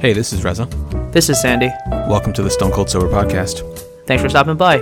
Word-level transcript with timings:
Hey, 0.00 0.14
this 0.14 0.32
is 0.32 0.42
Reza. 0.42 0.64
This 1.12 1.28
is 1.28 1.38
Sandy. 1.42 1.68
Welcome 1.90 2.32
to 2.32 2.42
the 2.42 2.48
Stone 2.48 2.72
Cold 2.72 2.88
Sober 2.88 3.06
Podcast. 3.08 3.60
Thanks 4.06 4.22
for 4.22 4.30
stopping 4.30 4.56
by. 4.56 4.78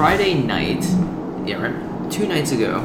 Friday 0.00 0.32
night, 0.32 0.82
yeah, 1.46 2.08
two 2.10 2.26
nights 2.26 2.52
ago, 2.52 2.78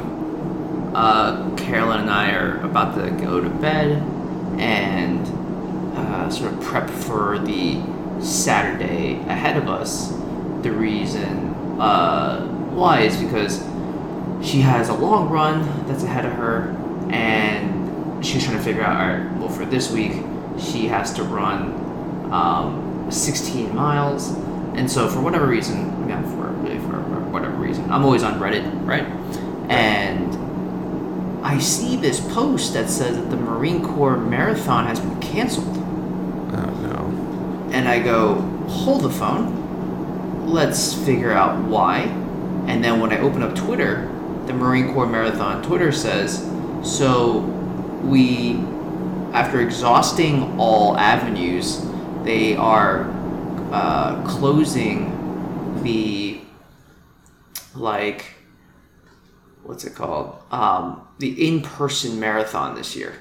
uh, 0.93 1.55
Carolyn 1.55 2.01
and 2.01 2.09
I 2.09 2.33
are 2.33 2.59
about 2.59 2.95
to 2.95 3.09
go 3.23 3.39
to 3.39 3.49
bed 3.49 4.03
and 4.59 5.25
uh, 5.97 6.29
sort 6.29 6.51
of 6.51 6.59
prep 6.59 6.89
for 6.89 7.39
the 7.39 7.81
Saturday 8.19 9.13
ahead 9.29 9.55
of 9.55 9.69
us. 9.69 10.09
The 10.61 10.73
reason 10.73 11.53
uh, 11.79 12.45
why 12.73 13.03
is 13.03 13.15
because 13.15 13.63
she 14.45 14.59
has 14.59 14.89
a 14.89 14.93
long 14.93 15.29
run 15.29 15.87
that's 15.87 16.03
ahead 16.03 16.25
of 16.25 16.33
her, 16.33 16.75
and 17.11 18.25
she's 18.25 18.43
trying 18.43 18.57
to 18.57 18.63
figure 18.63 18.81
out, 18.81 18.99
all 18.99 19.17
right, 19.17 19.37
well, 19.37 19.47
for 19.47 19.63
this 19.63 19.89
week, 19.89 20.21
she 20.59 20.87
has 20.87 21.13
to 21.13 21.23
run 21.23 22.33
um, 22.33 23.09
16 23.09 23.73
miles. 23.73 24.35
And 24.75 24.91
so, 24.91 25.07
for 25.07 25.21
whatever 25.21 25.47
reason, 25.47 26.09
yeah, 26.09 26.21
for, 26.21 26.47
really 26.51 26.79
for, 26.79 26.91
for 26.91 27.19
whatever 27.31 27.55
reason, 27.75 27.91
I'm 27.91 28.03
always 28.03 28.23
on 28.23 28.39
Reddit, 28.39 28.85
right? 28.85 29.05
And 29.69 30.35
I 31.45 31.59
see 31.59 31.95
this 31.95 32.19
post 32.33 32.73
that 32.73 32.89
says 32.89 33.17
that 33.17 33.29
the 33.29 33.37
Marine 33.37 33.83
Corps 33.83 34.17
marathon 34.17 34.85
has 34.85 34.99
been 34.99 35.19
canceled. 35.19 35.77
Oh 35.77 36.69
no. 36.81 37.69
And 37.71 37.87
I 37.87 37.99
go, 37.99 38.35
hold 38.67 39.03
the 39.03 39.09
phone. 39.09 40.47
Let's 40.47 40.93
figure 40.93 41.31
out 41.31 41.63
why. 41.65 42.01
And 42.67 42.83
then 42.83 42.99
when 42.99 43.11
I 43.11 43.19
open 43.19 43.43
up 43.43 43.55
Twitter, 43.55 44.11
the 44.47 44.53
Marine 44.53 44.93
Corps 44.93 45.07
Marathon 45.07 45.61
Twitter 45.63 45.91
says, 45.91 46.39
so 46.83 47.39
we, 48.03 48.55
after 49.33 49.59
exhausting 49.61 50.59
all 50.59 50.97
avenues, 50.97 51.85
they 52.23 52.55
are 52.55 53.11
uh, 53.71 54.23
closing 54.27 55.11
the, 55.83 56.34
like, 57.75 58.25
what's 59.63 59.83
it 59.83 59.95
called? 59.95 60.41
Um, 60.51 61.07
the 61.19 61.47
in 61.47 61.61
person 61.61 62.19
marathon 62.19 62.75
this 62.75 62.95
year. 62.95 63.13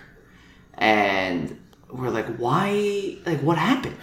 And 0.74 1.60
we're 1.90 2.10
like, 2.10 2.36
why? 2.36 3.18
Like, 3.24 3.40
what 3.40 3.58
happened? 3.58 3.96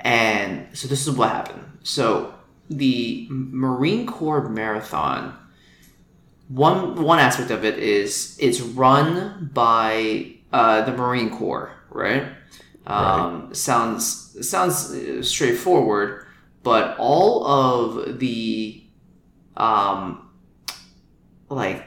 And 0.00 0.76
so 0.76 0.88
this 0.88 1.06
is 1.06 1.16
what 1.16 1.30
happened. 1.30 1.78
So 1.82 2.34
the 2.68 3.26
Marine 3.30 4.06
Corps 4.06 4.48
Marathon, 4.48 5.36
one 6.48 7.02
one 7.02 7.18
aspect 7.18 7.50
of 7.50 7.64
it 7.64 7.78
is 7.78 8.36
it's 8.40 8.60
run 8.60 9.50
by 9.52 10.34
uh, 10.52 10.82
the 10.82 10.92
Marine 10.92 11.30
Corps, 11.30 11.72
right? 11.90 12.26
Um, 12.86 13.52
Sounds 13.52 14.48
sounds 14.48 14.92
uh, 14.92 15.22
straightforward, 15.22 16.24
but 16.62 16.96
all 16.98 17.44
of 17.46 18.20
the 18.20 18.85
um, 19.56 20.30
like 21.48 21.84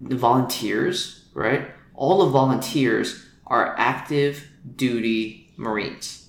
the 0.00 0.16
volunteers, 0.16 1.24
right? 1.34 1.70
All 1.94 2.24
the 2.24 2.30
volunteers 2.30 3.24
are 3.46 3.74
active 3.78 4.48
duty 4.74 5.52
Marines. 5.56 6.28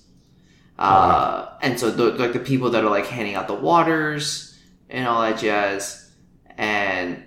Uh, 0.78 1.48
and 1.60 1.78
so 1.78 1.90
the, 1.90 2.12
like 2.12 2.32
the 2.32 2.38
people 2.38 2.70
that 2.70 2.84
are 2.84 2.90
like 2.90 3.06
handing 3.06 3.34
out 3.34 3.48
the 3.48 3.54
waters 3.54 4.56
and 4.88 5.06
all 5.06 5.22
that 5.22 5.38
jazz 5.38 6.12
and 6.56 7.26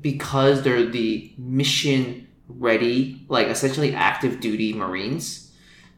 because 0.00 0.62
they're 0.62 0.84
the 0.84 1.32
mission 1.38 2.26
ready 2.48 3.24
like 3.28 3.46
essentially 3.46 3.94
active 3.94 4.40
duty 4.40 4.72
marines 4.72 5.52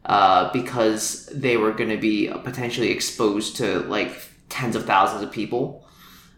uh, 0.04 0.52
because 0.52 1.26
they 1.34 1.56
were 1.56 1.72
going 1.72 1.90
to 1.90 1.96
be 1.96 2.28
potentially 2.44 2.90
exposed 2.90 3.56
to 3.56 3.80
like 3.80 4.12
tens 4.48 4.76
of 4.76 4.84
thousands 4.84 5.22
of 5.22 5.32
people 5.32 5.86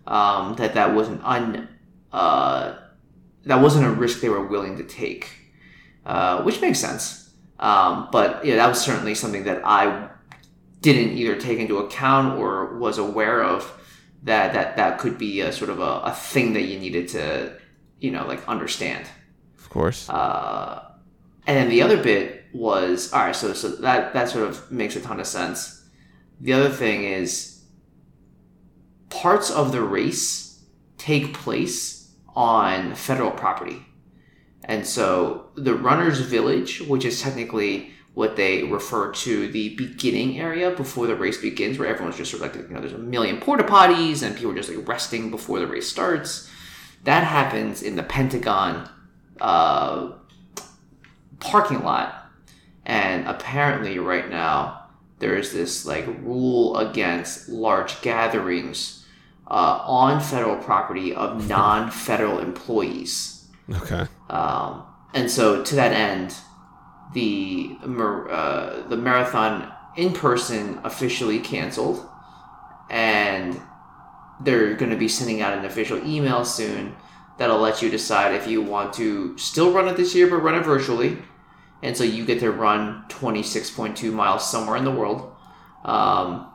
um, 0.07 0.55
that 0.57 0.75
that 0.75 0.95
wasn't 0.95 1.23
un 1.25 1.69
uh, 2.13 2.75
that 3.45 3.61
wasn't 3.61 3.85
a 3.85 3.91
risk 3.91 4.21
they 4.21 4.29
were 4.29 4.47
willing 4.47 4.77
to 4.77 4.85
take 4.85 5.31
uh, 6.07 6.43
which 6.43 6.61
makes 6.61 6.79
sense 6.79 7.29
um, 7.61 8.09
but 8.13 8.45
yeah, 8.45 8.57
that 8.57 8.69
was 8.69 8.81
certainly 8.81 9.15
something 9.15 9.45
that 9.45 9.63
I 9.65 10.09
didn't 10.81 11.17
either 11.17 11.37
take 11.37 11.59
into 11.59 11.79
account 11.79 12.39
or 12.39 12.79
was 12.79 12.99
aware 12.99 13.43
of 13.43 13.73
that 14.23 14.53
that 14.53 14.77
that 14.77 14.99
could 14.99 15.19
be 15.19 15.41
a 15.41 15.53
sort 15.53 15.71
of 15.71 15.81
a, 15.81 16.01
a 16.05 16.13
thing 16.13 16.53
that 16.53 16.63
you 16.63 16.79
needed 16.79 17.09
to 17.09 17.57
you 18.01 18.11
know 18.11 18.27
like 18.27 18.47
understand. 18.49 19.07
Of 19.59 19.71
course. 19.71 20.09
Uh, 20.09 20.85
and 21.47 21.57
then 21.57 21.69
the 21.69 21.83
other 21.83 22.01
bit 22.03 22.45
was 22.53 23.13
all 23.13 23.21
right. 23.21 23.35
So 23.35 23.53
so 23.55 23.69
that 23.77 24.13
that 24.13 24.29
sort 24.29 24.47
of 24.49 24.71
makes 24.71 24.95
a 24.95 25.01
ton 25.01 25.19
of 25.19 25.27
sense. 25.27 25.89
The 26.41 26.53
other 26.53 26.69
thing 26.69 27.03
is 27.03 27.58
parts 29.11 29.51
of 29.51 29.73
the 29.73 29.83
race 29.83 30.63
take 30.99 31.35
place 31.35 32.13
on 32.35 32.95
federal 32.95 33.31
property. 33.31 33.85
And 34.65 34.87
so 34.87 35.51
the 35.55 35.75
runner's 35.75 36.21
village, 36.21 36.81
which 36.83 37.05
is 37.05 37.23
technically 37.23 37.91
what 38.15 38.37
they 38.37 38.65
refer 38.65 39.13
to 39.13 39.49
the 39.49 39.75
beginning 39.77 40.39
area 40.39 40.71
before 40.73 41.07
the 41.07 41.17
race 41.17 41.41
begins, 41.41 41.79
where 41.79 41.89
everyone's 41.89 42.17
just 42.17 42.31
sort 42.31 42.43
of 42.43 42.55
like, 42.55 42.69
you 42.69 42.75
know, 42.75 42.81
there's 42.81 42.93
a 42.93 42.99
million 42.99 43.41
porta 43.41 43.65
potties 43.65 44.23
and 44.23 44.37
people 44.37 44.51
are 44.51 44.57
just 44.57 44.69
like 44.69 44.87
resting 44.87 45.31
before 45.31 45.59
the 45.59 45.67
race 45.67 45.89
starts. 45.89 46.51
That 47.05 47.25
happens 47.25 47.83
in 47.83 47.97
the 47.97 48.03
Pentagon 48.03 48.89
uh, 49.41 50.13
parking 51.41 51.83
lot. 51.83 52.27
And 52.85 53.27
apparently, 53.27 53.99
right 53.99 54.29
now, 54.29 54.89
there 55.19 55.37
is 55.37 55.53
this 55.53 55.87
like 55.87 56.07
rule 56.23 56.77
against 56.77 57.49
large 57.49 58.01
gatherings 58.03 58.98
uh, 59.49 59.83
on 59.85 60.21
federal 60.21 60.57
property 60.57 61.15
of 61.15 61.49
non 61.49 61.91
federal 61.91 62.39
employees. 62.39 63.47
Okay. 63.71 64.07
Um, 64.31 64.85
and 65.15 65.31
so, 65.31 65.63
to 65.65 65.75
that 65.75 65.93
end, 65.93 66.35
the 67.15 67.77
uh, 67.83 68.87
the 68.89 68.97
marathon 68.97 69.73
in 69.97 70.13
person 70.13 70.81
officially 70.85 71.39
canceled, 71.39 72.07
and 72.91 73.61
they're 74.41 74.75
going 74.75 74.91
to 74.91 74.97
be 74.97 75.09
sending 75.09 75.41
out 75.41 75.57
an 75.57 75.65
official 75.65 75.99
email 76.07 76.45
soon 76.45 76.95
that'll 77.39 77.59
let 77.59 77.83
you 77.83 77.91
decide 77.91 78.35
if 78.35 78.47
you 78.47 78.61
want 78.61 78.93
to 78.95 79.37
still 79.39 79.73
run 79.73 79.89
it 79.89 79.97
this 79.97 80.15
year, 80.15 80.29
but 80.29 80.37
run 80.37 80.55
it 80.55 80.65
virtually. 80.65 81.19
And 81.83 81.97
so 81.97 82.05
you 82.05 82.25
get 82.25 82.41
to 82.41 82.51
run 82.51 83.05
26.2 83.09 84.13
miles 84.13 84.49
somewhere 84.49 84.77
in 84.77 84.85
the 84.85 84.91
world. 84.91 85.33
Um, 85.85 86.48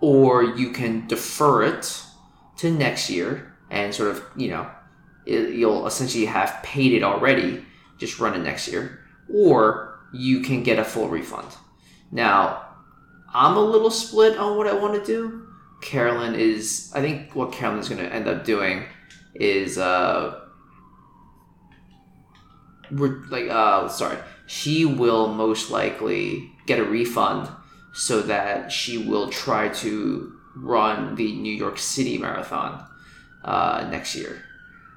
or 0.00 0.42
you 0.42 0.70
can 0.70 1.06
defer 1.06 1.62
it 1.62 2.02
to 2.58 2.70
next 2.70 3.10
year 3.10 3.54
and 3.70 3.94
sort 3.94 4.10
of, 4.10 4.24
you 4.36 4.48
know, 4.48 4.70
it, 5.26 5.54
you'll 5.54 5.86
essentially 5.86 6.26
have 6.26 6.62
paid 6.62 6.92
it 6.92 7.02
already, 7.02 7.64
just 7.98 8.18
run 8.18 8.34
it 8.34 8.42
next 8.42 8.68
year. 8.68 9.00
Or 9.32 10.00
you 10.12 10.40
can 10.40 10.62
get 10.62 10.78
a 10.78 10.84
full 10.84 11.08
refund. 11.08 11.48
Now, 12.10 12.66
I'm 13.32 13.56
a 13.56 13.60
little 13.60 13.90
split 13.90 14.36
on 14.36 14.56
what 14.56 14.66
I 14.66 14.74
want 14.74 14.94
to 14.94 15.04
do. 15.04 15.46
Carolyn 15.82 16.34
is, 16.34 16.90
I 16.94 17.00
think 17.00 17.34
what 17.34 17.52
carolyn's 17.52 17.88
going 17.88 18.02
to 18.02 18.12
end 18.12 18.28
up 18.28 18.44
doing 18.44 18.84
is, 19.34 19.78
uh, 19.78 20.40
we're 22.90 23.22
like, 23.28 23.48
uh, 23.48 23.88
sorry, 23.88 24.18
she 24.46 24.84
will 24.84 25.28
most 25.28 25.70
likely 25.70 26.50
get 26.66 26.80
a 26.80 26.84
refund 26.84 27.48
so 27.92 28.22
that 28.22 28.70
she 28.72 28.98
will 28.98 29.28
try 29.28 29.68
to 29.68 30.32
run 30.56 31.14
the 31.14 31.32
New 31.32 31.54
York 31.54 31.78
City 31.78 32.18
Marathon 32.18 32.84
uh, 33.44 33.88
next 33.90 34.14
year 34.14 34.42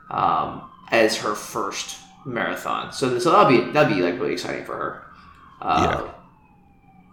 um, 0.10 0.69
as 0.92 1.18
her 1.18 1.36
first 1.36 2.00
marathon. 2.25 2.92
So, 2.92 3.19
so 3.19 3.31
that'll 3.31 3.50
be 3.50 3.72
that'll 3.72 3.95
be 3.95 4.01
like 4.01 4.19
really 4.19 4.34
exciting 4.34 4.66
for 4.66 4.75
her. 4.75 5.04
Uh, 5.62 6.10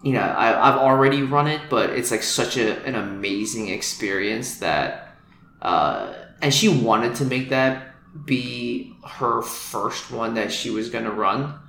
You 0.03 0.15
know, 0.15 0.21
I, 0.21 0.49
I've 0.69 0.79
already 0.79 1.23
run 1.23 1.47
it, 1.47 1.61
but 1.69 1.91
it's 1.91 2.11
like 2.11 2.23
such 2.23 2.56
a, 2.56 2.82
an 2.87 2.94
amazing 2.94 3.69
experience 3.69 4.56
that, 4.61 5.15
uh, 5.61 6.15
and 6.41 6.55
she 6.55 6.69
wanted 6.71 7.17
to 7.17 7.27
make 7.27 7.50
that 7.50 7.93
be 8.25 8.97
her 9.05 9.43
first 9.43 10.11
one 10.11 10.32
that 10.37 10.53
she 10.53 10.71
was 10.71 10.88
gonna 10.88 11.11
run, 11.11 11.59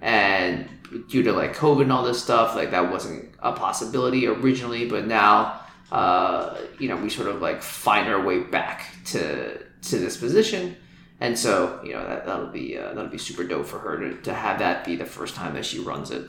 and 0.00 0.68
due 1.08 1.22
to 1.22 1.32
like 1.32 1.54
COVID 1.54 1.82
and 1.82 1.92
all 1.92 2.04
this 2.04 2.22
stuff, 2.22 2.54
like 2.54 2.70
that 2.70 2.90
wasn't 2.90 3.34
a 3.40 3.52
possibility 3.52 4.26
originally, 4.26 4.88
but 4.88 5.06
now 5.06 5.60
uh, 5.90 6.54
you 6.78 6.88
know, 6.88 6.96
we 6.96 7.08
sort 7.08 7.28
of 7.28 7.40
like 7.40 7.62
find 7.62 8.08
our 8.08 8.22
way 8.22 8.40
back 8.40 8.92
to 9.06 9.58
to 9.58 9.98
this 9.98 10.16
position. 10.16 10.76
And 11.20 11.36
so, 11.36 11.80
you 11.82 11.94
know, 11.94 12.06
that, 12.06 12.26
that'll 12.26 12.48
be 12.48 12.76
uh, 12.76 12.92
that'll 12.94 13.10
be 13.10 13.18
super 13.18 13.44
dope 13.44 13.66
for 13.66 13.78
her 13.78 13.98
to, 13.98 14.22
to 14.22 14.34
have 14.34 14.58
that 14.58 14.84
be 14.84 14.96
the 14.96 15.06
first 15.06 15.34
time 15.34 15.54
that 15.54 15.64
she 15.64 15.78
runs 15.78 16.10
it. 16.10 16.28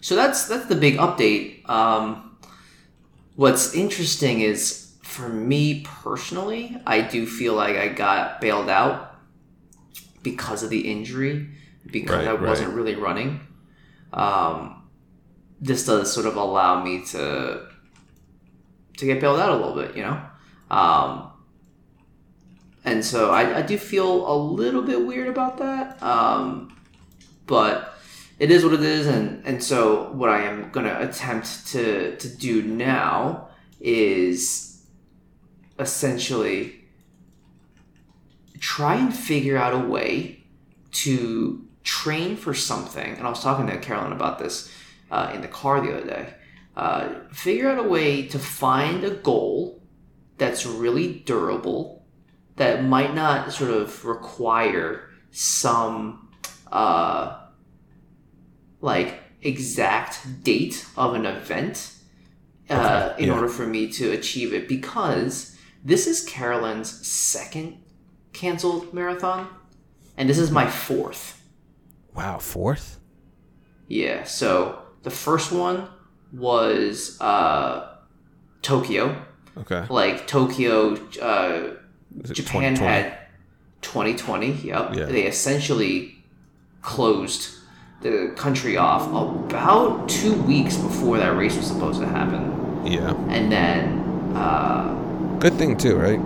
So 0.00 0.16
that's 0.16 0.46
that's 0.46 0.66
the 0.66 0.76
big 0.76 0.98
update. 0.98 1.68
Um, 1.68 2.36
what's 3.36 3.74
interesting 3.74 4.40
is 4.40 4.92
for 5.02 5.28
me 5.28 5.82
personally, 5.84 6.76
I 6.86 7.00
do 7.00 7.24
feel 7.24 7.54
like 7.54 7.76
I 7.76 7.88
got 7.88 8.40
bailed 8.40 8.68
out 8.68 9.16
because 10.22 10.62
of 10.62 10.70
the 10.70 10.90
injury, 10.90 11.48
because 11.90 12.26
Right, 12.26 12.28
I 12.28 12.34
wasn't 12.34 12.68
right. 12.68 12.76
really 12.76 12.94
running. 12.94 13.40
Um, 14.12 14.82
this 15.60 15.86
does 15.86 16.12
sort 16.12 16.26
of 16.26 16.36
allow 16.36 16.82
me 16.82 17.04
to 17.06 17.68
to 18.96 19.06
get 19.06 19.20
bailed 19.20 19.40
out 19.40 19.50
a 19.50 19.56
little 19.56 19.74
bit, 19.74 19.96
you 19.96 20.02
know. 20.02 20.20
Um, 20.70 21.30
and 22.84 23.04
so 23.04 23.30
I, 23.30 23.58
I 23.58 23.62
do 23.62 23.76
feel 23.78 24.30
a 24.30 24.36
little 24.36 24.82
bit 24.82 25.04
weird 25.06 25.28
about 25.28 25.58
that. 25.58 26.00
Um, 26.02 26.76
but 27.46 27.94
it 28.38 28.50
is 28.50 28.64
what 28.64 28.74
it 28.74 28.82
is, 28.82 29.06
and 29.06 29.44
and 29.46 29.62
so 29.62 30.10
what 30.12 30.30
I 30.30 30.42
am 30.42 30.70
gonna 30.70 30.96
attempt 31.00 31.66
to 31.68 32.16
to 32.16 32.28
do 32.28 32.62
now 32.62 33.48
is 33.80 34.82
essentially 35.78 36.84
try 38.60 38.94
and 38.96 39.14
figure 39.14 39.56
out 39.56 39.74
a 39.74 39.78
way 39.78 40.42
to 40.92 41.63
train 41.84 42.36
for 42.36 42.54
something. 42.54 43.16
And 43.16 43.26
I 43.26 43.30
was 43.30 43.42
talking 43.42 43.66
to 43.68 43.78
Carolyn 43.78 44.12
about 44.12 44.38
this 44.38 44.72
uh, 45.10 45.30
in 45.34 45.42
the 45.42 45.48
car 45.48 45.80
the 45.80 45.96
other 45.96 46.06
day. 46.06 46.34
Uh, 46.76 47.20
figure 47.30 47.70
out 47.70 47.78
a 47.78 47.88
way 47.88 48.26
to 48.26 48.38
find 48.38 49.04
a 49.04 49.10
goal 49.10 49.80
that's 50.38 50.66
really 50.66 51.20
durable, 51.20 52.04
that 52.56 52.82
might 52.82 53.14
not 53.14 53.52
sort 53.52 53.70
of 53.70 54.04
require 54.04 55.08
some 55.30 56.28
uh, 56.72 57.38
like 58.80 59.20
exact 59.42 60.42
date 60.42 60.86
of 60.96 61.14
an 61.14 61.26
event 61.26 61.94
uh, 62.70 63.10
Okay, 63.12 63.22
in 63.22 63.28
yeah. 63.28 63.34
order 63.34 63.48
for 63.48 63.66
me 63.66 63.88
to 63.92 64.10
achieve 64.12 64.52
it 64.54 64.66
because 64.68 65.56
this 65.84 66.06
is 66.06 66.24
Carolyn's 66.24 67.06
second 67.06 67.78
canceled 68.32 68.92
marathon 68.94 69.48
and 70.16 70.28
this 70.28 70.38
is 70.38 70.50
my 70.50 70.66
fourth. 70.66 71.43
Wow, 72.14 72.38
fourth? 72.38 73.00
Yeah, 73.88 74.24
so 74.24 74.78
the 75.02 75.10
first 75.10 75.52
one 75.52 75.88
was 76.32 77.20
uh, 77.20 77.96
Tokyo. 78.62 79.22
Okay. 79.58 79.84
Like 79.88 80.26
Tokyo, 80.26 80.94
uh, 81.20 81.74
Japan 82.22 82.74
2020? 82.74 82.76
had 82.78 83.18
2020. 83.82 84.52
Yep. 84.52 84.94
Yeah. 84.94 85.04
They 85.06 85.26
essentially 85.26 86.16
closed 86.82 87.50
the 88.02 88.32
country 88.36 88.76
off 88.76 89.08
about 89.08 90.08
two 90.08 90.34
weeks 90.42 90.76
before 90.76 91.18
that 91.18 91.36
race 91.36 91.56
was 91.56 91.66
supposed 91.66 92.00
to 92.00 92.06
happen, 92.06 92.84
Yeah. 92.86 93.14
and 93.28 93.50
then. 93.50 94.00
Uh, 94.36 95.36
Good 95.38 95.54
thing 95.54 95.76
too, 95.76 95.96
right? 95.96 96.20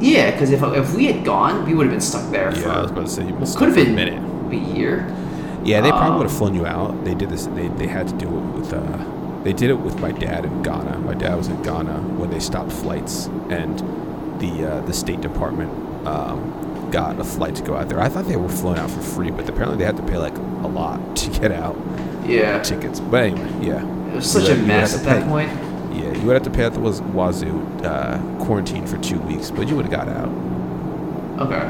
yeah, 0.00 0.30
because 0.30 0.50
if, 0.50 0.62
if 0.62 0.94
we 0.94 1.06
had 1.06 1.24
gone, 1.24 1.66
we 1.66 1.74
would 1.74 1.84
have 1.86 1.92
been 1.92 2.00
stuck 2.00 2.30
there 2.30 2.50
Yeah, 2.56 2.68
I 2.68 2.82
was 2.82 2.90
for 2.90 2.92
about 2.94 3.06
to 3.06 3.12
say 3.12 3.26
you 3.26 3.34
could 3.56 3.68
have 3.68 3.74
been 3.74 3.90
a 3.90 3.94
minute. 3.94 4.22
A 4.52 4.56
year. 4.56 5.06
Yeah, 5.64 5.80
they 5.80 5.90
probably 5.90 6.08
Um, 6.10 6.18
would 6.18 6.28
have 6.28 6.36
flown 6.38 6.54
you 6.54 6.66
out. 6.66 7.04
They 7.04 7.14
did 7.14 7.30
this. 7.30 7.46
They, 7.46 7.68
they 7.68 7.86
had 7.86 8.08
to 8.08 8.14
do 8.14 8.26
it 8.26 8.40
with. 8.58 8.72
Uh, 8.72 9.42
they 9.44 9.52
did 9.52 9.70
it 9.70 9.78
with 9.78 9.98
my 10.00 10.10
dad 10.12 10.44
in 10.44 10.62
Ghana. 10.62 10.98
My 10.98 11.14
dad 11.14 11.36
was 11.36 11.48
in 11.48 11.62
Ghana 11.62 11.94
when 12.18 12.30
they 12.30 12.40
stopped 12.40 12.72
flights, 12.72 13.26
and 13.50 13.78
the 14.40 14.72
uh, 14.76 14.80
the 14.82 14.92
State 14.92 15.20
Department 15.20 15.70
um, 16.06 16.88
got 16.90 17.18
a 17.20 17.24
flight 17.24 17.54
to 17.56 17.62
go 17.62 17.76
out 17.76 17.88
there. 17.88 18.00
I 18.00 18.08
thought 18.08 18.26
they 18.26 18.36
were 18.36 18.48
flown 18.48 18.78
out 18.78 18.90
for 18.90 19.00
free, 19.00 19.30
but 19.30 19.48
apparently 19.48 19.76
they 19.78 19.84
had 19.84 19.96
to 19.96 20.02
pay 20.02 20.16
like 20.18 20.36
a 20.36 20.68
lot 20.68 21.16
to 21.16 21.30
get 21.30 21.52
out 21.52 21.76
Yeah, 22.26 22.62
tickets. 22.62 23.00
But 23.00 23.24
anyway, 23.24 23.66
yeah, 23.66 23.82
it 24.10 24.14
was 24.14 24.30
such 24.30 24.44
You 24.48 24.48
a 24.48 24.50
would- 24.50 24.56
you 24.58 24.62
would 24.62 24.68
mess 24.68 24.96
at 24.96 25.04
that 25.04 25.22
pay. 25.24 25.28
point. 25.28 25.50
yeah, 25.92 26.12
you 26.18 26.26
would 26.26 26.34
have 26.34 26.44
to 26.44 26.50
pay 26.50 26.64
at 26.64 26.72
the 26.74 26.80
was 26.80 27.00
Wazoo 27.02 27.60
uh, 27.84 28.18
quarantine 28.44 28.86
for 28.86 28.96
two 28.98 29.18
weeks, 29.20 29.50
but 29.50 29.68
you 29.68 29.76
would 29.76 29.86
have 29.86 29.92
got 29.92 30.08
out. 30.08 30.28
Okay. 31.40 31.66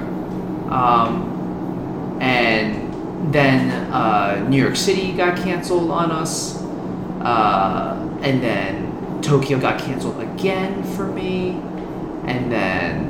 Um, 0.70 2.18
and 2.20 2.47
then 3.26 3.70
uh, 3.92 4.46
New 4.48 4.60
York 4.62 4.76
City 4.76 5.12
got 5.12 5.36
canceled 5.38 5.90
on 5.90 6.10
us. 6.10 6.62
Uh, 7.20 7.96
and 8.22 8.42
then 8.42 9.20
Tokyo 9.22 9.58
got 9.58 9.80
canceled 9.80 10.20
again 10.20 10.82
for 10.94 11.06
me. 11.06 11.50
And 12.26 12.50
then, 12.50 13.06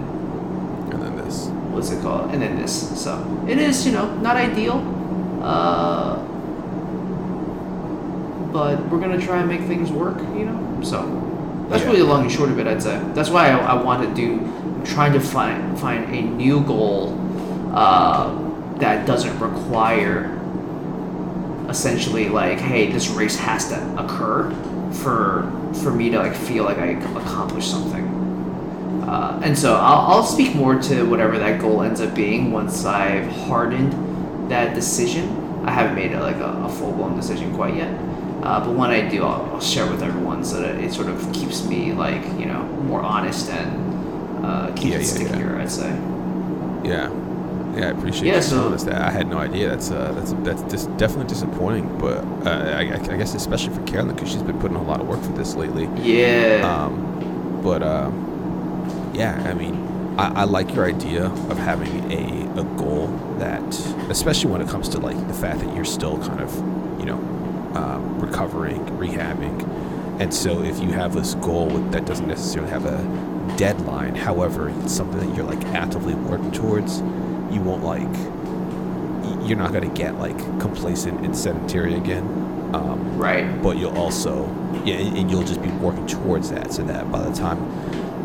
And 0.93 1.02
then 1.02 1.16
this. 1.16 1.46
what's 1.70 1.90
it 1.90 2.00
called? 2.02 2.31
And 2.32 2.40
then 2.43 2.56
this. 2.60 3.00
So 3.02 3.44
it 3.49 3.58
is, 3.58 3.84
you 3.87 3.93
know, 3.93 4.12
not 4.19 4.37
ideal. 4.37 4.76
Uh, 5.43 6.16
but 8.52 8.81
we're 8.88 8.99
going 9.00 9.19
to 9.19 9.25
try 9.25 9.38
and 9.38 9.49
make 9.49 9.61
things 9.62 9.90
work, 9.90 10.19
you 10.37 10.46
know? 10.46 10.81
So 10.82 11.66
that's 11.69 11.82
Yeah. 11.82 11.88
really 11.88 12.00
the 12.00 12.06
long 12.06 12.22
and 12.22 12.32
short 12.32 12.49
of 12.50 12.58
it, 12.58 12.66
I'd 12.66 12.82
say. 12.82 13.00
That's 13.14 13.31
why 13.31 13.50
I, 13.50 13.58
I 13.58 13.82
want 13.82 14.02
to 14.08 14.14
do, 14.14 14.40
I'm 14.40 14.84
trying 14.84 15.12
to 15.12 15.20
find, 15.20 15.78
find 15.78 16.12
a 16.14 16.22
new 16.22 16.61
goal 16.62 17.14
uh, 17.75 18.31
that 18.78 19.06
doesn't 19.06 19.38
require 19.40 20.34
essentially 21.69 22.28
like, 22.28 22.58
hey, 22.58 22.90
this 22.90 23.08
race 23.08 23.36
has 23.36 23.69
to 23.69 23.94
occur 23.98 24.50
for 24.92 25.50
for 25.82 25.92
me 25.92 26.10
to 26.10 26.19
like 26.19 26.34
feel 26.34 26.64
like 26.64 26.78
I 26.78 26.88
accomplished 27.20 27.70
something. 27.70 28.06
Uh, 29.02 29.40
and 29.42 29.58
so 29.58 29.75
I'll, 29.76 30.12
I'll 30.19 30.22
speak 30.25 30.54
more 30.54 30.76
to 30.82 31.04
whatever 31.04 31.38
that 31.38 31.60
goal 31.60 31.82
ends 31.82 32.00
up 32.00 32.14
being 32.14 32.52
once 32.52 32.84
I've 32.84 33.26
hardened 33.28 33.94
that 34.50 34.75
decision. 34.75 35.64
I 35.64 35.70
haven't 35.72 35.94
made 35.96 36.12
it 36.12 36.20
like 36.20 36.36
a, 36.36 36.64
a 36.64 36.69
full 36.69 36.92
blown 36.92 37.16
decision 37.16 37.54
quite 37.54 37.76
yet. 37.76 37.90
Uh, 38.42 38.64
but 38.64 38.75
when 38.75 38.90
I 38.90 39.08
do, 39.08 39.25
I'll, 39.25 39.54
I'll 39.54 39.60
share 39.60 39.90
with 39.90 40.02
everyone 40.02 40.44
so 40.44 40.60
that 40.60 40.76
it 40.76 40.92
sort 40.92 41.08
of 41.08 41.32
keeps 41.32 41.64
me 41.64 41.92
like 41.92 42.22
you 42.38 42.46
know 42.46 42.62
more 42.84 43.02
honest 43.02 43.50
and 43.50 44.46
uh, 44.46 44.72
keeps 44.75 44.96
Yeah, 44.96 44.98
it 44.98 45.06
yeah, 45.08 45.19
yeah. 45.19 45.38
stickier. 45.38 45.56
I'd 45.58 45.70
say. 45.70 45.90
Yeah, 46.82 47.10
yeah, 47.78 47.86
I 47.86 47.90
appreciate 47.90 48.28
Yeah, 48.28 48.36
you 48.36 48.42
so- 48.42 48.69
telling 48.70 48.84
that. 48.86 49.02
I 49.02 49.10
had 49.10 49.28
no 49.28 49.38
idea. 49.38 49.69
That's 49.70 49.90
uh, 49.90 50.12
that's 50.12 50.32
that's 50.44 50.62
dis- 50.62 50.86
definitely 50.98 51.26
disappointing. 51.28 51.98
But 51.98 52.19
uh, 52.46 52.75
I, 52.76 52.80
I 52.94 53.16
guess 53.16 53.34
especially 53.34 53.75
for 53.75 53.82
Carolyn 53.85 54.14
because 54.14 54.30
she's 54.32 54.42
been 54.42 54.58
putting 54.58 54.76
a 54.76 54.82
lot 54.82 55.00
of 55.00 55.06
work 55.08 55.23
for 55.23 55.32
this 55.32 55.54
lately. 55.54 55.88
Yeah. 56.02 56.62
Um, 56.64 57.61
but 57.62 57.82
uh, 57.82 58.11
yeah, 59.14 59.42
I 59.49 59.54
mean, 59.54 59.75
I, 60.18 60.42
I 60.42 60.44
like 60.44 60.75
your 60.75 60.85
idea 60.87 61.26
of 61.26 61.58
having 61.58 62.11
a, 62.12 62.61
a 62.61 62.64
goal 62.76 63.08
that, 63.38 63.62
especially 64.11 64.50
when 64.50 64.61
it 64.61 64.68
comes 64.68 64.88
to 64.90 64.99
like 64.99 65.16
the 65.28 65.35
fact 65.35 65.61
that 65.61 65.75
you're 65.75 65.85
still 65.85 66.18
kind 66.18 66.40
of, 66.40 66.54
you 67.00 67.06
know, 67.06 67.18
um, 67.75 68.18
recovering, 68.20 68.80
rehabbing, 68.99 69.62
and 70.20 70.32
so 70.35 70.62
if 70.62 70.80
you 70.80 70.90
have 70.92 71.14
this 71.14 71.35
goal 71.35 71.68
that 71.90 72.04
doesn't 72.06 72.26
necessarily 72.26 72.70
have 72.70 72.85
a 72.87 73.54
deadline, 73.56 74.14
however, 74.16 74.68
it's 74.82 74.92
something 74.92 75.18
that 75.20 75.37
you're 75.37 75.47
like 75.47 75.64
actively 75.66 76.14
working 76.14 76.50
towards, 76.50 77.00
you 77.52 77.61
won't 77.61 77.85
like, 77.85 78.02
you're 79.49 79.59
not 79.59 79.73
gonna 79.73 79.93
get 79.95 80.17
like 80.19 80.38
complacent 80.61 81.25
and 81.25 81.37
sedentary 81.37 81.95
again. 81.95 82.45
Um, 82.75 83.19
right. 83.19 83.62
but 83.62 83.78
you'll 83.78 83.97
also 83.97 84.45
yeah 84.85 84.97
and 84.97 85.31
you'll 85.31 85.43
just 85.43 85.62
be 85.62 85.71
working 85.71 86.07
towards 86.07 86.50
that 86.50 86.71
so 86.71 86.83
that 86.83 87.11
by 87.11 87.26
the 87.26 87.35
time 87.35 87.59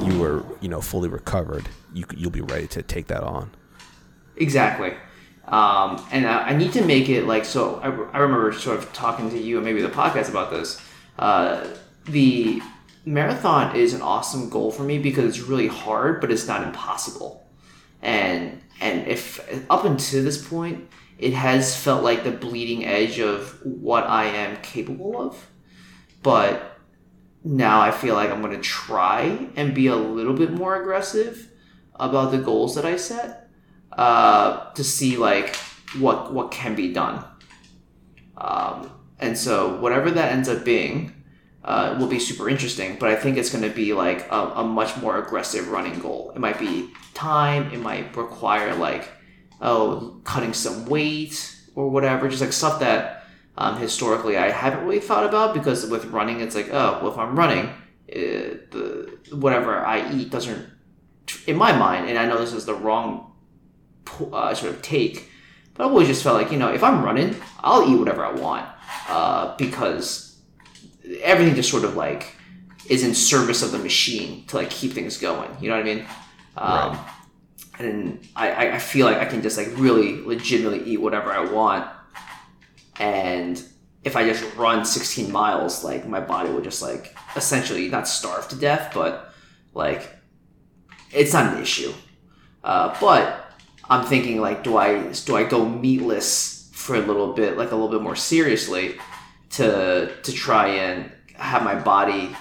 you 0.06 0.22
are 0.22 0.44
you 0.60 0.68
know 0.68 0.82
fully 0.82 1.08
recovered 1.08 1.70
you 1.94 2.04
you'll 2.14 2.30
be 2.30 2.42
ready 2.42 2.68
to 2.68 2.82
take 2.82 3.08
that 3.08 3.24
on 3.24 3.52
Exactly. 4.36 4.94
Um, 5.48 6.06
and 6.12 6.26
I, 6.26 6.50
I 6.50 6.58
need 6.58 6.74
to 6.74 6.84
make 6.84 7.10
it 7.10 7.26
like 7.26 7.46
so. 7.46 7.76
I, 7.76 7.88
I 7.88 8.20
remember 8.20 8.52
sort 8.54 8.78
of 8.78 8.92
talking 8.94 9.30
to 9.32 9.38
you 9.38 9.58
and 9.58 9.66
maybe 9.66 9.82
the 9.82 9.90
podcast 9.90 10.30
about 10.30 10.52
this. 10.52 10.82
Uh, 11.20 11.68
the 12.06 12.62
marathon 13.06 13.76
is 13.76 13.94
an 13.94 14.02
awesome 14.02 14.50
goal 14.50 14.72
for 14.72 14.84
me 14.84 14.98
because 14.98 15.26
it's 15.38 15.48
really 15.48 15.68
hard, 15.68 16.22
but 16.22 16.32
it's 16.32 16.48
not 16.48 16.64
impossible. 16.64 17.43
And 18.04 18.62
and 18.80 19.08
if 19.08 19.40
up 19.70 19.86
until 19.86 20.24
this 20.24 20.46
point, 20.46 20.90
it 21.18 21.34
has 21.34 21.76
felt 21.76 22.04
like 22.04 22.24
the 22.24 22.32
bleeding 22.32 22.86
edge 22.86 23.20
of 23.20 23.60
what 23.64 24.04
I 24.06 24.26
am 24.26 24.62
capable 24.62 25.20
of, 25.20 25.50
but 26.22 26.78
now 27.44 27.82
I 27.82 27.92
feel 27.92 28.16
like 28.16 28.30
I'm 28.30 28.42
going 28.42 28.56
to 28.56 28.62
try 28.62 29.48
and 29.56 29.74
be 29.74 29.88
a 29.88 29.96
little 29.96 30.34
bit 30.34 30.52
more 30.52 30.80
aggressive 30.82 31.50
about 31.96 32.32
the 32.32 32.38
goals 32.38 32.76
that 32.76 32.86
I 32.86 32.98
set 32.98 33.50
uh, 33.94 34.72
to 34.72 34.84
see 34.84 35.18
like 35.18 35.56
what 35.98 36.34
what 36.34 36.52
can 36.52 36.76
be 36.76 36.92
done. 36.92 37.24
Um, 38.38 38.92
and 39.20 39.38
so 39.38 39.80
whatever 39.80 40.12
that 40.12 40.32
ends 40.32 40.50
up 40.50 40.66
being 40.66 41.14
uh, 41.64 41.96
will 42.00 42.08
be 42.08 42.20
super 42.20 42.50
interesting. 42.50 42.98
But 43.00 43.10
I 43.10 43.16
think 43.16 43.38
it's 43.38 43.50
going 43.50 43.64
to 43.64 43.74
be 43.74 43.94
like 43.94 44.30
a, 44.30 44.54
a 44.56 44.64
much 44.64 44.98
more 44.98 45.18
aggressive 45.18 45.70
running 45.70 46.00
goal. 46.00 46.34
It 46.36 46.40
might 46.40 46.60
be 46.60 46.90
time. 47.14 47.72
It 47.72 47.80
might 47.80 48.16
require 48.16 48.76
like 48.76 49.10
oh 49.62 50.20
cutting 50.24 50.54
some 50.54 50.86
weight 50.86 51.56
or 51.76 51.90
whatever, 51.90 52.30
just 52.30 52.42
like 52.42 52.54
stuff 52.54 52.80
that 52.80 53.26
um, 53.58 53.78
historically 53.78 54.38
I 54.38 54.50
haven't 54.50 54.86
really 54.86 55.00
thought 55.00 55.26
about 55.26 55.54
because 55.54 55.86
with 55.90 56.06
running 56.06 56.42
it's 56.42 56.56
like 56.56 56.70
oh 56.72 57.00
well 57.02 57.12
if 57.12 57.18
I'm 57.18 57.38
running 57.38 57.70
uh, 58.12 58.60
the 58.72 59.18
whatever 59.32 59.78
I 59.78 60.12
eat 60.14 60.30
doesn't, 60.30 60.70
in 61.48 61.56
my 61.56 61.72
mind, 61.72 62.10
and 62.10 62.18
I 62.18 62.26
know 62.28 62.38
this 62.38 62.54
is 62.54 62.66
the 62.66 62.76
wrong 62.76 63.34
uh, 64.32 64.54
sort 64.54 64.74
of 64.74 64.82
take, 64.82 65.30
but 65.74 65.84
I 65.84 65.88
always 65.88 66.08
just 66.08 66.22
felt 66.22 66.36
like 66.36 66.52
you 66.52 66.60
know 66.60 66.72
if 66.72 66.84
I'm 66.84 67.04
running, 67.04 67.36
I'll 67.60 67.90
eat 67.90 67.98
whatever 67.98 68.26
I 68.26 68.32
want 68.34 68.68
uh, 69.08 69.56
because 69.58 70.38
everything 71.22 71.56
just 71.56 71.72
sort 71.72 71.86
of 71.86 71.96
like 71.96 72.36
is 72.88 73.04
in 73.04 73.16
service 73.16 73.64
of 73.64 73.72
the 73.72 73.80
machine 73.80 74.46
to 74.48 74.58
like 74.58 74.70
keep 74.70 74.92
things 74.92 75.18
going. 75.18 75.50
You 75.62 75.70
know 75.70 75.76
what 75.76 75.86
I 75.86 75.96
mean? 75.96 76.06
Um, 76.58 76.92
Right. 76.92 77.00
And 77.80 78.28
I, 78.36 78.70
I 78.74 78.80
feel 78.80 79.08
like 79.08 79.18
I 79.18 79.26
can 79.26 79.42
just 79.42 79.58
like 79.58 79.70
really 79.78 80.22
legitimately 80.22 80.84
eat 80.84 81.02
whatever 81.02 81.32
I 81.32 81.44
want, 81.52 81.90
and 83.00 83.62
if 84.04 84.16
I 84.16 84.28
just 84.28 84.44
run 84.56 84.86
16 84.86 85.32
miles, 85.32 85.84
like 85.84 86.08
my 86.08 86.20
body 86.20 86.50
will 86.52 86.62
just 86.62 86.82
like 86.84 87.16
essentially 87.36 87.88
not 87.90 88.08
starve 88.08 88.48
to 88.50 88.56
death, 88.56 88.92
but 88.94 89.34
like 89.74 90.08
it's 91.12 91.34
not 91.34 91.54
an 91.56 91.62
issue. 91.62 91.94
Uh, 92.64 92.96
but 93.02 93.52
I'm 93.90 94.06
thinking 94.06 94.40
like, 94.40 94.64
do 94.64 94.78
I 94.78 95.12
do 95.26 95.36
I 95.36 95.44
go 95.44 95.68
meatless 95.68 96.70
for 96.74 96.96
a 96.96 97.02
little 97.02 97.34
bit, 97.34 97.58
like 97.58 97.72
a 97.72 97.76
little 97.76 97.90
bit 97.90 98.02
more 98.02 98.16
seriously, 98.16 98.96
to 99.52 100.12
to 100.22 100.32
try 100.32 100.68
and 100.68 101.12
have 101.36 101.64
my 101.64 101.76
body, 101.76 102.36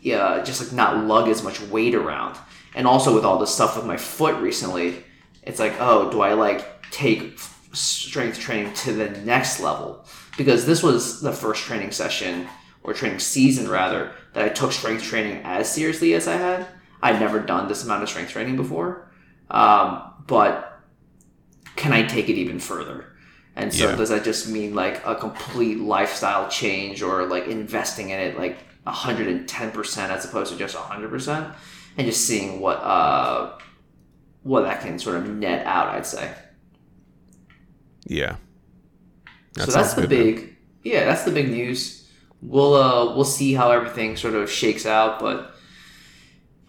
yeah, 0.00 0.42
just 0.44 0.62
like 0.62 0.72
not 0.72 1.04
lug 1.06 1.28
as 1.28 1.42
much 1.42 1.60
weight 1.62 1.94
around, 1.94 2.36
and 2.76 2.86
also 2.86 3.12
with 3.14 3.24
all 3.24 3.38
this 3.38 3.52
stuff 3.52 3.74
with 3.74 3.86
my 3.86 3.96
foot 3.96 4.36
recently, 4.36 5.02
it's 5.42 5.58
like, 5.58 5.72
oh, 5.80 6.10
do 6.10 6.20
I 6.20 6.34
like 6.34 6.90
take 6.92 7.38
strength 7.72 8.38
training 8.38 8.74
to 8.74 8.92
the 8.92 9.08
next 9.22 9.60
level? 9.60 10.04
Because 10.36 10.66
this 10.66 10.82
was 10.82 11.22
the 11.22 11.32
first 11.32 11.62
training 11.62 11.90
session 11.90 12.46
or 12.82 12.92
training 12.92 13.18
season 13.18 13.68
rather 13.68 14.12
that 14.34 14.44
I 14.44 14.50
took 14.50 14.72
strength 14.72 15.02
training 15.02 15.40
as 15.42 15.72
seriously 15.72 16.12
as 16.12 16.28
I 16.28 16.36
had. 16.36 16.66
I'd 17.02 17.18
never 17.18 17.40
done 17.40 17.66
this 17.66 17.82
amount 17.82 18.02
of 18.02 18.10
strength 18.10 18.30
training 18.32 18.56
before, 18.56 19.10
um, 19.50 20.02
but 20.26 20.80
can 21.76 21.92
I 21.92 22.02
take 22.02 22.28
it 22.28 22.34
even 22.34 22.58
further? 22.60 23.06
And 23.54 23.72
so 23.72 23.88
Yeah. 23.88 23.96
does 23.96 24.10
that 24.10 24.22
just 24.22 24.48
mean 24.48 24.74
like 24.74 25.00
a 25.06 25.14
complete 25.14 25.80
lifestyle 25.80 26.48
change 26.50 27.02
or 27.02 27.24
like 27.24 27.46
investing 27.46 28.10
in 28.10 28.20
it 28.20 28.38
like 28.38 28.58
110% 28.86 30.10
as 30.10 30.24
opposed 30.26 30.52
to 30.52 30.58
just 30.58 30.76
100% 30.76 31.54
and 31.96 32.06
just 32.06 32.26
seeing 32.26 32.60
what 32.60 32.76
uh 32.76 33.58
what 34.42 34.62
that 34.62 34.80
can 34.80 34.98
sort 34.98 35.16
of 35.16 35.28
net 35.28 35.66
out, 35.66 35.88
I'd 35.88 36.06
say. 36.06 36.32
Yeah. 38.04 38.36
That 39.54 39.66
so 39.66 39.72
that's 39.72 39.94
the 39.94 40.06
big 40.06 40.56
yeah, 40.82 41.04
that's 41.04 41.24
the 41.24 41.32
big 41.32 41.50
news. 41.50 42.08
We'll 42.42 42.74
uh 42.74 43.14
we'll 43.14 43.24
see 43.24 43.54
how 43.54 43.70
everything 43.70 44.16
sort 44.16 44.34
of 44.34 44.50
shakes 44.50 44.86
out, 44.86 45.18
but 45.18 45.54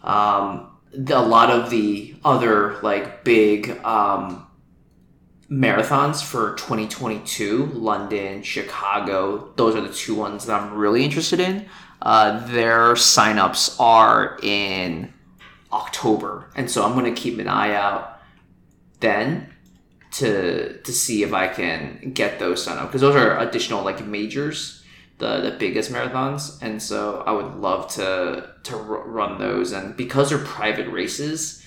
um 0.02 0.70
the, 0.92 1.18
a 1.18 1.20
lot 1.20 1.50
of 1.50 1.70
the 1.70 2.14
other 2.24 2.80
like 2.82 3.24
big 3.24 3.70
um 3.84 4.46
marathons 5.50 6.22
for 6.22 6.54
2022 6.56 7.66
london 7.66 8.42
chicago 8.42 9.50
those 9.56 9.74
are 9.74 9.80
the 9.80 9.92
two 9.92 10.14
ones 10.14 10.44
that 10.44 10.60
i'm 10.60 10.74
really 10.74 11.02
interested 11.02 11.40
in 11.40 11.66
uh, 12.02 12.46
their 12.48 12.92
signups 12.92 13.80
are 13.80 14.38
in 14.42 15.12
october 15.72 16.50
and 16.54 16.70
so 16.70 16.84
i'm 16.84 16.92
going 16.92 17.12
to 17.12 17.20
keep 17.20 17.38
an 17.38 17.48
eye 17.48 17.74
out 17.74 18.20
then 19.00 19.52
to 20.10 20.80
to 20.82 20.92
see 20.92 21.22
if 21.22 21.32
i 21.32 21.46
can 21.46 22.12
get 22.14 22.38
those 22.38 22.64
done 22.64 22.78
up 22.78 22.88
because 22.88 23.00
those 23.00 23.14
are 23.14 23.38
additional 23.38 23.84
like 23.84 24.04
majors 24.04 24.82
the 25.18 25.40
the 25.40 25.50
biggest 25.58 25.92
marathons 25.92 26.60
and 26.62 26.82
so 26.82 27.22
i 27.26 27.30
would 27.30 27.54
love 27.56 27.92
to 27.92 28.48
to 28.62 28.76
run 28.76 29.38
those 29.38 29.72
and 29.72 29.96
because 29.96 30.30
they're 30.30 30.38
private 30.38 30.88
races 30.88 31.62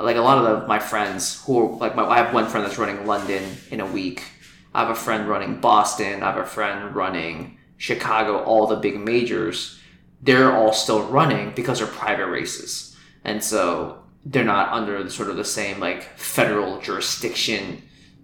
like 0.00 0.16
a 0.16 0.20
lot 0.20 0.38
of 0.38 0.44
the, 0.44 0.66
my 0.66 0.78
friends 0.78 1.42
who 1.44 1.60
are 1.60 1.76
like 1.76 1.94
my, 1.94 2.04
I 2.04 2.18
have 2.18 2.32
one 2.32 2.46
friend 2.46 2.64
that's 2.64 2.78
running 2.78 3.06
London 3.06 3.56
in 3.70 3.80
a 3.80 3.86
week. 3.86 4.22
I 4.74 4.80
have 4.80 4.90
a 4.90 4.94
friend 4.94 5.28
running 5.28 5.60
Boston. 5.60 6.22
I 6.22 6.32
have 6.32 6.38
a 6.38 6.46
friend 6.46 6.94
running 6.94 7.58
Chicago. 7.76 8.42
All 8.42 8.66
the 8.66 8.76
big 8.76 8.98
majors, 8.98 9.78
they're 10.22 10.54
all 10.54 10.72
still 10.72 11.02
running 11.04 11.52
because 11.54 11.78
they're 11.78 11.88
private 11.88 12.26
races, 12.26 12.91
and 13.24 13.42
so 13.42 14.02
they're 14.24 14.44
not 14.44 14.72
under 14.72 15.08
sort 15.10 15.28
of 15.28 15.36
the 15.36 15.44
same 15.44 15.80
like 15.80 16.02
federal 16.18 16.80
jurisdiction 16.80 17.82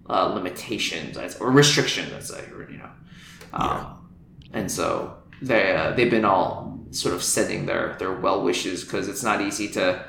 uh, 0.08 0.26
limitations 0.26 1.16
or 1.40 1.50
restrictions. 1.50 2.12
I'd 2.12 2.24
say, 2.24 2.50
or, 2.52 2.70
you 2.70 2.78
know, 2.78 2.90
um, 3.52 4.08
and 4.52 4.70
so 4.70 5.16
they 5.42 5.74
uh, 5.76 5.92
they've 5.92 6.10
been 6.10 6.24
all 6.24 6.80
sort 6.90 7.14
of 7.14 7.22
sending 7.22 7.66
their 7.66 7.96
their 7.98 8.12
well 8.12 8.42
wishes 8.42 8.84
because 8.84 9.08
it's 9.08 9.22
not 9.22 9.40
easy 9.40 9.68
to 9.68 10.04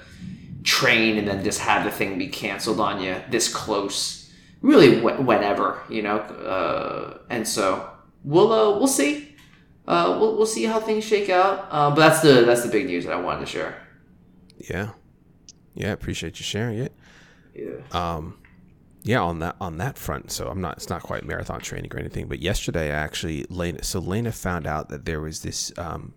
train 0.64 1.18
and 1.18 1.28
then 1.28 1.44
just 1.44 1.60
have 1.60 1.84
the 1.84 1.92
thing 1.92 2.18
be 2.18 2.28
canceled 2.28 2.80
on 2.80 3.02
you 3.02 3.16
this 3.30 3.54
close 3.54 4.32
really 4.62 5.00
wh- 5.00 5.26
whenever 5.26 5.82
you 5.90 6.02
know 6.02 6.18
uh, 6.18 7.18
and 7.30 7.48
so 7.48 7.90
we'll 8.24 8.52
uh, 8.52 8.78
we'll 8.78 8.88
see. 8.88 9.36
Uh, 9.88 10.16
we'll, 10.20 10.38
we'll 10.38 10.46
see 10.46 10.66
how 10.66 10.80
things 10.80 11.04
shake 11.04 11.30
out. 11.30 11.68
Uh, 11.72 11.90
but 11.90 11.96
that's 11.96 12.22
the 12.22 12.44
that's 12.46 12.64
the 12.64 12.70
big 12.70 12.86
news 12.86 13.06
that 13.06 13.14
I 13.14 13.20
wanted 13.20 13.42
to 13.42 13.46
share 13.48 13.89
Yeah. 14.70 14.90
Yeah, 15.76 15.92
appreciate 15.92 16.40
you 16.40 16.44
sharing 16.44 16.80
it. 16.80 16.94
yeah 17.56 17.78
Um, 17.92 18.38
yeah, 19.04 19.22
on 19.22 19.40
that 19.40 19.56
on 19.62 19.78
that 19.78 19.98
front. 19.98 20.32
So 20.32 20.48
I'm 20.48 20.60
not. 20.62 20.78
It's 20.78 20.90
not 20.90 21.04
quite 21.04 21.24
marathon 21.26 21.62
training 21.62 21.94
or 21.94 22.00
anything. 22.00 22.28
But 22.28 22.40
yesterday, 22.40 22.92
I 22.92 22.96
actually, 22.96 23.46
Lena. 23.50 23.84
So 23.84 24.00
Lena 24.00 24.32
found 24.32 24.68
out 24.68 24.90
that 24.90 25.06
there 25.06 25.22
was 25.22 25.42
this 25.42 25.72
um, 25.78 26.14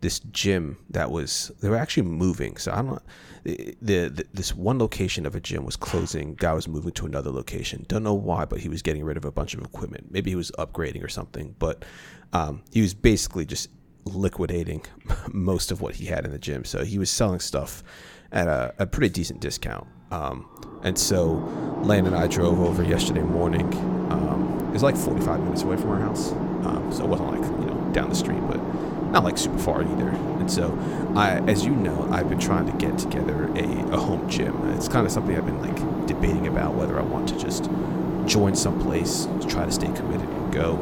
this 0.00 0.18
gym 0.32 0.78
that 0.90 1.10
was 1.10 1.52
they 1.60 1.68
were 1.68 1.76
actually 1.76 2.04
moving. 2.04 2.56
So 2.56 2.72
I 2.72 2.76
don't 2.76 2.86
know. 2.86 3.02
The, 3.44 4.08
the, 4.08 4.26
this 4.34 4.54
one 4.54 4.78
location 4.78 5.24
of 5.24 5.34
a 5.34 5.40
gym 5.40 5.64
was 5.64 5.76
closing. 5.76 6.34
Guy 6.34 6.52
was 6.52 6.68
moving 6.68 6.92
to 6.92 7.06
another 7.06 7.30
location. 7.30 7.86
Don't 7.88 8.02
know 8.02 8.12
why, 8.12 8.44
but 8.44 8.60
he 8.60 8.68
was 8.68 8.82
getting 8.82 9.04
rid 9.04 9.16
of 9.16 9.24
a 9.24 9.30
bunch 9.30 9.54
of 9.54 9.62
equipment. 9.62 10.08
Maybe 10.10 10.30
he 10.30 10.36
was 10.36 10.50
upgrading 10.58 11.02
or 11.02 11.08
something. 11.08 11.54
But 11.58 11.84
um, 12.32 12.62
he 12.72 12.82
was 12.82 12.92
basically 12.92 13.46
just 13.46 13.70
liquidating 14.14 14.84
most 15.32 15.70
of 15.70 15.80
what 15.80 15.96
he 15.96 16.06
had 16.06 16.24
in 16.24 16.32
the 16.32 16.38
gym. 16.38 16.64
So 16.64 16.84
he 16.84 16.98
was 16.98 17.10
selling 17.10 17.40
stuff 17.40 17.82
at 18.32 18.48
a, 18.48 18.74
a 18.78 18.86
pretty 18.86 19.08
decent 19.08 19.40
discount. 19.40 19.86
Um, 20.10 20.46
and 20.82 20.98
so 20.98 21.32
Lena 21.82 22.08
and 22.08 22.16
I 22.16 22.26
drove 22.26 22.60
over 22.60 22.82
yesterday 22.82 23.22
morning. 23.22 23.72
Um, 24.10 24.64
it 24.68 24.72
was 24.72 24.82
like 24.82 24.96
45 24.96 25.40
minutes 25.40 25.62
away 25.62 25.76
from 25.76 25.90
our 25.90 26.00
house. 26.00 26.32
Um, 26.32 26.90
so 26.92 27.04
it 27.04 27.08
wasn't 27.08 27.32
like, 27.32 27.60
you 27.60 27.66
know, 27.66 27.92
down 27.92 28.08
the 28.08 28.14
street, 28.14 28.40
but 28.48 28.58
not 29.10 29.24
like 29.24 29.38
super 29.38 29.58
far 29.58 29.82
either. 29.82 30.08
And 30.08 30.50
so 30.50 30.76
I, 31.14 31.38
as 31.48 31.64
you 31.64 31.70
know, 31.70 32.08
I've 32.10 32.28
been 32.28 32.38
trying 32.38 32.66
to 32.66 32.72
get 32.72 32.98
together 32.98 33.44
a, 33.54 33.92
a 33.92 33.96
home 33.96 34.28
gym. 34.28 34.68
It's 34.70 34.88
kind 34.88 35.06
of 35.06 35.12
something 35.12 35.36
I've 35.36 35.46
been 35.46 35.62
like 35.62 36.06
debating 36.06 36.46
about 36.46 36.74
whether 36.74 36.98
I 36.98 37.02
want 37.02 37.28
to 37.30 37.38
just 37.38 37.70
join 38.26 38.54
someplace, 38.54 39.26
try 39.48 39.64
to 39.64 39.72
stay 39.72 39.90
committed 39.92 40.28
and 40.28 40.52
go, 40.52 40.76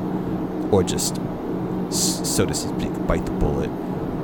or 0.72 0.82
just, 0.82 1.18
so 1.90 2.44
to 2.46 2.54
speak, 2.54 3.06
bite 3.06 3.24
the 3.24 3.32
bullet, 3.32 3.70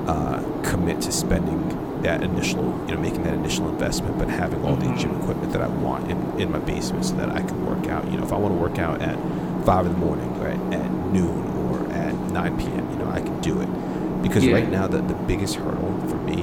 uh, 0.09 0.43
commit 0.63 1.01
to 1.03 1.13
spending 1.13 1.79
that 2.03 2.23
initial, 2.23 2.65
you 2.89 2.95
know, 2.95 3.01
making 3.01 3.23
that 3.23 3.35
initial 3.35 3.69
investment, 3.69 4.19
but 4.19 4.29
having 4.29 4.65
all 4.65 4.75
the 4.75 4.93
gym 4.97 5.15
equipment 5.21 5.53
that 5.53 5.63
I 5.63 5.69
want 5.69 6.11
in, 6.11 6.41
in 6.41 6.51
my 6.51 6.59
basement 6.59 7.05
so 7.05 7.15
that 7.17 7.31
I 7.31 7.41
can 7.43 7.65
work 7.65 7.87
out. 7.89 8.11
You 8.11 8.19
know, 8.19 8.25
if 8.25 8.33
I 8.33 8.37
want 8.37 8.55
to 8.55 8.59
work 8.61 8.79
out 8.79 9.01
at 9.01 9.17
five 9.65 9.87
in 9.87 9.93
the 9.93 9.99
morning, 9.99 10.29
or 10.41 10.49
at, 10.49 10.59
at 10.75 10.91
noon, 11.13 11.47
or 11.69 11.93
at 11.93 12.13
9 12.15 12.59
p.m., 12.59 12.91
you 12.91 12.97
know, 12.97 13.09
I 13.11 13.21
can 13.21 13.41
do 13.41 13.61
it. 13.61 14.23
Because 14.23 14.45
Yeah. 14.45 14.55
right 14.55 14.69
now, 14.69 14.89
the, 14.89 14.99
the 15.03 15.15
biggest 15.15 15.55
hurdle 15.55 15.97
for 16.09 16.17
me 16.17 16.43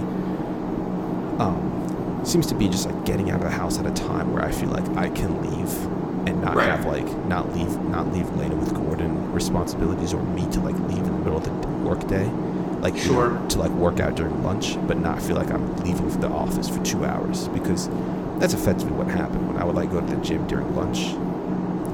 um, 1.40 2.22
seems 2.24 2.48
to 2.48 2.56
be 2.56 2.68
just 2.70 2.86
like 2.86 3.06
getting 3.06 3.30
out 3.30 3.38
of 3.38 3.44
the 3.44 3.50
house 3.50 3.78
at 3.80 3.86
a 3.86 3.92
time 3.92 4.32
where 4.34 4.44
I 4.44 4.52
feel 4.52 4.70
like 4.70 4.88
I 4.98 5.10
can 5.10 5.42
leave 5.42 5.70
and 6.28 6.42
not 6.42 6.56
Right. 6.56 6.70
have 6.70 6.86
like 6.86 7.08
not 7.28 7.54
leave 7.56 7.80
not 7.86 8.12
leave 8.14 8.30
Lena 8.38 8.56
with 8.56 8.74
Gordon 8.74 9.32
responsibilities 9.34 10.14
or 10.14 10.22
me 10.24 10.46
to 10.52 10.60
like 10.60 10.78
leave 10.90 10.98
in 11.06 11.12
the 11.12 11.20
middle 11.20 11.38
of 11.38 11.44
the 11.44 11.52
work 11.88 12.08
day. 12.08 12.30
Like 12.82 12.96
you 12.96 13.12
know, 13.12 13.30
Sure. 13.30 13.42
to 13.50 13.60
like 13.60 13.72
work 13.72 14.00
out 14.00 14.16
during 14.16 14.42
lunch, 14.44 14.78
but 14.88 14.98
not 15.00 15.22
feel 15.22 15.36
like 15.36 15.52
I'm 15.52 15.76
leaving 15.78 16.08
the 16.20 16.30
office 16.30 16.68
for 16.70 16.82
two 16.84 17.06
hours 17.06 17.48
because 17.50 17.90
that's 18.40 18.54
effectively 18.54 18.94
what 18.94 19.08
happened 19.08 19.48
when 19.48 19.58
I 19.58 19.66
would 19.66 19.76
like 19.76 19.92
go 19.92 20.00
to 20.00 20.06
the 20.08 20.16
gym 20.22 20.48
during 20.48 20.74
lunch. 20.76 21.14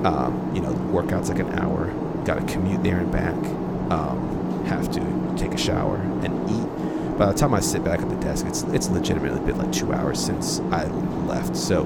Um, 0.05 0.51
you 0.53 0.62
know, 0.62 0.72
workouts 0.91 1.29
like 1.29 1.39
an 1.39 1.58
hour, 1.60 1.88
got 2.25 2.36
to 2.36 2.53
commute 2.53 2.84
there 2.84 3.00
and 3.00 3.12
back, 3.12 3.34
um, 3.91 4.63
have 4.67 4.91
to 4.91 5.34
take 5.36 5.53
a 5.53 5.58
shower 5.58 5.96
and 6.24 6.50
eat. 6.50 7.17
By 7.17 7.27
the 7.32 7.34
time 7.34 7.53
I 7.55 7.60
sit 7.62 7.84
back 7.84 8.00
at 8.01 8.10
the 8.10 8.15
desk, 8.17 8.46
it's 8.46 8.62
it's 8.63 8.89
legitimately 8.89 9.39
been 9.39 9.58
like 9.58 9.72
two 9.72 9.91
hours 9.94 10.20
since 10.24 10.60
I 10.72 10.86
left. 11.25 11.55
So 11.55 11.84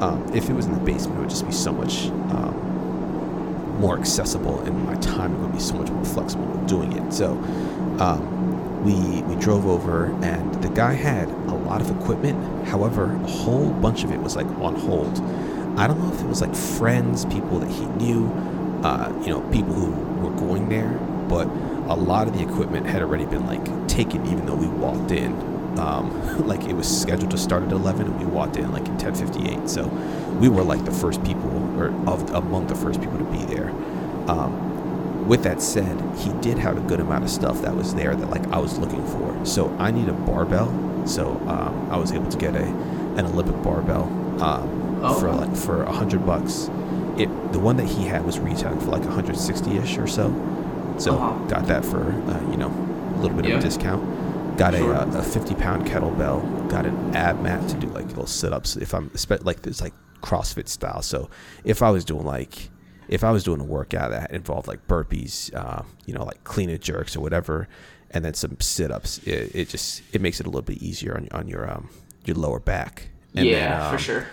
um, 0.00 0.24
if 0.34 0.48
it 0.48 0.52
was 0.52 0.66
in 0.66 0.72
the 0.72 0.80
basement, 0.80 1.18
it 1.18 1.20
would 1.20 1.30
just 1.30 1.46
be 1.46 1.52
so 1.52 1.72
much 1.72 2.06
um, 2.32 3.76
more 3.80 3.98
accessible, 3.98 4.60
and 4.60 4.84
my 4.84 4.94
timing 4.96 5.40
would 5.42 5.52
be 5.52 5.60
so 5.60 5.74
much 5.74 5.90
more 5.90 6.04
flexible 6.04 6.46
doing 6.66 6.92
it. 6.92 7.12
So 7.12 7.32
um, 8.00 8.84
we 8.84 9.22
we 9.22 9.40
drove 9.40 9.66
over, 9.66 10.06
and 10.22 10.54
the 10.62 10.68
guy 10.68 10.92
had 10.92 11.28
a 11.28 11.54
lot 11.54 11.80
of 11.80 11.90
equipment. 11.90 12.66
However, 12.66 13.12
a 13.12 13.26
whole 13.26 13.70
bunch 13.70 14.04
of 14.04 14.12
it 14.12 14.20
was 14.20 14.36
like 14.36 14.46
on 14.58 14.74
hold. 14.76 15.18
I 15.78 15.86
don't 15.86 16.00
know 16.02 16.12
if 16.12 16.20
it 16.20 16.26
was 16.26 16.40
like 16.40 16.54
friends, 16.54 17.26
people 17.26 17.58
that 17.58 17.70
he 17.70 17.84
knew, 17.84 18.28
uh, 18.82 19.12
you 19.22 19.28
know, 19.28 19.42
people 19.50 19.74
who 19.74 19.90
were 20.22 20.34
going 20.36 20.70
there 20.70 20.98
but 21.28 21.46
a 21.88 21.96
lot 21.96 22.28
of 22.28 22.34
the 22.34 22.42
equipment 22.42 22.86
had 22.86 23.02
already 23.02 23.26
been 23.26 23.46
like 23.46 23.88
taken, 23.88 24.24
even 24.26 24.46
though 24.46 24.54
we 24.54 24.66
walked 24.66 25.10
in. 25.10 25.34
Um, 25.78 26.46
like 26.46 26.64
it 26.64 26.74
was 26.74 26.86
scheduled 27.02 27.30
to 27.32 27.38
start 27.38 27.62
at 27.64 27.72
11, 27.72 28.06
and 28.06 28.18
we 28.18 28.26
walked 28.26 28.56
in 28.56 28.70
like 28.72 28.86
in 28.86 28.96
10:58. 28.98 29.68
So 29.68 29.86
we 30.40 30.48
were 30.48 30.62
like 30.62 30.84
the 30.84 30.92
first 30.92 31.22
people, 31.24 31.50
or 31.80 31.88
of 32.08 32.30
among 32.34 32.66
the 32.66 32.74
first 32.74 33.00
people 33.00 33.18
to 33.18 33.24
be 33.24 33.44
there. 33.44 33.70
Um, 34.28 35.28
with 35.28 35.42
that 35.42 35.60
said, 35.60 36.00
he 36.18 36.30
did 36.40 36.56
have 36.58 36.76
a 36.76 36.80
good 36.82 37.00
amount 37.00 37.24
of 37.24 37.30
stuff 37.30 37.60
that 37.62 37.74
was 37.74 37.94
there 37.94 38.14
that 38.14 38.30
like 38.30 38.46
I 38.48 38.58
was 38.58 38.78
looking 38.78 39.04
for. 39.08 39.44
So 39.44 39.74
I 39.78 39.90
need 39.90 40.08
a 40.08 40.12
barbell. 40.12 40.68
So 41.06 41.32
um, 41.48 41.88
I 41.90 41.96
was 41.96 42.12
able 42.12 42.28
to 42.30 42.38
get 42.38 42.54
a 42.54 42.64
an 42.64 43.26
Olympic 43.26 43.60
barbell 43.62 44.04
um, 44.42 44.82
Oh. 45.02 45.12
for 45.20 45.30
like 45.32 45.54
for 45.54 45.82
a 45.82 45.92
hundred 45.92 46.24
bucks. 46.24 46.70
It 47.18 47.28
the 47.52 47.58
one 47.58 47.76
that 47.76 47.86
he 47.86 48.04
had 48.04 48.24
was 48.24 48.38
retailing 48.38 48.80
for 48.80 48.86
like 48.90 49.02
160 49.04 49.76
ish 49.78 49.98
or 49.98 50.06
so. 50.06 50.32
So 50.98 51.14
Uh-huh. 51.16 51.32
got 51.48 51.66
that 51.66 51.84
for 51.84 52.00
uh, 52.00 52.50
you 52.50 52.56
know 52.56 52.70
a 53.16 53.20
little 53.20 53.36
bit 53.36 53.46
Yeah. 53.46 53.56
of 53.56 53.60
a 53.60 53.62
discount. 53.66 54.02
Got 54.56 54.74
a, 54.74 54.86
uh, 54.86 55.18
a 55.18 55.22
50 55.22 55.54
pound 55.56 55.86
kettlebell. 55.86 56.68
Got 56.70 56.86
an 56.86 57.14
ab 57.14 57.40
mat 57.42 57.68
to 57.68 57.76
do 57.76 57.88
like 57.88 58.06
little 58.08 58.26
sit 58.26 58.52
ups. 58.52 58.76
If 58.76 58.94
I'm 58.94 59.10
like 59.42 59.62
this 59.62 59.80
like 59.80 59.94
CrossFit 60.22 60.68
style. 60.68 61.02
So 61.02 61.30
if 61.64 61.82
I 61.82 61.90
was 61.90 62.04
doing 62.04 62.24
like 62.24 62.70
if 63.08 63.22
I 63.22 63.30
was 63.30 63.44
doing 63.44 63.60
a 63.60 63.64
workout 63.64 64.10
that 64.10 64.32
involved 64.32 64.66
like 64.66 64.86
burpees, 64.88 65.54
uh, 65.54 65.82
you 66.06 66.14
know, 66.14 66.24
like 66.24 66.42
clean 66.44 66.70
and 66.70 66.80
jerks 66.80 67.16
or 67.16 67.20
whatever, 67.20 67.68
and 68.10 68.24
then 68.24 68.34
some 68.34 68.58
sit 68.60 68.90
ups, 68.90 69.18
it, 69.18 69.54
it 69.54 69.68
just 69.68 70.02
it 70.12 70.20
makes 70.20 70.40
it 70.40 70.46
a 70.46 70.48
little 70.48 70.62
bit 70.62 70.82
easier 70.82 71.16
on 71.16 71.28
on 71.32 71.48
your 71.48 71.70
um 71.70 71.88
your 72.24 72.36
lower 72.36 72.60
back. 72.60 73.08
And 73.34 73.46
yeah, 73.46 73.78
then, 73.78 73.88
for 73.90 73.96
um, 73.96 73.98
sure. 73.98 74.26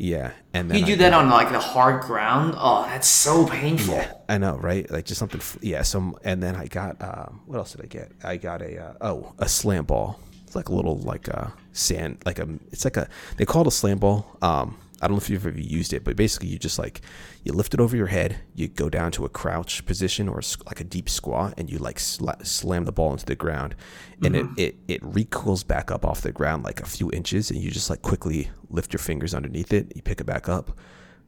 Yeah, 0.00 0.30
and 0.54 0.70
then 0.70 0.78
You 0.78 0.84
I 0.84 0.86
do 0.86 0.96
that 0.96 1.12
on 1.12 1.28
like 1.28 1.50
the 1.50 1.58
hard 1.58 2.02
ground. 2.02 2.54
Oh, 2.56 2.84
that's 2.84 3.08
so 3.08 3.46
painful. 3.48 3.94
Yeah, 3.94 4.12
I 4.28 4.38
know, 4.38 4.56
right? 4.56 4.88
Like 4.88 5.04
just 5.04 5.18
something. 5.18 5.40
Yeah. 5.60 5.82
Some, 5.82 6.16
and 6.22 6.40
then 6.40 6.54
I 6.54 6.68
got. 6.68 7.02
Um, 7.02 7.40
what 7.46 7.58
else 7.58 7.72
did 7.72 7.82
I 7.82 7.86
get? 7.86 8.12
I 8.22 8.36
got 8.36 8.62
a. 8.62 8.80
Uh, 8.80 8.92
oh, 9.00 9.32
a 9.38 9.48
slam 9.48 9.84
ball. 9.86 10.20
It's 10.46 10.54
like 10.54 10.68
a 10.68 10.72
little 10.72 10.98
like 10.98 11.26
a 11.26 11.52
sand. 11.72 12.18
Like 12.24 12.38
a. 12.38 12.48
It's 12.70 12.84
like 12.84 12.96
a. 12.96 13.08
They 13.38 13.44
call 13.44 13.62
it 13.62 13.66
a 13.66 13.72
slam 13.72 13.98
ball. 13.98 14.36
Um, 14.40 14.78
I 15.00 15.06
don't 15.06 15.16
know 15.16 15.20
if 15.20 15.30
you've 15.30 15.46
ever 15.46 15.58
used 15.58 15.92
it, 15.92 16.02
but 16.04 16.16
basically 16.16 16.48
you 16.48 16.58
just 16.58 16.78
like 16.78 17.02
you 17.44 17.52
lift 17.52 17.74
it 17.74 17.80
over 17.80 17.96
your 17.96 18.08
head. 18.08 18.40
You 18.54 18.68
go 18.68 18.88
down 18.88 19.12
to 19.12 19.24
a 19.24 19.28
crouch 19.28 19.84
position 19.86 20.28
or 20.28 20.40
like 20.66 20.80
a 20.80 20.84
deep 20.84 21.08
squat, 21.08 21.54
and 21.56 21.70
you 21.70 21.78
like 21.78 21.98
sla- 21.98 22.44
slam 22.44 22.84
the 22.84 22.92
ball 22.92 23.12
into 23.12 23.26
the 23.26 23.36
ground, 23.36 23.76
and 24.24 24.34
it, 24.34 24.46
it 24.56 24.76
it 24.88 25.00
recoils 25.02 25.62
back 25.62 25.90
up 25.90 26.04
off 26.04 26.22
the 26.22 26.32
ground 26.32 26.64
like 26.64 26.80
a 26.80 26.86
few 26.86 27.10
inches, 27.12 27.50
and 27.50 27.60
you 27.60 27.70
just 27.70 27.90
like 27.90 28.02
quickly 28.02 28.50
lift 28.70 28.92
your 28.92 28.98
fingers 28.98 29.34
underneath 29.34 29.72
it. 29.72 29.92
You 29.94 30.02
pick 30.02 30.20
it 30.20 30.24
back 30.24 30.48
up, 30.48 30.76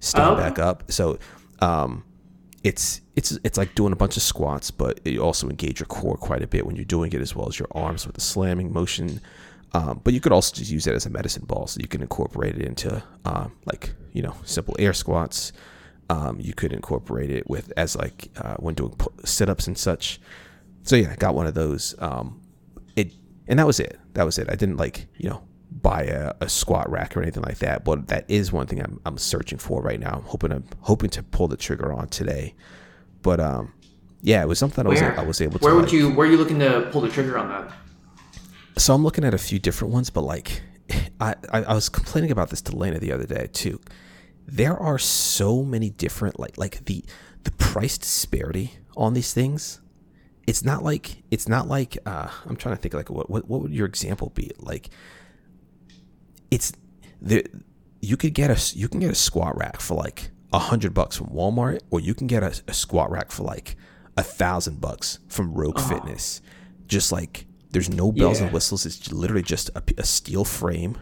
stand 0.01 0.37
back 0.37 0.59
up. 0.59 0.91
So. 0.91 1.19
Um, 1.61 2.05
it's 2.63 3.01
it's 3.17 3.39
it's 3.43 3.57
like 3.57 3.75
doing 3.75 3.93
a 3.93 3.97
bunch 3.97 4.17
of 4.17 4.23
squats, 4.23 4.71
but 4.71 5.01
you 5.07 5.23
also 5.23 5.49
engage 5.49 5.81
your 5.81 5.87
core 5.87 6.17
quite 6.17 6.43
a 6.43 6.47
bit 6.47 6.67
when 6.67 6.77
you're 6.77 6.85
doing 6.85 7.13
it, 7.13 7.21
as 7.21 7.35
well 7.35 7.49
as 7.49 7.59
your 7.59 7.69
arms 7.73 8.07
with 8.07 8.15
the 8.15 8.21
slamming 8.21 8.73
motion. 8.73 9.21
Um, 9.73 10.01
but 10.03 10.13
you 10.15 10.21
could 10.21 10.33
also 10.33 10.55
just 10.55 10.71
use 10.71 10.87
it 10.87 10.95
as 10.95 11.07
a 11.07 11.11
medicine 11.11 11.45
ball, 11.45 11.67
so 11.67 11.81
you 11.81 11.87
can 11.89 12.03
incorporate 12.03 12.57
it 12.57 12.63
into 12.63 13.03
um, 13.25 13.53
like 13.67 13.95
you 14.13 14.23
know 14.23 14.35
simple 14.45 14.75
air 14.79 14.93
squats. 14.93 15.53
Um, 16.09 16.41
you 16.41 16.55
could 16.55 16.73
incorporate 16.73 17.31
it 17.31 17.49
with 17.49 17.73
as 17.77 17.95
like 17.97 18.31
uh, 18.37 18.57
when 18.57 18.75
doing 18.75 18.95
sit-ups 19.25 19.69
and 19.69 19.79
such. 19.79 20.21
So 20.83 20.97
yeah, 20.97 21.13
I 21.13 21.17
got 21.17 21.35
one 21.35 21.47
of 21.47 21.55
those. 21.55 21.95
Um, 22.01 22.41
it 22.97 23.13
and 23.47 23.59
that 23.59 23.67
was 23.67 23.79
it. 23.79 23.99
That 24.15 24.25
was 24.25 24.39
it. 24.39 24.49
I 24.51 24.57
didn't 24.57 24.77
like 24.77 25.07
you 25.17 25.31
know 25.31 25.43
buy 25.71 26.03
a, 26.03 26.33
a 26.41 26.49
squat 26.49 26.91
rack 26.91 27.17
or 27.17 27.23
anything 27.23 27.45
like 27.45 27.59
that. 27.59 27.85
But 27.85 28.09
that 28.09 28.25
is 28.29 28.53
one 28.53 28.67
thing 28.67 28.81
I'm, 28.83 29.01
I'm 29.07 29.19
searching 29.19 29.59
for 29.59 29.81
right 29.83 30.01
now. 30.01 30.15
I'm 30.17 30.25
hoping 30.25 30.51
to 30.51 30.63
hoping 30.81 31.11
to 31.11 31.23
pull 31.23 31.47
the 31.47 31.57
trigger 31.57 31.93
on 31.93 32.09
today. 32.09 32.55
But 33.23 33.39
um, 33.39 33.73
yeah, 34.23 34.43
it 34.43 34.49
was 34.49 34.59
something 34.59 34.85
I 34.85 34.89
was 34.89 35.01
I 35.01 35.23
was 35.23 35.41
able 35.41 35.61
to. 35.61 35.65
Where 35.65 35.75
would 35.77 35.85
like- 35.85 35.93
you? 35.93 36.11
Where 36.11 36.27
are 36.27 36.31
you 36.31 36.39
looking 36.39 36.59
to 36.59 36.89
pull 36.91 37.03
the 37.03 37.09
trigger 37.09 37.39
on 37.39 37.49
that? 37.51 37.73
So 38.77 38.95
I'm 38.95 39.03
looking 39.03 39.25
at 39.25 39.35
a 39.35 39.39
few 39.39 39.59
different 39.59 39.93
ones, 39.93 40.11
but 40.11 40.23
like 40.23 40.63
I, 41.21 41.35
I, 41.53 41.63
I 41.65 41.75
was 41.75 41.89
complaining 41.89 42.31
about 42.31 42.51
this 42.51 42.63
to 42.63 42.77
Lena 42.77 42.99
the 42.99 43.13
other 43.13 43.27
day 43.27 43.49
too. 43.53 43.81
There 44.47 44.77
are 44.77 44.99
so 44.99 45.63
many 45.63 45.91
different 45.91 46.39
like 46.39 46.59
like 46.59 46.85
the 46.87 47.05
the 47.45 47.53
price 47.53 47.99
disparity 47.99 48.75
on 48.97 49.15
these 49.15 49.33
things. 49.33 49.81
It's 50.47 50.65
not 50.65 50.83
like 50.83 51.23
it's 51.31 51.49
not 51.49 51.69
like 51.69 51.99
uh, 52.07 52.29
I'm 52.47 52.57
trying 52.57 52.75
to 52.75 52.81
think 52.81 52.95
like 52.95 53.11
what, 53.11 53.31
what 53.31 53.49
what 53.49 53.63
would 53.63 53.73
your 53.73 53.87
example 53.87 54.31
be 54.35 54.51
like? 54.59 54.91
It's 56.51 56.73
the 57.21 57.47
you 58.01 58.17
could 58.17 58.35
get 58.35 58.51
a 58.51 58.77
you 58.77 58.89
can 58.89 59.01
get 59.01 59.11
a 59.11 59.15
squat 59.15 59.57
rack 59.57 59.81
for 59.81 59.95
like 59.95 60.31
a 60.53 60.59
hundred 60.59 60.95
bucks 60.95 61.17
from 61.17 61.29
Walmart, 61.29 61.81
or 61.91 62.01
you 62.01 62.15
can 62.15 62.27
get 62.27 62.43
a, 62.43 62.61
a 62.67 62.73
squat 62.73 63.11
rack 63.11 63.31
for 63.31 63.45
like 63.45 63.77
a 64.17 64.23
thousand 64.23 64.81
bucks 64.81 65.21
from 65.29 65.55
Rogue 65.55 65.79
Fitness. 65.79 66.43
Just 66.87 67.13
like 67.13 67.47
there's 67.71 67.89
no 67.89 68.13
bells 68.13 68.41
and 68.41 68.53
whistles. 68.53 68.85
It's 68.87 69.13
literally 69.13 69.43
just 69.43 69.71
a 69.77 70.05
steel 70.05 70.45
frame 70.45 70.99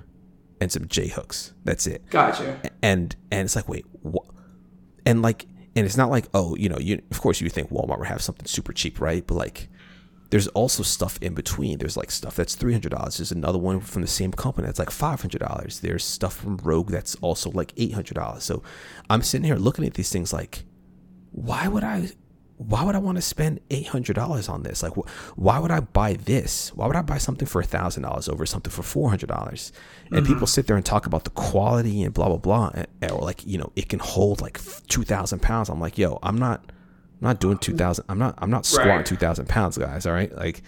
and 0.61 0.71
some 0.71 0.87
J 0.89 1.09
hooks. 1.09 1.53
That's 1.65 1.87
it. 1.87 2.09
Gotcha. 2.11 2.61
and 2.83 3.15
and 3.31 3.45
it's 3.47 3.57
like 3.57 3.69
wait 3.69 3.87
what 4.03 4.25
and 5.07 5.23
like 5.23 5.47
and 5.77 5.87
it's 5.87 5.97
not 5.97 6.11
like 6.11 6.27
oh 6.35 6.57
you 6.57 6.69
know 6.69 6.79
you 6.79 7.01
of 7.11 7.21
course 7.21 7.41
you 7.41 7.49
think 7.49 7.71
walmart 7.71 7.99
would 7.99 8.09
have 8.09 8.23
something 8.23 8.47
super 8.47 8.73
cheap 8.73 9.01
right? 9.01 9.27
But 9.27 9.35
like 9.37 9.69
there's 10.31 10.49
also 10.49 10.83
stuff 10.83 11.19
in 11.23 11.33
between. 11.35 11.79
There's 11.79 11.97
like 11.97 12.11
stuff 12.11 12.37
that's 12.37 12.55
$300 12.55 13.17
there's 13.17 13.33
another 13.33 13.59
one 13.59 13.81
from 13.81 14.03
the 14.03 14.09
same 14.09 14.31
company 14.33 14.67
that's 14.67 14.79
like 14.79 14.91
$500 14.91 15.81
there's 15.81 16.05
stuff 16.05 16.37
from 16.37 16.59
rogue 16.59 16.91
that's 16.91 17.15
also 17.17 17.51
like 17.51 17.75
$800 17.77 18.43
so 18.43 18.63
i'm 19.09 19.23
sitting 19.23 19.45
here 19.45 19.57
looking 19.57 19.87
at 19.87 19.95
these 19.95 20.11
things 20.13 20.33
like 20.33 20.65
why 21.33 21.67
would 21.67 21.83
i 21.85 22.11
why 22.59 22.83
would 22.83 22.97
I 22.97 22.99
want 22.99 23.16
to 23.16 23.23
spend 23.23 23.61
eight 23.71 23.87
hundred 23.87 24.14
dollars 24.14 24.49
on 24.49 24.64
this? 24.64 24.83
Like, 24.83 24.94
wh- 24.94 25.38
why 25.38 25.61
would 25.61 25.71
I 25.71 25.79
buy 25.79 26.14
this? 26.14 26.75
Why 26.75 26.88
would 26.88 26.97
I 26.97 27.03
buy 27.03 27.18
something 27.18 27.47
for 27.47 27.62
thousand 27.62 28.03
dollars 28.03 28.29
over 28.29 28.44
something 28.47 28.71
for 28.73 28.83
four 28.83 29.09
hundred 29.11 29.29
dollars? 29.29 29.73
And 30.11 30.25
mm-hmm. 30.25 30.33
people 30.33 30.47
sit 30.49 30.66
there 30.66 30.75
and 30.75 30.85
talk 30.85 31.07
about 31.07 31.23
the 31.23 31.31
quality 31.31 32.03
and 32.03 32.12
blah 32.12 32.27
blah 32.27 32.37
blah, 32.37 32.71
and- 32.75 33.12
or 33.12 33.21
like 33.21 33.47
you 33.47 33.59
know, 33.59 33.73
it 33.77 33.88
can 33.88 34.01
hold 34.01 34.40
like 34.40 34.61
two 34.88 35.05
thousand 35.05 35.40
pounds. 35.40 35.68
I'm 35.68 35.81
like, 35.81 35.99
yo, 35.99 36.18
I'm 36.21 36.37
not, 36.37 36.61
I'm 36.66 37.29
not 37.29 37.38
doing 37.38 37.59
two 37.59 37.77
thousand. 37.77 38.07
I'm 38.09 38.18
not, 38.18 38.35
I'm 38.38 38.51
not 38.51 38.66
squatting 38.66 38.97
Right. 38.97 39.07
two 39.07 39.16
thousand 39.16 39.49
pounds, 39.49 39.79
guys. 39.79 40.05
All 40.05 40.12
right, 40.12 40.35
like, 40.37 40.62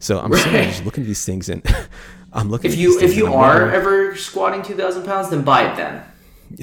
so 0.00 0.18
I'm 0.18 0.32
sitting 0.34 0.52
there 0.54 0.64
just 0.64 0.84
looking 0.84 1.04
at 1.04 1.06
these 1.06 1.24
things, 1.24 1.48
and 1.48 1.62
I'm 2.32 2.50
looking. 2.50 2.72
If 2.72 2.74
at 2.76 2.80
you 2.80 3.00
if 3.00 3.16
you 3.16 3.26
are 3.28 3.60
wondering- 3.60 3.74
ever 3.76 4.16
squatting 4.16 4.62
two 4.62 4.74
thousand 4.74 5.04
pounds, 5.04 5.30
then 5.30 5.42
buy 5.42 5.70
it 5.70 5.76
then. 5.76 6.04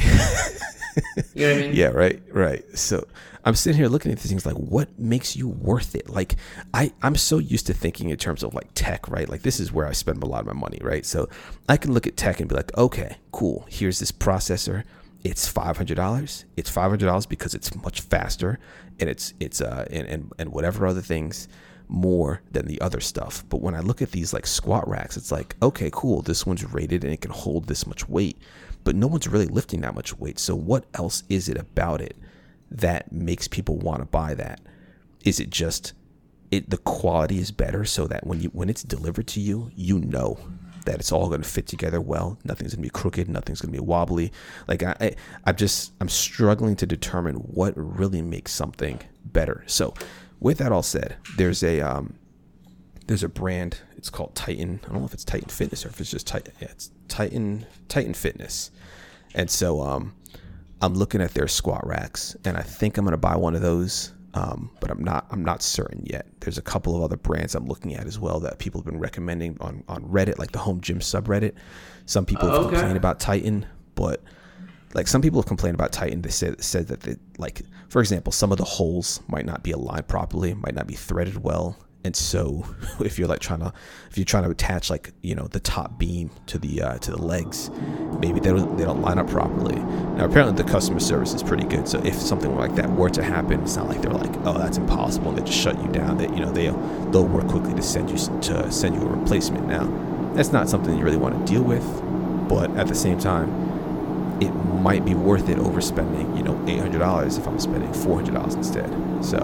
you 1.33 1.47
know 1.47 1.53
what 1.53 1.57
I 1.57 1.61
mean? 1.67 1.75
Yeah, 1.75 1.87
right, 1.87 2.21
right. 2.31 2.65
So 2.77 3.07
I'm 3.45 3.53
sitting 3.53 3.77
here 3.77 3.87
looking 3.87 4.11
at 4.11 4.17
these 4.17 4.29
things 4.29 4.45
like, 4.45 4.55
what 4.55 4.97
makes 4.97 5.35
you 5.35 5.47
worth 5.47 5.93
it? 5.95 6.09
Like, 6.09 6.35
I 6.73 6.91
I'm 7.03 7.15
so 7.15 7.37
used 7.37 7.67
to 7.67 7.73
thinking 7.73 8.09
in 8.09 8.17
terms 8.17 8.41
of 8.41 8.55
like 8.55 8.69
tech, 8.73 9.07
right? 9.07 9.29
Like 9.29 9.43
this 9.43 9.59
is 9.59 9.71
where 9.71 9.87
I 9.87 9.91
spend 9.91 10.23
a 10.23 10.25
lot 10.25 10.41
of 10.41 10.47
my 10.47 10.53
money, 10.53 10.79
right? 10.81 11.05
So 11.05 11.29
I 11.69 11.77
can 11.77 11.93
look 11.93 12.07
at 12.07 12.17
tech 12.17 12.39
and 12.39 12.49
be 12.49 12.55
like, 12.55 12.75
okay, 12.75 13.17
cool. 13.31 13.65
Here's 13.69 13.99
this 13.99 14.11
processor. 14.11 14.83
It's 15.23 15.47
five 15.47 15.77
hundred 15.77 15.95
dollars. 15.95 16.45
It's 16.57 16.69
five 16.71 16.89
hundred 16.89 17.05
dollars 17.05 17.27
because 17.27 17.53
it's 17.53 17.75
much 17.75 18.01
faster, 18.01 18.59
and 18.99 19.09
it's 19.09 19.33
it's 19.39 19.61
uh 19.61 19.85
and, 19.91 20.07
and 20.07 20.33
and 20.39 20.51
whatever 20.51 20.87
other 20.87 21.01
things 21.01 21.47
more 21.87 22.41
than 22.51 22.65
the 22.65 22.81
other 22.81 22.99
stuff. 22.99 23.43
But 23.49 23.61
when 23.61 23.75
I 23.75 23.79
look 23.79 24.01
at 24.01 24.11
these 24.11 24.33
like 24.33 24.47
squat 24.47 24.87
racks, 24.87 25.17
it's 25.17 25.31
like, 25.31 25.55
okay, 25.61 25.91
cool. 25.93 26.23
This 26.23 26.45
one's 26.45 26.63
rated 26.73 27.03
and 27.03 27.13
it 27.13 27.21
can 27.21 27.29
hold 27.29 27.67
this 27.67 27.85
much 27.85 28.09
weight, 28.09 28.39
but 28.83 28.95
no 28.95 29.05
one's 29.05 29.27
really 29.27 29.45
lifting 29.45 29.81
that 29.81 29.93
much 29.93 30.17
weight. 30.17 30.39
So 30.39 30.55
what 30.55 30.85
else 30.95 31.21
is 31.29 31.47
it 31.47 31.57
about 31.57 32.01
it 32.01 32.17
that 32.71 33.11
makes 33.11 33.47
people 33.47 33.77
want 33.77 34.01
to 34.01 34.05
buy 34.05 34.33
that? 34.35 34.61
Is 35.23 35.39
it 35.39 35.49
just 35.49 35.93
it 36.51 36.69
the 36.69 36.77
quality 36.77 37.39
is 37.39 37.51
better 37.51 37.85
so 37.85 38.07
that 38.07 38.25
when 38.25 38.41
you 38.41 38.49
when 38.49 38.69
it's 38.69 38.83
delivered 38.83 39.27
to 39.27 39.39
you, 39.39 39.71
you 39.75 39.99
know 39.99 40.37
that 40.85 40.99
it's 40.99 41.11
all 41.11 41.27
going 41.27 41.41
to 41.41 41.47
fit 41.47 41.67
together 41.67 41.99
well. 41.99 42.37
Nothing's 42.43 42.75
going 42.75 42.83
to 42.83 42.89
be 42.89 42.89
crooked. 42.89 43.27
Nothing's 43.27 43.59
going 43.59 43.73
to 43.73 43.79
be 43.79 43.85
wobbly. 43.85 44.31
Like 44.67 44.83
I, 44.83 44.95
I, 45.01 45.15
I'm 45.45 45.55
just 45.55 45.93
I'm 45.99 46.09
struggling 46.09 46.75
to 46.77 46.85
determine 46.85 47.35
what 47.35 47.73
really 47.75 48.21
makes 48.21 48.53
something 48.53 48.99
better. 49.25 49.63
So, 49.67 49.93
with 50.39 50.59
that 50.59 50.71
all 50.71 50.83
said, 50.83 51.17
there's 51.37 51.63
a 51.63 51.81
um, 51.81 52.15
there's 53.07 53.23
a 53.23 53.29
brand. 53.29 53.79
It's 53.97 54.09
called 54.09 54.35
Titan. 54.35 54.79
I 54.83 54.89
don't 54.89 54.99
know 54.99 55.05
if 55.05 55.13
it's 55.13 55.25
Titan 55.25 55.49
Fitness 55.49 55.85
or 55.85 55.89
if 55.89 55.99
it's 55.99 56.11
just 56.11 56.27
Titan. 56.27 56.53
Yeah, 56.61 56.69
it's 56.71 56.91
Titan 57.07 57.65
Titan 57.87 58.13
Fitness. 58.13 58.71
And 59.33 59.49
so 59.49 59.81
um, 59.81 60.13
I'm 60.81 60.93
looking 60.93 61.21
at 61.21 61.33
their 61.33 61.47
squat 61.47 61.85
racks, 61.85 62.35
and 62.45 62.57
I 62.57 62.61
think 62.61 62.97
I'm 62.97 63.05
gonna 63.05 63.17
buy 63.17 63.35
one 63.35 63.55
of 63.55 63.61
those. 63.61 64.11
Um, 64.33 64.69
but 64.81 64.91
I'm 64.91 65.01
not. 65.01 65.25
I'm 65.31 65.45
not 65.45 65.63
certain 65.63 66.03
yet. 66.05 66.27
There's 66.41 66.57
a 66.57 66.61
couple 66.61 66.93
of 66.93 67.01
other 67.01 67.15
brands 67.15 67.55
I'm 67.55 67.67
looking 67.67 67.95
at 67.95 68.05
as 68.05 68.19
well 68.19 68.41
that 68.41 68.59
people 68.59 68.81
have 68.81 68.85
been 68.85 68.99
recommending 68.99 69.55
on 69.61 69.83
on 69.87 70.03
Reddit, 70.03 70.37
like 70.37 70.51
the 70.51 70.59
Home 70.59 70.81
Gym 70.81 70.99
subreddit. 70.99 71.53
Some 72.05 72.25
people 72.25 72.49
have 72.49 72.59
Okay. 72.65 72.71
complained 72.75 72.97
about 72.97 73.21
Titan, 73.21 73.65
but 73.95 74.21
like 74.93 75.07
some 75.07 75.21
people 75.21 75.39
have 75.41 75.47
complained 75.47 75.75
about 75.75 75.93
Titan. 75.93 76.21
They 76.21 76.31
said 76.31 76.61
said 76.61 76.87
that 76.87 76.99
they 77.01 77.15
like, 77.37 77.61
for 77.87 78.01
example, 78.01 78.33
some 78.33 78.51
of 78.51 78.57
the 78.57 78.65
holes 78.65 79.21
might 79.29 79.45
not 79.45 79.63
be 79.63 79.71
aligned 79.71 80.09
properly, 80.09 80.53
might 80.53 80.75
not 80.75 80.85
be 80.87 80.95
threaded 80.95 81.41
well, 81.41 81.77
and 82.05 82.15
so 82.15 82.63
if 82.99 83.17
you're 83.17 83.27
like 83.27 83.39
trying 83.39 83.59
to 83.59 83.73
if 84.09 84.17
you're 84.17 84.25
trying 84.25 84.43
to 84.43 84.51
attach 84.51 84.89
like 84.89 85.11
you 85.21 85.33
know 85.33 85.47
the 85.47 85.59
top 85.59 85.97
beam 85.97 86.29
to 86.45 86.59
the 86.59 86.81
uh, 86.81 86.97
to 86.99 87.11
the 87.11 87.21
legs 87.21 87.71
maybe 88.19 88.39
they 88.39 88.51
don't 88.51 88.77
they 88.77 88.85
don't 88.85 89.01
line 89.01 89.17
up 89.17 89.27
properly. 89.27 89.75
Now 89.75 90.25
apparently 90.25 90.63
the 90.63 90.69
customer 90.69 90.99
service 90.99 91.33
is 91.33 91.41
pretty 91.41 91.65
good. 91.65 91.87
So 91.87 91.99
if 92.05 92.15
something 92.15 92.55
like 92.55 92.75
that 92.75 92.89
were 92.91 93.09
to 93.09 93.23
happen 93.23 93.61
it's 93.61 93.75
not 93.75 93.89
like 93.89 94.01
they're 94.01 94.11
like 94.11 94.33
oh 94.45 94.57
that's 94.57 94.77
impossible 94.77 95.29
and 95.29 95.39
they 95.39 95.43
just 95.43 95.59
shut 95.59 95.81
you 95.81 95.91
down 95.91 96.17
that 96.19 96.29
you 96.29 96.39
know 96.39 96.51
they 96.51 96.67
they'll 97.11 97.27
work 97.27 97.47
quickly 97.47 97.73
to 97.73 97.81
send 97.81 98.09
you 98.11 98.17
to 98.41 98.71
send 98.71 98.95
you 98.95 99.01
a 99.01 99.07
replacement. 99.07 99.67
Now 99.67 99.85
that's 100.35 100.51
not 100.51 100.69
something 100.69 100.95
you 100.95 101.03
really 101.03 101.17
want 101.17 101.45
to 101.45 101.51
deal 101.51 101.63
with 101.63 101.85
but 102.47 102.69
at 102.77 102.87
the 102.87 102.95
same 102.95 103.17
time 103.17 103.49
it 104.41 104.51
might 104.51 105.03
be 105.05 105.15
worth 105.15 105.49
it 105.49 105.57
overspending 105.57 106.37
you 106.37 106.43
know 106.43 106.53
$800 106.65 107.37
if 107.39 107.47
i'm 107.47 107.57
spending 107.57 107.89
$400 107.89 108.55
instead. 108.55 108.89
So 109.25 109.39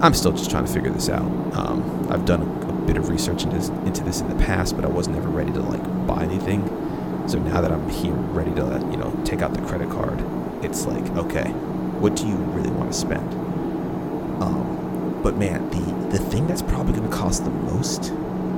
I'm 0.00 0.14
still 0.14 0.32
just 0.32 0.50
trying 0.50 0.66
to 0.66 0.72
figure 0.72 0.90
this 0.90 1.08
out. 1.08 1.22
Um, 1.54 2.06
I've 2.10 2.24
done 2.24 2.42
a, 2.42 2.68
a, 2.68 2.72
bit 2.86 2.96
of 2.96 3.08
research 3.08 3.44
into 3.44 3.56
this, 3.56 3.68
into 3.68 4.04
this 4.04 4.20
in 4.20 4.28
the 4.28 4.44
past, 4.44 4.76
but 4.76 4.84
I 4.84 4.88
was 4.88 5.08
never 5.08 5.28
ready 5.28 5.52
to 5.52 5.60
like 5.60 6.06
buy 6.06 6.22
anything. 6.22 6.62
So 7.26 7.38
now 7.38 7.62
that 7.62 7.72
I'm 7.72 7.88
here, 7.88 8.12
ready 8.12 8.54
to 8.56 8.86
you 8.90 8.98
know 8.98 9.18
take 9.24 9.40
out 9.40 9.54
the 9.54 9.62
credit 9.62 9.88
card, 9.88 10.22
it's 10.62 10.84
like 10.86 11.08
okay, 11.16 11.50
what 12.00 12.16
do 12.16 12.26
you 12.26 12.34
really 12.34 12.70
want 12.70 12.92
to 12.92 12.98
spend? 12.98 13.32
Um, 14.42 15.20
but 15.22 15.36
man, 15.36 15.70
the 15.70 16.18
the 16.18 16.22
thing 16.22 16.46
that's 16.46 16.62
probably 16.62 16.92
going 16.92 17.08
to 17.08 17.16
cost 17.16 17.44
the 17.44 17.50
most 17.50 18.12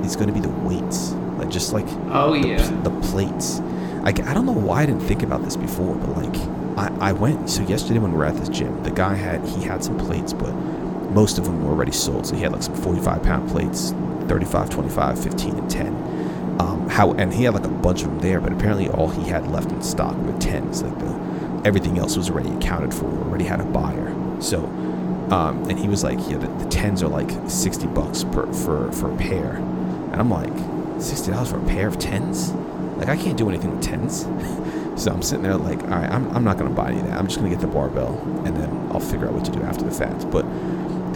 is 0.05 0.15
going 0.15 0.27
to 0.27 0.33
be 0.33 0.41
the 0.41 0.49
weights, 0.49 1.11
like 1.37 1.49
just 1.49 1.71
like 1.71 1.87
oh 2.09 2.33
the, 2.33 2.49
yeah, 2.49 2.81
the 2.83 2.91
plates. 3.01 3.59
Like 4.03 4.19
I 4.21 4.33
don't 4.33 4.45
know 4.45 4.51
why 4.51 4.83
I 4.83 4.85
didn't 4.85 5.01
think 5.01 5.23
about 5.23 5.43
this 5.43 5.55
before, 5.55 5.95
but 5.95 6.09
like 6.17 6.35
I, 6.77 7.09
I 7.09 7.11
went 7.13 7.49
so 7.49 7.61
yesterday 7.63 7.99
when 7.99 8.11
we 8.11 8.17
were 8.17 8.25
at 8.25 8.35
this 8.35 8.49
gym, 8.49 8.83
the 8.83 8.91
guy 8.91 9.15
had 9.15 9.45
he 9.47 9.63
had 9.63 9.83
some 9.83 9.97
plates, 9.97 10.33
but 10.33 10.53
most 11.11 11.37
of 11.37 11.45
them 11.45 11.63
were 11.63 11.71
already 11.71 11.91
sold. 11.91 12.25
So 12.27 12.35
he 12.35 12.41
had 12.41 12.51
like 12.51 12.63
some 12.63 12.75
45 12.75 13.23
pound 13.23 13.49
plates, 13.49 13.91
35, 14.27 14.69
25, 14.69 15.23
15, 15.23 15.55
and 15.57 15.69
10. 15.69 15.87
Um, 16.59 16.89
how 16.89 17.13
and 17.13 17.33
he 17.33 17.43
had 17.43 17.53
like 17.53 17.65
a 17.65 17.69
bunch 17.69 18.01
of 18.01 18.09
them 18.09 18.19
there, 18.19 18.41
but 18.41 18.51
apparently 18.51 18.89
all 18.89 19.09
he 19.09 19.29
had 19.29 19.47
left 19.47 19.71
in 19.71 19.81
stock 19.81 20.15
were 20.17 20.33
10s. 20.33 20.81
Like 20.81 20.97
the 20.99 21.67
everything 21.67 21.97
else 21.97 22.17
was 22.17 22.29
already 22.29 22.51
accounted 22.51 22.93
for, 22.93 23.05
already 23.05 23.45
had 23.45 23.59
a 23.59 23.65
buyer. 23.65 24.15
So, 24.39 24.65
um, 25.29 25.65
and 25.69 25.77
he 25.77 25.87
was 25.87 26.03
like, 26.03 26.17
yeah, 26.29 26.37
the, 26.37 26.47
the 26.47 26.65
10s 26.65 27.01
are 27.03 27.07
like 27.07 27.29
60 27.49 27.87
bucks 27.87 28.23
per 28.23 28.51
for 28.53 28.91
for 28.91 29.13
a 29.13 29.17
pair, 29.17 29.55
and 29.55 30.15
I'm 30.15 30.29
like, 30.29 30.53
60 31.01 31.31
dollars 31.31 31.51
for 31.51 31.59
a 31.59 31.65
pair 31.67 31.87
of 31.87 31.97
10s? 31.97 32.55
Like 32.97 33.09
I 33.09 33.17
can't 33.17 33.37
do 33.37 33.49
anything 33.49 33.77
with 33.77 33.85
10s. 33.85 34.99
so 34.99 35.11
I'm 35.11 35.21
sitting 35.21 35.43
there 35.43 35.55
like, 35.55 35.81
all 35.83 35.89
right, 35.89 36.09
I'm, 36.09 36.27
I'm 36.35 36.43
not 36.43 36.57
gonna 36.57 36.71
buy 36.71 36.89
any 36.89 36.99
of 36.99 37.07
that. 37.07 37.19
I'm 37.19 37.27
just 37.27 37.37
gonna 37.37 37.49
get 37.49 37.59
the 37.59 37.67
barbell, 37.67 38.17
and 38.45 38.55
then 38.57 38.69
I'll 38.91 38.99
figure 38.99 39.27
out 39.27 39.33
what 39.33 39.45
to 39.45 39.51
do 39.51 39.61
after 39.63 39.83
the 39.83 39.91
fact. 39.91 40.29
But 40.31 40.45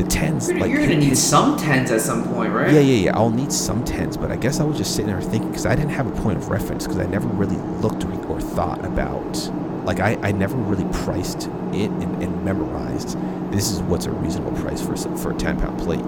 the 0.01 0.09
tens. 0.09 0.49
You're, 0.49 0.59
like, 0.59 0.71
you're 0.71 0.81
gonna 0.81 0.95
need 0.95 1.17
some 1.17 1.57
tens 1.57 1.91
at 1.91 2.01
some 2.01 2.23
point, 2.33 2.53
right? 2.53 2.73
Yeah, 2.73 2.79
yeah, 2.79 3.05
yeah. 3.05 3.17
I'll 3.17 3.29
need 3.29 3.51
some 3.51 3.83
tens, 3.83 4.17
but 4.17 4.31
I 4.31 4.35
guess 4.35 4.59
I 4.59 4.63
was 4.63 4.77
just 4.77 4.95
sitting 4.95 5.07
there 5.07 5.21
thinking 5.21 5.49
because 5.49 5.65
I 5.65 5.75
didn't 5.75 5.91
have 5.91 6.07
a 6.07 6.21
point 6.21 6.37
of 6.37 6.49
reference 6.49 6.85
because 6.85 6.99
I 6.99 7.05
never 7.05 7.27
really 7.27 7.57
looked 7.81 8.03
or 8.31 8.39
thought 8.39 8.83
about. 8.85 9.51
Like 9.85 9.99
I, 9.99 10.17
I 10.21 10.31
never 10.31 10.55
really 10.55 10.85
priced 10.93 11.47
it 11.73 11.89
and, 11.89 12.23
and 12.23 12.45
memorized. 12.45 13.17
This 13.51 13.71
is 13.71 13.81
what's 13.81 14.05
a 14.05 14.11
reasonable 14.11 14.53
price 14.61 14.81
for 14.81 14.95
for 15.17 15.31
a 15.31 15.37
ten 15.37 15.59
pound 15.59 15.79
plate, 15.79 15.99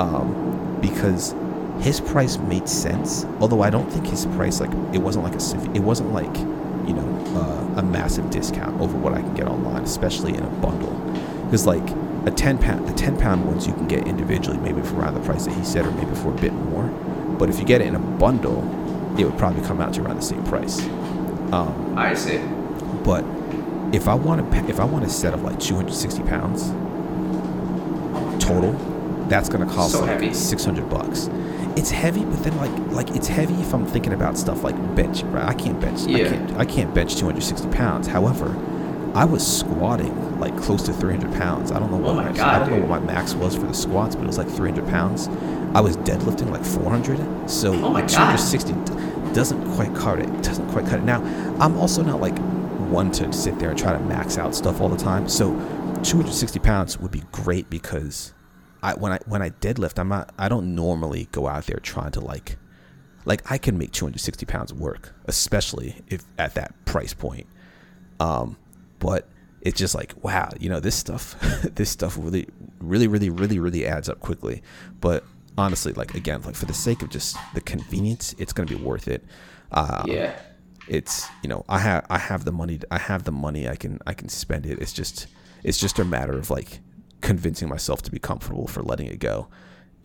um, 0.00 0.78
because 0.80 1.34
his 1.80 2.00
price 2.00 2.38
made 2.38 2.68
sense. 2.68 3.26
Although 3.40 3.62
I 3.62 3.70
don't 3.70 3.90
think 3.90 4.06
his 4.06 4.26
price 4.26 4.60
like 4.60 4.72
it 4.94 4.98
wasn't 4.98 5.24
like 5.24 5.34
a 5.34 5.76
it 5.76 5.80
wasn't 5.80 6.12
like 6.12 6.34
you 6.88 6.94
know 6.94 7.08
uh, 7.36 7.80
a 7.80 7.82
massive 7.82 8.30
discount 8.30 8.80
over 8.80 8.96
what 8.96 9.12
I 9.12 9.20
can 9.20 9.34
get 9.34 9.46
online, 9.46 9.82
especially 9.82 10.34
in 10.34 10.42
a 10.42 10.50
bundle. 10.60 10.94
Because 11.44 11.66
like 11.66 11.86
a 12.26 12.30
10 12.30 12.58
pound 12.58 12.88
the 12.88 12.92
10 12.92 13.18
pound 13.18 13.46
ones 13.46 13.66
you 13.66 13.72
can 13.72 13.88
get 13.88 14.06
individually 14.06 14.58
maybe 14.58 14.80
for 14.82 14.96
around 14.96 15.14
the 15.14 15.20
price 15.20 15.44
that 15.46 15.54
he 15.54 15.64
said 15.64 15.86
or 15.86 15.90
maybe 15.92 16.14
for 16.14 16.30
a 16.30 16.36
bit 16.36 16.52
more. 16.52 16.84
But 17.38 17.48
if 17.48 17.58
you 17.58 17.64
get 17.64 17.80
it 17.80 17.88
in 17.88 17.94
a 17.94 17.98
bundle 17.98 18.62
it 19.18 19.24
would 19.24 19.36
probably 19.38 19.62
come 19.62 19.80
out 19.80 19.94
to 19.94 20.02
around 20.02 20.16
the 20.16 20.22
same 20.22 20.42
price. 20.44 20.80
Um, 21.52 21.94
i 21.98 22.14
see. 22.14 22.38
but 23.04 23.24
if 23.92 24.08
i 24.08 24.14
want 24.14 24.50
to 24.50 24.58
if 24.70 24.80
i 24.80 24.84
want 24.84 25.04
a 25.04 25.10
set 25.10 25.34
of 25.34 25.42
like 25.42 25.60
260 25.60 26.22
pounds 26.22 26.70
total 28.42 28.72
that's 29.28 29.50
going 29.50 29.66
to 29.66 29.74
cost 29.74 29.92
so 29.92 30.00
like 30.00 30.08
heavy. 30.10 30.32
600 30.32 30.88
bucks. 30.88 31.28
It's 31.76 31.90
heavy 31.90 32.24
but 32.24 32.42
then 32.42 32.56
like 32.56 32.92
like 32.92 33.16
it's 33.16 33.28
heavy 33.28 33.54
if 33.54 33.72
i'm 33.74 33.86
thinking 33.86 34.12
about 34.12 34.36
stuff 34.36 34.62
like 34.62 34.76
bench 34.94 35.22
right? 35.24 35.44
I 35.44 35.54
can't 35.54 35.80
bench 35.80 36.02
yeah. 36.02 36.26
i 36.26 36.28
can't 36.28 36.52
i 36.58 36.64
can't 36.64 36.94
bench 36.94 37.16
260 37.16 37.68
pounds. 37.68 38.06
However 38.06 38.48
I 39.14 39.24
was 39.24 39.46
squatting 39.58 40.40
like 40.40 40.56
close 40.56 40.82
to 40.84 40.92
300 40.92 41.32
pounds. 41.34 41.70
I 41.70 41.78
don't 41.78 41.90
know 41.90 41.98
what 41.98 42.10
oh 42.12 42.14
my, 42.14 42.30
my 42.30 42.36
God, 42.36 42.46
I 42.46 42.58
don't 42.60 42.68
dude. 42.70 42.78
know 42.80 42.86
what 42.86 43.02
my 43.02 43.12
max 43.12 43.34
was 43.34 43.54
for 43.54 43.66
the 43.66 43.74
squats, 43.74 44.14
but 44.14 44.24
it 44.24 44.26
was 44.26 44.38
like 44.38 44.48
300 44.48 44.86
pounds. 44.88 45.28
I 45.74 45.80
was 45.80 45.96
deadlifting 45.98 46.50
like 46.50 46.64
400, 46.64 47.48
so 47.48 47.72
oh 47.74 47.92
260 48.06 48.72
doesn't 49.34 49.74
quite 49.74 49.94
cut 49.94 50.18
it. 50.18 50.42
Doesn't 50.42 50.68
quite 50.70 50.86
cut 50.86 51.00
it. 51.00 51.04
Now, 51.04 51.22
I'm 51.60 51.76
also 51.78 52.02
not 52.02 52.20
like 52.20 52.38
one 52.90 53.10
to 53.12 53.32
sit 53.32 53.58
there 53.58 53.70
and 53.70 53.78
try 53.78 53.92
to 53.92 54.00
max 54.00 54.38
out 54.38 54.54
stuff 54.54 54.80
all 54.80 54.88
the 54.88 54.96
time. 54.96 55.28
So 55.28 55.50
260 56.02 56.58
pounds 56.58 56.98
would 56.98 57.10
be 57.10 57.22
great 57.32 57.70
because 57.70 58.34
I 58.82 58.94
when 58.94 59.12
I 59.12 59.18
when 59.26 59.42
I 59.42 59.50
deadlift, 59.50 59.98
I'm 59.98 60.08
not. 60.08 60.32
I 60.38 60.48
don't 60.48 60.74
normally 60.74 61.28
go 61.32 61.48
out 61.48 61.66
there 61.66 61.78
trying 61.78 62.12
to 62.12 62.20
like 62.20 62.56
like 63.24 63.50
I 63.50 63.58
can 63.58 63.78
make 63.78 63.92
260 63.92 64.46
pounds 64.46 64.72
work, 64.74 65.14
especially 65.26 66.02
if 66.08 66.24
at 66.38 66.54
that 66.54 66.84
price 66.84 67.14
point. 67.14 67.46
Um, 68.20 68.56
but 69.02 69.28
it's 69.62 69.78
just 69.78 69.94
like 69.96 70.14
wow 70.22 70.48
you 70.60 70.68
know 70.68 70.78
this 70.78 70.94
stuff 70.94 71.38
this 71.74 71.90
stuff 71.90 72.16
really 72.18 72.46
really 72.78 73.08
really 73.08 73.30
really 73.30 73.58
really 73.58 73.84
adds 73.84 74.08
up 74.08 74.20
quickly. 74.20 74.62
But 75.00 75.24
honestly 75.58 75.92
like 75.92 76.14
again 76.14 76.40
like 76.42 76.54
for 76.54 76.66
the 76.66 76.72
sake 76.72 77.02
of 77.02 77.10
just 77.10 77.36
the 77.52 77.60
convenience 77.60 78.34
it's 78.38 78.52
going 78.52 78.66
to 78.66 78.76
be 78.76 78.82
worth 78.82 79.08
it. 79.08 79.24
Um, 79.72 80.04
yeah. 80.06 80.38
it's 80.86 81.26
you 81.42 81.48
know 81.48 81.64
i 81.68 81.78
have 81.78 82.04
i 82.10 82.18
have 82.18 82.44
the 82.44 82.52
money 82.52 82.78
i 82.90 82.98
have 82.98 83.24
the 83.24 83.32
money 83.32 83.66
i 83.66 83.74
can 83.74 83.98
i 84.06 84.14
can 84.14 84.28
spend 84.28 84.66
it. 84.66 84.78
It's 84.78 84.92
just 84.92 85.26
it's 85.64 85.78
just 85.78 85.98
a 85.98 86.04
matter 86.04 86.38
of 86.38 86.48
like 86.48 86.78
convincing 87.20 87.68
myself 87.68 88.02
to 88.02 88.10
be 88.10 88.18
comfortable 88.18 88.66
for 88.66 88.82
letting 88.82 89.06
it 89.06 89.18
go 89.18 89.48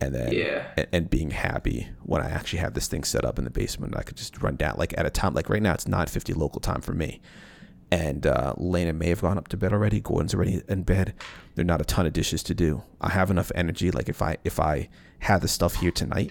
and 0.00 0.14
then 0.14 0.32
yeah. 0.32 0.64
and, 0.76 0.86
and, 0.92 1.10
being 1.10 1.32
happy 1.32 1.88
when 2.04 2.22
i 2.22 2.30
actually 2.30 2.60
have 2.60 2.74
this 2.74 2.86
thing 2.86 3.02
set 3.02 3.24
up 3.24 3.38
in 3.38 3.44
the 3.44 3.50
basement 3.50 3.96
i 3.96 4.02
could 4.02 4.16
just 4.16 4.40
run 4.40 4.54
down. 4.56 4.76
Like 4.78 4.96
at 4.96 5.04
a 5.04 5.10
time 5.10 5.34
like 5.34 5.48
right 5.48 5.62
now 5.62 5.74
it's 5.74 5.86
9.50 5.86 6.36
local 6.36 6.60
time 6.60 6.80
for 6.80 6.92
me 6.92 7.20
and 7.90 8.26
uh, 8.26 8.54
Lena 8.56 8.92
may 8.92 9.08
have 9.08 9.22
gone 9.22 9.38
up 9.38 9.48
to 9.48 9.56
bed 9.56 9.72
already. 9.72 10.00
Gordon's 10.00 10.34
already 10.34 10.62
in 10.68 10.82
bed. 10.82 11.14
There 11.54 11.62
are 11.62 11.66
not 11.66 11.80
a 11.80 11.84
ton 11.84 12.06
of 12.06 12.12
dishes 12.12 12.42
to 12.44 12.54
do. 12.54 12.82
I 13.00 13.10
have 13.10 13.30
enough 13.30 13.50
energy. 13.54 13.90
Like 13.90 14.08
if 14.08 14.20
I 14.22 14.36
if 14.44 14.60
I 14.60 14.88
had 15.20 15.40
the 15.40 15.48
stuff 15.48 15.76
here 15.76 15.90
tonight, 15.90 16.30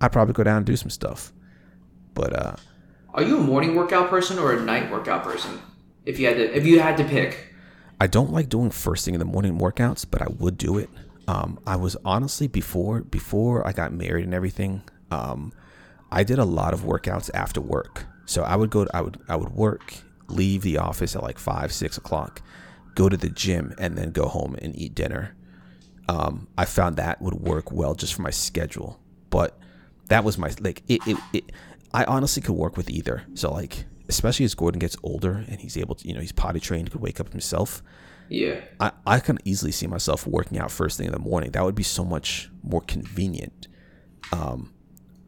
I'd 0.00 0.12
probably 0.12 0.34
go 0.34 0.44
down 0.44 0.58
and 0.58 0.66
do 0.66 0.76
some 0.76 0.90
stuff. 0.90 1.32
But 2.14 2.36
uh, 2.36 2.56
are 3.14 3.22
you 3.22 3.38
a 3.38 3.42
morning 3.42 3.74
workout 3.74 4.10
person 4.10 4.38
or 4.38 4.52
a 4.52 4.62
night 4.62 4.90
workout 4.90 5.24
person? 5.24 5.60
If 6.04 6.18
you 6.18 6.26
had 6.26 6.36
to 6.36 6.56
if 6.56 6.66
you 6.66 6.80
had 6.80 6.96
to 6.98 7.04
pick, 7.04 7.54
I 8.00 8.06
don't 8.06 8.32
like 8.32 8.48
doing 8.48 8.70
first 8.70 9.04
thing 9.04 9.14
in 9.14 9.20
the 9.20 9.24
morning 9.24 9.58
workouts, 9.58 10.06
but 10.08 10.22
I 10.22 10.26
would 10.38 10.58
do 10.58 10.78
it. 10.78 10.90
Um, 11.28 11.60
I 11.66 11.76
was 11.76 11.96
honestly 12.04 12.46
before 12.46 13.00
before 13.02 13.66
I 13.66 13.72
got 13.72 13.92
married 13.92 14.24
and 14.24 14.34
everything. 14.34 14.82
Um, 15.10 15.52
I 16.12 16.24
did 16.24 16.38
a 16.38 16.44
lot 16.44 16.74
of 16.74 16.80
workouts 16.80 17.30
after 17.34 17.60
work. 17.60 18.04
So 18.26 18.42
I 18.42 18.56
would 18.56 18.70
go. 18.70 18.84
To, 18.84 18.96
I 18.96 19.00
would 19.00 19.18
I 19.28 19.36
would 19.36 19.50
work 19.50 19.94
leave 20.30 20.62
the 20.62 20.78
office 20.78 21.16
at 21.16 21.22
like 21.22 21.38
five, 21.38 21.72
six 21.72 21.98
o'clock, 21.98 22.42
go 22.94 23.08
to 23.08 23.16
the 23.16 23.30
gym, 23.30 23.74
and 23.78 23.96
then 23.96 24.10
go 24.10 24.26
home 24.26 24.56
and 24.60 24.76
eat 24.76 24.94
dinner. 24.94 25.36
Um, 26.08 26.48
I 26.58 26.64
found 26.64 26.96
that 26.96 27.20
would 27.22 27.34
work 27.34 27.70
well 27.70 27.94
just 27.94 28.14
for 28.14 28.22
my 28.22 28.30
schedule. 28.30 29.00
But 29.30 29.58
that 30.08 30.24
was 30.24 30.38
my 30.38 30.50
like 30.60 30.82
it, 30.88 31.00
it, 31.06 31.16
it 31.32 31.52
I 31.94 32.04
honestly 32.04 32.42
could 32.42 32.54
work 32.54 32.76
with 32.76 32.90
either. 32.90 33.24
So 33.34 33.52
like 33.52 33.84
especially 34.08 34.44
as 34.44 34.54
Gordon 34.54 34.80
gets 34.80 34.96
older 35.02 35.44
and 35.48 35.60
he's 35.60 35.76
able 35.76 35.94
to 35.94 36.08
you 36.08 36.14
know 36.14 36.20
he's 36.20 36.32
potty 36.32 36.60
trained, 36.60 36.90
could 36.90 37.00
wake 37.00 37.20
up 37.20 37.30
himself. 37.30 37.82
Yeah. 38.28 38.60
I, 38.78 38.92
I 39.06 39.20
can 39.20 39.38
easily 39.44 39.72
see 39.72 39.88
myself 39.88 40.26
working 40.26 40.58
out 40.58 40.70
first 40.70 40.96
thing 40.96 41.06
in 41.06 41.12
the 41.12 41.18
morning. 41.18 41.50
That 41.50 41.64
would 41.64 41.74
be 41.74 41.82
so 41.82 42.04
much 42.04 42.48
more 42.62 42.80
convenient 42.80 43.66
um, 44.32 44.72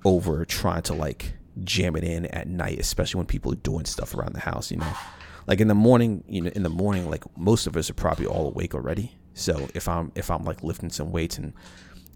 over 0.04 0.44
trying 0.44 0.82
to 0.82 0.94
like 0.94 1.34
jam 1.64 1.96
it 1.96 2.04
in 2.04 2.26
at 2.26 2.48
night, 2.48 2.78
especially 2.78 3.18
when 3.18 3.26
people 3.26 3.52
are 3.52 3.56
doing 3.56 3.84
stuff 3.84 4.14
around 4.14 4.34
the 4.34 4.40
house, 4.40 4.70
you 4.70 4.76
know. 4.76 4.92
Like 5.46 5.60
in 5.60 5.68
the 5.68 5.74
morning, 5.74 6.22
you 6.28 6.40
know, 6.40 6.50
in 6.54 6.62
the 6.62 6.70
morning, 6.70 7.10
like 7.10 7.24
most 7.36 7.66
of 7.66 7.76
us 7.76 7.90
are 7.90 7.94
probably 7.94 8.26
all 8.26 8.46
awake 8.46 8.74
already. 8.74 9.16
So 9.34 9.68
if 9.74 9.88
I'm 9.88 10.12
if 10.14 10.30
I'm 10.30 10.44
like 10.44 10.62
lifting 10.62 10.90
some 10.90 11.10
weights 11.10 11.38
and 11.38 11.52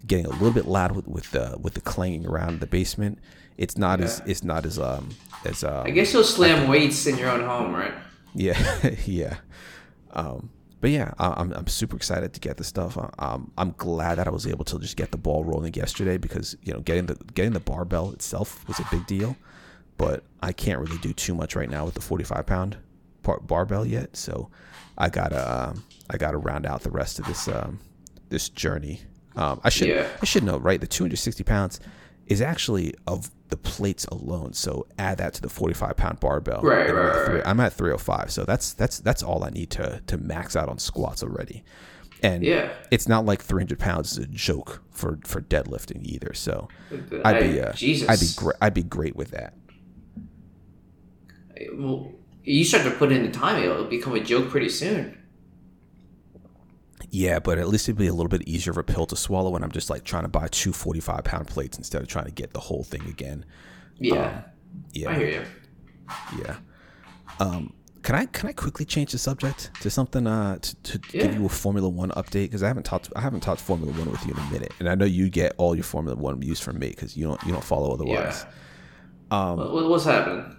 getting 0.05 0.25
a 0.25 0.29
little 0.29 0.51
bit 0.51 0.65
loud 0.65 0.95
with 0.95 1.07
with 1.07 1.31
the 1.31 1.57
with 1.61 1.73
the 1.73 1.81
clanging 1.81 2.25
around 2.25 2.59
the 2.59 2.67
basement, 2.67 3.19
it's 3.57 3.77
not 3.77 3.99
yeah. 3.99 4.05
as 4.05 4.21
it's 4.25 4.43
not 4.43 4.65
as 4.65 4.79
um 4.79 5.09
as 5.45 5.63
um, 5.63 5.85
I 5.85 5.91
guess 5.91 6.13
you'll 6.13 6.23
slam 6.23 6.67
weights 6.67 7.05
in 7.05 7.17
your 7.17 7.29
own 7.29 7.43
home, 7.43 7.75
right? 7.75 7.93
Yeah, 8.33 8.89
yeah. 9.05 9.37
Um, 10.13 10.49
but 10.81 10.89
yeah, 10.91 11.11
I'm 11.17 11.51
I'm 11.53 11.67
super 11.67 11.95
excited 11.95 12.33
to 12.33 12.39
get 12.39 12.57
the 12.57 12.63
stuff. 12.63 12.97
Um, 13.19 13.51
I'm 13.57 13.73
glad 13.77 14.15
that 14.15 14.27
I 14.27 14.31
was 14.31 14.45
able 14.45 14.65
to 14.65 14.79
just 14.79 14.95
get 14.97 15.11
the 15.11 15.17
ball 15.17 15.43
rolling 15.43 15.73
yesterday 15.73 16.17
because 16.17 16.55
you 16.63 16.73
know 16.73 16.79
getting 16.81 17.07
the 17.07 17.15
getting 17.33 17.53
the 17.53 17.59
barbell 17.59 18.11
itself 18.11 18.67
was 18.67 18.79
a 18.79 18.85
big 18.91 19.05
deal, 19.07 19.35
but 19.97 20.23
I 20.41 20.51
can't 20.53 20.79
really 20.79 20.97
do 20.99 21.13
too 21.13 21.33
much 21.33 21.55
right 21.55 21.69
now 21.69 21.85
with 21.85 21.95
the 21.95 22.01
45 22.01 22.45
pound 22.45 22.77
bar- 23.23 23.39
barbell 23.39 23.85
yet. 23.85 24.15
So 24.15 24.49
I 24.97 25.09
gotta 25.09 25.69
um, 25.69 25.83
I 26.09 26.17
gotta 26.17 26.37
round 26.37 26.65
out 26.65 26.81
the 26.81 26.91
rest 26.91 27.19
of 27.19 27.25
this 27.25 27.47
um, 27.47 27.79
this 28.29 28.49
journey 28.49 29.01
Um, 29.35 29.59
I 29.63 29.69
should 29.69 29.87
Yeah. 29.87 30.07
I 30.21 30.25
should 30.25 30.43
know, 30.43 30.57
right? 30.57 30.79
The 30.81 30.87
260 30.87 31.43
pounds 31.43 31.79
is 32.27 32.41
actually 32.41 32.93
of 33.07 33.29
the 33.49 33.57
plates 33.57 34.05
alone. 34.05 34.53
So 34.53 34.85
add 34.99 35.17
that 35.19 35.33
to 35.35 35.41
the 35.41 35.49
45 35.49 35.95
pound 35.95 36.19
barbell. 36.19 36.61
Right, 36.61 36.89
and 36.89 36.97
I'm, 36.97 37.05
at 37.05 37.15
right, 37.15 37.25
three- 37.25 37.41
I'm 37.45 37.59
at 37.59 37.73
305. 37.73 38.31
So 38.31 38.43
that's 38.43 38.73
that's 38.73 38.99
that's 38.99 39.23
all 39.23 39.43
I 39.43 39.49
need 39.49 39.69
to 39.71 40.01
to 40.07 40.17
max 40.17 40.55
out 40.55 40.67
on 40.69 40.77
squats 40.79 41.23
already. 41.23 41.63
And 42.23 42.43
Yeah. 42.43 42.71
it's 42.91 43.07
not 43.07 43.25
like 43.25 43.41
300 43.43 43.77
pounds 43.79 44.11
is 44.13 44.17
a 44.17 44.25
joke 44.27 44.81
for 44.91 45.19
for 45.23 45.39
deadlifting 45.41 46.03
either. 46.03 46.33
So 46.33 46.67
I- 47.23 47.33
I'd 47.35 47.39
be 47.39 47.61
uh, 47.61 47.73
Jesus. 47.73 48.09
I'd 48.09 48.19
be 48.19 48.27
great. 48.35 48.55
I'd 48.61 48.73
be 48.73 48.83
great 48.83 49.15
with 49.15 49.31
that. 49.31 49.53
Well, 51.73 52.11
you 52.43 52.63
start 52.63 52.83
to 52.85 52.91
put 52.91 53.11
in 53.11 53.23
the 53.23 53.31
time, 53.31 53.61
it'll 53.63 53.85
become 53.85 54.13
a 54.15 54.19
joke 54.19 54.49
pretty 54.49 54.69
soon. 54.69 55.17
Yeah, 57.09 57.39
but 57.39 57.57
at 57.57 57.67
least 57.69 57.87
it'd 57.87 57.97
be 57.97 58.07
a 58.07 58.13
little 58.13 58.27
bit 58.29 58.47
easier 58.47 58.71
of 58.71 58.77
a 58.77 58.83
pill 58.83 59.05
to 59.05 59.15
swallow 59.15 59.49
when 59.51 59.63
I'm 59.63 59.71
just 59.71 59.89
like 59.89 60.03
trying 60.03 60.23
to 60.23 60.27
buy 60.29 60.47
two 60.49 60.73
45 60.73 61.23
pound 61.23 61.47
plates 61.47 61.77
instead 61.77 62.01
of 62.01 62.07
trying 62.07 62.25
to 62.25 62.31
get 62.31 62.51
the 62.53 62.59
whole 62.59 62.83
thing 62.83 63.01
again. 63.07 63.45
Yeah, 63.97 64.41
Yeah. 64.93 65.09
I 65.11 65.13
hear 65.15 65.29
you. 65.29 65.41
Yeah. 66.43 66.57
Um, 67.39 67.73
can 68.03 68.15
I 68.15 68.25
can 68.25 68.47
I 68.49 68.53
quickly 68.53 68.85
change 68.85 69.11
the 69.13 69.17
subject 69.17 69.71
to 69.81 69.89
something 69.89 70.27
uh 70.27 70.57
to, 70.59 70.75
to 70.99 70.99
Yeah. 71.17 71.23
give 71.27 71.35
you 71.35 71.45
a 71.45 71.49
Formula 71.49 71.87
One 71.89 72.09
update 72.11 72.43
because 72.45 72.63
I 72.63 72.67
haven't 72.67 72.83
talked 72.83 73.09
I 73.15 73.21
haven't 73.21 73.41
talked 73.41 73.61
Formula 73.61 73.91
One 73.97 74.11
with 74.11 74.25
you 74.25 74.33
in 74.33 74.39
a 74.39 74.51
minute, 74.51 74.73
and 74.79 74.87
I 74.89 74.95
know 74.95 75.05
you 75.05 75.29
get 75.29 75.53
all 75.57 75.75
your 75.75 75.83
Formula 75.85 76.15
One 76.17 76.39
views 76.39 76.59
from 76.59 76.77
me 76.79 76.89
because 76.89 77.15
you 77.17 77.25
don't 77.25 77.41
you 77.43 77.51
don't 77.53 77.63
follow 77.63 77.93
otherwise. 77.93 78.45
Yeah. 79.31 79.49
Um, 79.51 79.57
what, 79.57 79.89
what's 79.89 80.05
happening? 80.05 80.55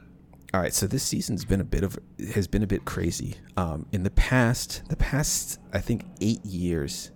All 0.55 0.63
right, 0.63 0.73
so 0.73 0.87
this 0.87 1.03
season's 1.03 1.45
been 1.45 1.61
a 1.61 1.65
bit 1.65 1.85
of 1.85 1.99
has 2.33 2.47
been 2.47 2.63
a 2.63 2.67
bit 2.67 2.87
crazy. 2.87 3.35
Um, 3.59 3.85
in 3.93 4.03
the 4.03 4.11
past, 4.11 4.83
the 4.89 4.97
past 4.97 5.61
I 5.75 5.81
think 5.81 6.07
eight 6.23 6.43
years, 6.43 7.11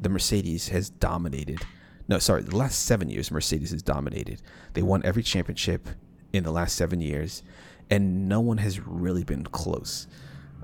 the 0.00 0.08
Mercedes 0.08 0.68
has 0.68 0.88
dominated. 0.88 1.60
No, 2.08 2.18
sorry, 2.18 2.40
the 2.40 2.56
last 2.56 2.86
seven 2.86 3.10
years, 3.10 3.30
Mercedes 3.30 3.72
has 3.72 3.82
dominated. 3.82 4.40
They 4.72 4.80
won 4.80 5.02
every 5.04 5.22
championship 5.22 5.86
in 6.32 6.44
the 6.44 6.50
last 6.50 6.76
seven 6.76 7.02
years, 7.02 7.42
and 7.90 8.26
no 8.26 8.40
one 8.40 8.56
has 8.56 8.80
really 8.80 9.24
been 9.24 9.44
close. 9.44 10.06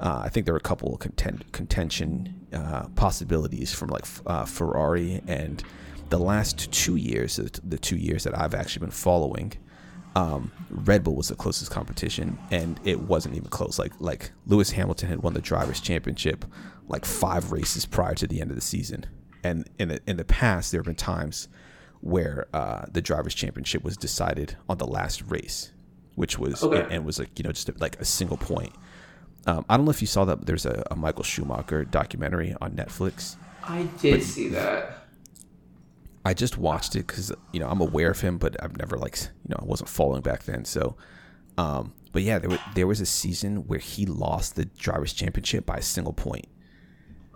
Uh, 0.01 0.23
I 0.25 0.31
think 0.31 0.47
there 0.47 0.55
are 0.55 0.59
a 0.59 0.63
couple 0.63 0.95
of 0.95 1.01
content, 1.01 1.53
contention 1.53 2.47
uh, 2.55 2.89
possibilities 2.95 3.75
from 3.75 3.91
like 3.91 4.07
uh, 4.25 4.47
Ferrari 4.47 5.21
and 5.27 5.63
the 6.09 6.19
last 6.19 6.73
two 6.73 6.97
years, 6.97 7.37
the 7.37 7.79
two 7.79 7.97
years 7.97 8.25
that 8.25 8.39
I've 8.39 8.55
actually 8.55 8.81
been 8.81 8.93
following 8.93 9.53
um, 10.17 10.53
Red 10.71 11.03
Bull 11.05 11.17
was 11.17 11.29
the 11.29 11.35
closest 11.35 11.71
competition, 11.71 12.39
and 12.51 12.79
it 12.85 13.01
wasn't 13.01 13.35
even 13.37 13.49
close. 13.49 13.79
Like 13.79 13.93
like 13.99 14.33
Lewis 14.47 14.71
Hamilton 14.71 15.09
had 15.09 15.23
won 15.23 15.35
the 15.35 15.41
drivers' 15.41 15.81
championship 15.81 16.45
like 16.89 17.05
five 17.05 17.51
races 17.51 17.87
prior 17.87 18.15
to 18.15 18.27
the 18.27 18.41
end 18.41 18.51
of 18.51 18.57
the 18.57 18.61
season, 18.63 19.07
and 19.43 19.69
in 19.79 19.89
the 19.89 20.01
in 20.07 20.17
the 20.17 20.25
past 20.25 20.71
there 20.73 20.81
have 20.81 20.87
been 20.87 20.95
times 20.95 21.49
where 22.01 22.47
uh, 22.53 22.85
the 22.93 23.01
drivers' 23.01 23.35
championship 23.35 23.83
was 23.83 23.97
decided 23.97 24.57
on 24.69 24.77
the 24.79 24.87
last 24.87 25.23
race, 25.31 25.73
which 26.15 26.39
was 26.39 26.63
Okay. 26.63 26.83
and, 26.83 26.93
and 26.93 27.05
was 27.07 27.19
like 27.19 27.37
you 27.39 27.43
know 27.43 27.53
just 27.53 27.71
like 27.81 27.99
a 28.01 28.05
single 28.05 28.37
point. 28.37 28.73
Um, 29.47 29.65
I 29.69 29.77
don't 29.77 29.85
know 29.85 29.91
if 29.91 30.01
you 30.01 30.07
saw 30.07 30.25
that. 30.27 30.47
There's 30.47 30.65
a, 30.67 30.83
a 30.91 30.97
Michael 30.97 31.23
Schumacher 31.25 31.85
documentary 31.85 32.55
on 32.61 32.73
Netflix. 32.73 33.37
I 33.63 33.83
did 34.01 34.23
see 34.23 34.49
that. 34.49 35.04
I 36.25 36.35
just 36.35 36.57
watched 36.57 36.97
it 36.97 37.07
because 37.07 37.33
you 37.53 37.61
know 37.61 37.69
I'm 37.69 37.81
aware 37.81 38.11
of 38.11 38.21
him, 38.21 38.39
but 38.39 38.57
I've 38.63 38.77
never 38.79 38.97
like 38.97 39.19
you 39.21 39.51
know 39.51 39.59
I 39.61 39.65
wasn't 39.65 39.91
following 39.91 40.23
back 40.23 40.45
then. 40.45 40.65
So, 40.65 40.97
um, 41.59 41.93
but 42.13 42.23
yeah, 42.23 42.39
there 42.39 42.51
was 42.51 42.61
there 42.75 42.87
was 42.87 43.01
a 43.01 43.07
season 43.07 43.67
where 43.67 43.79
he 43.79 44.07
lost 44.07 44.57
the 44.57 44.65
drivers' 44.65 45.13
championship 45.13 45.67
by 45.67 45.77
a 45.77 45.83
single 45.83 46.15
point. 46.15 46.47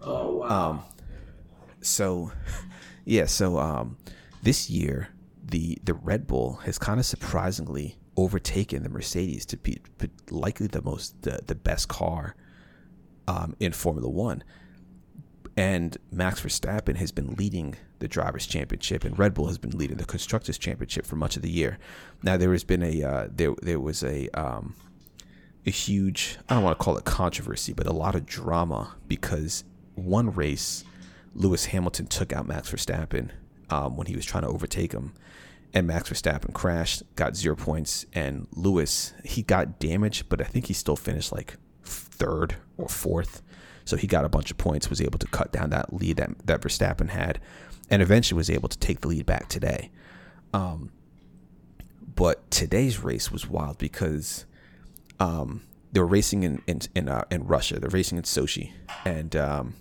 Oh 0.01 0.37
wow. 0.37 0.85
So, 1.81 2.33
yeah, 3.05 3.27
so 3.27 3.59
um, 3.59 3.98
this 4.42 4.70
year 4.70 5.09
the 5.44 5.79
the 5.85 5.94
Red 5.94 6.27
Bull 6.27 6.55
has 6.64 6.79
kind 6.79 6.98
of 6.98 7.07
surprisingly 7.07 7.98
overtaken 8.16 8.83
the 8.83 8.88
Mercedes 8.88 9.46
to 9.46 9.57
be 9.57 9.81
be 9.98 10.11
likely 10.31 10.66
the 10.66 10.83
most 10.83 11.22
the, 11.22 11.40
the 11.46 11.55
best 11.55 11.88
car 11.88 12.35
um, 13.27 13.55
in 13.61 13.72
Formula 13.72 14.09
One. 14.09 14.42
And 15.59 15.99
Max 16.12 16.40
Verstappen 16.40 16.94
has 16.99 17.11
been 17.11 17.35
leading 17.35 17.75
the 17.99 18.07
drivers' 18.07 18.47
championship, 18.47 19.03
and 19.03 19.18
Red 19.18 19.35
Bull 19.35 19.49
has 19.49 19.59
been 19.59 19.77
leading 19.77 19.97
the 19.97 20.05
constructors' 20.05 20.57
championship 20.57 21.05
for 21.05 21.16
much 21.16 21.35
of 21.35 21.42
the 21.42 21.51
year. 21.51 21.79
Now 22.23 22.37
there 22.37 22.53
has 22.53 22.62
been 22.62 22.81
a 22.81 23.03
uh, 23.03 23.29
there 23.29 23.55
there 23.61 23.81
was 23.81 24.05
a 24.05 24.29
um, 24.38 24.77
a 25.66 25.71
huge 25.71 26.38
I 26.49 26.55
don't 26.55 26.62
want 26.62 26.79
to 26.79 26.85
call 26.85 26.97
it 26.97 27.05
controversy, 27.05 27.73
but 27.73 27.88
a 27.88 27.92
lot 27.92 28.14
of 28.14 28.25
drama 28.25 28.94
because 29.09 29.64
one 29.97 30.33
race 30.33 30.85
Lewis 31.35 31.64
Hamilton 31.64 32.07
took 32.07 32.33
out 32.33 32.47
Max 32.47 32.71
Verstappen 32.71 33.31
um, 33.68 33.97
when 33.97 34.07
he 34.07 34.14
was 34.14 34.25
trying 34.25 34.44
to 34.44 34.49
overtake 34.49 34.92
him, 34.92 35.12
and 35.75 35.88
Max 35.88 36.09
Verstappen 36.09 36.53
crashed, 36.55 37.03
got 37.16 37.35
zero 37.35 37.57
points, 37.57 38.07
and 38.12 38.47
Lewis 38.53 39.12
he 39.25 39.42
got 39.42 39.81
damaged, 39.81 40.29
but 40.29 40.40
I 40.40 40.44
think 40.44 40.66
he 40.66 40.73
still 40.73 40.94
finished 40.94 41.33
like 41.33 41.57
third 41.83 42.55
or 42.77 42.88
fourth, 42.88 43.42
so 43.88 43.96
he 43.96 44.07
got 44.07 44.27
a 44.27 44.29
bunch 44.29 44.51
of 44.51 44.59
points, 44.59 44.90
was 44.90 45.01
able 45.01 45.18
to 45.18 45.27
cut 45.29 45.51
down 45.51 45.70
that 45.70 45.94
lead 45.94 46.18
that 46.18 46.46
that 46.46 46.61
Verstappen 46.61 47.09
had, 47.09 47.40
and 47.88 48.03
eventually 48.03 48.37
was 48.37 48.51
able 48.51 48.68
to 48.68 48.79
take 48.79 49.01
the 49.01 49.09
lead 49.09 49.24
back 49.24 49.48
today. 49.48 49.90
Um, 50.53 50.90
but 52.14 52.51
today's 52.51 53.03
race 53.03 53.33
was 53.33 53.48
wild 53.48 53.79
because 53.79 54.44
um, 55.18 55.62
they 55.90 56.01
were 56.01 56.07
racing 56.07 56.42
in 56.42 56.61
in 56.66 56.81
in, 56.94 57.09
uh, 57.09 57.24
in 57.31 57.46
Russia. 57.46 57.81
They're 57.81 57.88
racing 57.88 58.18
in 58.18 58.24
Sochi, 58.24 58.72
and 59.07 59.35
um, 59.35 59.74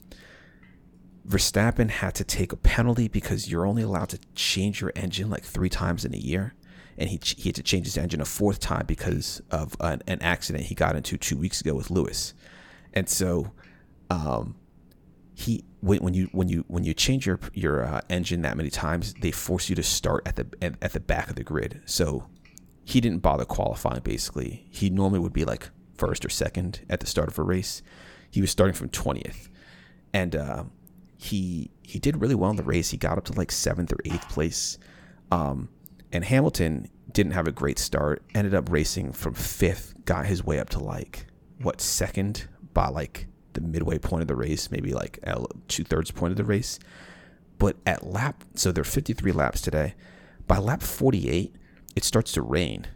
Verstappen 1.27 1.89
had 1.89 2.15
to 2.15 2.23
take 2.23 2.53
a 2.53 2.57
penalty 2.57 3.09
because 3.09 3.51
you're 3.51 3.65
only 3.65 3.83
allowed 3.83 4.07
to 4.09 4.19
change 4.35 4.79
your 4.79 4.93
engine 4.95 5.29
like 5.29 5.43
three 5.43 5.69
times 5.69 6.05
in 6.05 6.15
a 6.15 6.17
year, 6.17 6.53
and 6.97 7.09
he 7.09 7.19
he 7.21 7.49
had 7.49 7.55
to 7.55 7.63
change 7.63 7.85
his 7.85 7.97
engine 7.97 8.21
a 8.21 8.25
fourth 8.25 8.61
time 8.61 8.85
because 8.85 9.41
of 9.51 9.75
an, 9.81 10.01
an 10.07 10.21
accident 10.21 10.63
he 10.63 10.75
got 10.75 10.95
into 10.95 11.17
two 11.17 11.35
weeks 11.35 11.59
ago 11.59 11.75
with 11.75 11.91
Lewis, 11.91 12.33
and 12.93 13.09
so. 13.09 13.51
Um, 14.09 14.55
he 15.33 15.63
when, 15.81 15.99
when 15.99 16.13
you 16.13 16.29
when 16.31 16.49
you 16.49 16.65
when 16.67 16.83
you 16.83 16.93
change 16.93 17.27
your 17.27 17.39
your 17.53 17.85
uh, 17.85 18.01
engine 18.09 18.41
that 18.41 18.57
many 18.57 18.69
times, 18.69 19.13
they 19.21 19.31
force 19.31 19.69
you 19.69 19.75
to 19.75 19.83
start 19.83 20.27
at 20.27 20.35
the 20.35 20.47
at, 20.81 20.93
the 20.93 20.99
back 20.99 21.29
of 21.29 21.35
the 21.35 21.43
grid. 21.43 21.81
So 21.85 22.27
he 22.83 22.99
didn't 22.99 23.19
bother 23.19 23.45
qualifying. 23.45 24.01
Basically, 24.01 24.65
he 24.71 24.89
normally 24.89 25.19
would 25.19 25.33
be 25.33 25.45
like 25.45 25.69
first 25.95 26.25
or 26.25 26.29
second 26.29 26.81
at 26.89 27.01
the 27.01 27.05
start 27.05 27.27
of 27.27 27.37
a 27.37 27.43
race. 27.43 27.83
He 28.31 28.41
was 28.41 28.49
starting 28.49 28.73
from 28.73 28.89
twentieth, 28.89 29.49
and 30.13 30.35
uh, 30.35 30.63
he 31.17 31.69
he 31.83 31.99
did 31.99 32.19
really 32.19 32.35
well 32.35 32.49
in 32.49 32.55
the 32.55 32.63
race. 32.63 32.89
He 32.89 32.97
got 32.97 33.17
up 33.17 33.25
to 33.25 33.33
like 33.33 33.51
seventh 33.51 33.93
or 33.93 33.99
eighth 34.05 34.27
place. 34.29 34.77
Um, 35.31 35.69
and 36.11 36.23
Hamilton 36.23 36.89
didn't 37.11 37.33
have 37.33 37.47
a 37.47 37.51
great 37.51 37.77
start. 37.77 38.23
Ended 38.33 38.55
up 38.55 38.71
racing 38.71 39.11
from 39.11 39.33
fifth, 39.33 39.93
got 40.05 40.25
his 40.25 40.43
way 40.43 40.59
up 40.59 40.69
to 40.69 40.79
like 40.79 41.27
what 41.61 41.81
second 41.81 42.47
by 42.73 42.87
like 42.87 43.27
the 43.57 43.67
midway 43.67 43.97
point 43.97 44.21
of 44.21 44.27
the 44.27 44.35
race, 44.35 44.71
maybe 44.71 44.93
like 44.93 45.19
two 45.67 45.83
thirds 45.83 46.11
point 46.11 46.31
of 46.31 46.37
the 46.37 46.43
race. 46.43 46.79
But 47.57 47.77
at 47.85 48.05
lap, 48.05 48.43
so 48.53 48.71
there 48.71 48.81
are 48.81 48.85
53 48.85 49.31
laps 49.31 49.61
today. 49.61 49.95
By 50.45 50.59
lap 50.59 50.81
48, 50.81 51.55
it 51.95 52.03
starts 52.03 52.31
to 52.33 52.41
rain, 52.41 52.87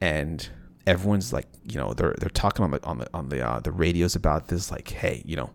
and 0.00 0.48
everyone's 0.86 1.32
like, 1.32 1.48
you 1.64 1.78
know, 1.78 1.92
they're 1.92 2.14
they're 2.18 2.30
talking 2.30 2.64
on 2.64 2.70
the 2.70 2.84
on 2.84 2.98
the 2.98 3.08
on 3.12 3.28
the 3.28 3.46
uh, 3.46 3.60
the 3.60 3.72
radios 3.72 4.14
about 4.14 4.48
this, 4.48 4.70
like, 4.70 4.88
hey, 4.88 5.22
you 5.26 5.36
know, 5.36 5.50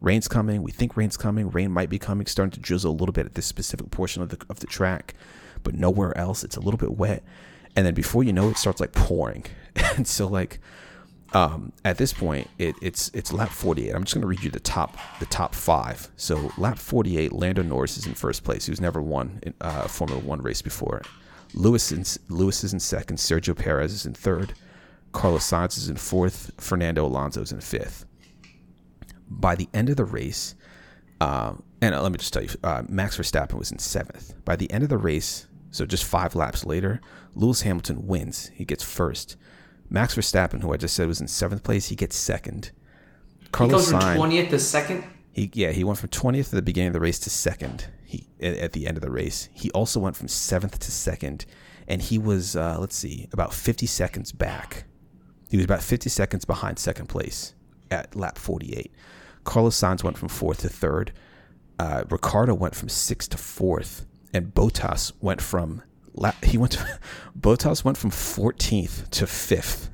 rain's 0.00 0.28
coming. 0.28 0.62
We 0.62 0.70
think 0.70 0.96
rain's 0.96 1.16
coming. 1.16 1.50
Rain 1.50 1.70
might 1.72 1.90
be 1.90 1.98
coming. 1.98 2.26
Starting 2.26 2.52
to 2.52 2.60
drizzle 2.60 2.92
a 2.92 2.96
little 2.96 3.12
bit 3.12 3.26
at 3.26 3.34
this 3.34 3.46
specific 3.46 3.90
portion 3.90 4.22
of 4.22 4.28
the 4.28 4.38
of 4.48 4.60
the 4.60 4.66
track, 4.66 5.14
but 5.64 5.74
nowhere 5.74 6.16
else. 6.16 6.44
It's 6.44 6.56
a 6.56 6.60
little 6.60 6.78
bit 6.78 6.96
wet, 6.96 7.24
and 7.74 7.84
then 7.84 7.94
before 7.94 8.22
you 8.22 8.32
know 8.32 8.48
it, 8.48 8.52
it 8.52 8.58
starts 8.58 8.80
like 8.80 8.92
pouring, 8.92 9.44
and 9.96 10.06
so 10.06 10.28
like 10.28 10.60
um, 11.32 11.72
at 11.84 11.98
this 11.98 12.12
point, 12.12 12.48
it, 12.58 12.76
it's 12.80 13.10
it's 13.12 13.32
lap 13.32 13.50
48. 13.50 13.94
I'm 13.94 14.04
just 14.04 14.14
going 14.14 14.22
to 14.22 14.28
read 14.28 14.42
you 14.42 14.50
the 14.50 14.60
top 14.60 14.96
the 15.18 15.26
top 15.26 15.54
five. 15.54 16.08
So 16.16 16.52
lap 16.56 16.78
48, 16.78 17.32
Lando 17.32 17.62
Norris 17.62 17.96
is 17.98 18.06
in 18.06 18.14
first 18.14 18.44
place. 18.44 18.66
Who's 18.66 18.80
never 18.80 19.02
won 19.02 19.40
uh, 19.60 19.82
a 19.84 19.88
Formula 19.88 20.20
One 20.20 20.40
race 20.40 20.62
before. 20.62 21.02
Lewis 21.54 21.90
in, 21.92 22.04
Lewis 22.28 22.64
is 22.64 22.72
in 22.72 22.80
second. 22.80 23.16
Sergio 23.16 23.56
Perez 23.56 23.92
is 23.92 24.06
in 24.06 24.14
third. 24.14 24.54
Carlos 25.12 25.48
Sainz 25.48 25.78
is 25.78 25.88
in 25.88 25.96
fourth. 25.96 26.52
Fernando 26.58 27.04
Alonso 27.06 27.40
is 27.42 27.52
in 27.52 27.60
fifth. 27.60 28.04
By 29.28 29.56
the 29.56 29.68
end 29.74 29.88
of 29.88 29.96
the 29.96 30.04
race, 30.04 30.54
uh, 31.20 31.54
and 31.80 32.00
let 32.00 32.12
me 32.12 32.18
just 32.18 32.32
tell 32.32 32.42
you, 32.42 32.50
uh, 32.62 32.82
Max 32.88 33.16
Verstappen 33.16 33.54
was 33.54 33.72
in 33.72 33.78
seventh. 33.78 34.34
By 34.44 34.56
the 34.56 34.70
end 34.70 34.84
of 34.84 34.90
the 34.90 34.98
race, 34.98 35.46
so 35.70 35.86
just 35.86 36.04
five 36.04 36.34
laps 36.34 36.64
later, 36.64 37.00
Lewis 37.34 37.62
Hamilton 37.62 38.06
wins. 38.06 38.50
He 38.54 38.64
gets 38.64 38.84
first. 38.84 39.36
Max 39.88 40.14
Verstappen, 40.14 40.62
who 40.62 40.72
I 40.72 40.76
just 40.76 40.94
said 40.94 41.06
was 41.08 41.20
in 41.20 41.28
seventh 41.28 41.62
place, 41.62 41.88
he 41.88 41.96
gets 41.96 42.16
second. 42.16 42.70
he 43.40 43.48
Carlos 43.48 43.90
goes 43.90 43.90
from 43.90 44.16
twentieth 44.16 44.50
to 44.50 44.58
second. 44.58 45.04
he 45.32 45.50
yeah, 45.54 45.70
he 45.72 45.84
went 45.84 45.98
from 45.98 46.08
twentieth 46.10 46.48
at 46.48 46.56
the 46.56 46.62
beginning 46.62 46.88
of 46.88 46.94
the 46.94 47.00
race 47.00 47.18
to 47.20 47.30
second. 47.30 47.88
He 48.04 48.28
at, 48.40 48.72
the 48.72 48.86
end 48.86 48.96
of 48.96 49.02
the 49.02 49.10
race, 49.10 49.48
he 49.52 49.70
also 49.72 49.98
went 50.00 50.16
from 50.16 50.28
seventh 50.28 50.78
to 50.78 50.92
second, 50.92 51.44
and 51.88 52.00
he 52.00 52.18
was 52.18 52.54
uh, 52.56 52.76
let's 52.78 52.96
see, 52.96 53.28
about 53.32 53.52
fifty 53.52 53.86
seconds 53.86 54.32
back. 54.32 54.84
He 55.50 55.56
was 55.56 55.64
about 55.64 55.82
fifty 55.82 56.08
seconds 56.08 56.44
behind 56.44 56.78
second 56.78 57.08
place 57.08 57.54
at 57.90 58.14
lap 58.14 58.38
forty-eight. 58.38 58.92
Carlos 59.44 59.76
Sainz 59.76 60.02
went 60.02 60.18
from 60.18 60.28
fourth 60.28 60.58
to 60.58 60.68
third. 60.68 61.12
uh, 61.78 62.04
Ricciardo 62.08 62.54
went 62.54 62.74
from 62.74 62.88
sixth 62.88 63.30
to 63.30 63.36
fourth, 63.38 64.06
and 64.32 64.54
Bottas 64.54 65.12
went 65.20 65.40
from 65.42 65.82
he 66.42 66.58
went 66.58 66.72
to, 66.72 66.98
Bottas 67.38 67.84
went 67.84 67.96
from 67.98 68.10
14th 68.10 69.10
to 69.10 69.26
fifth. 69.26 69.90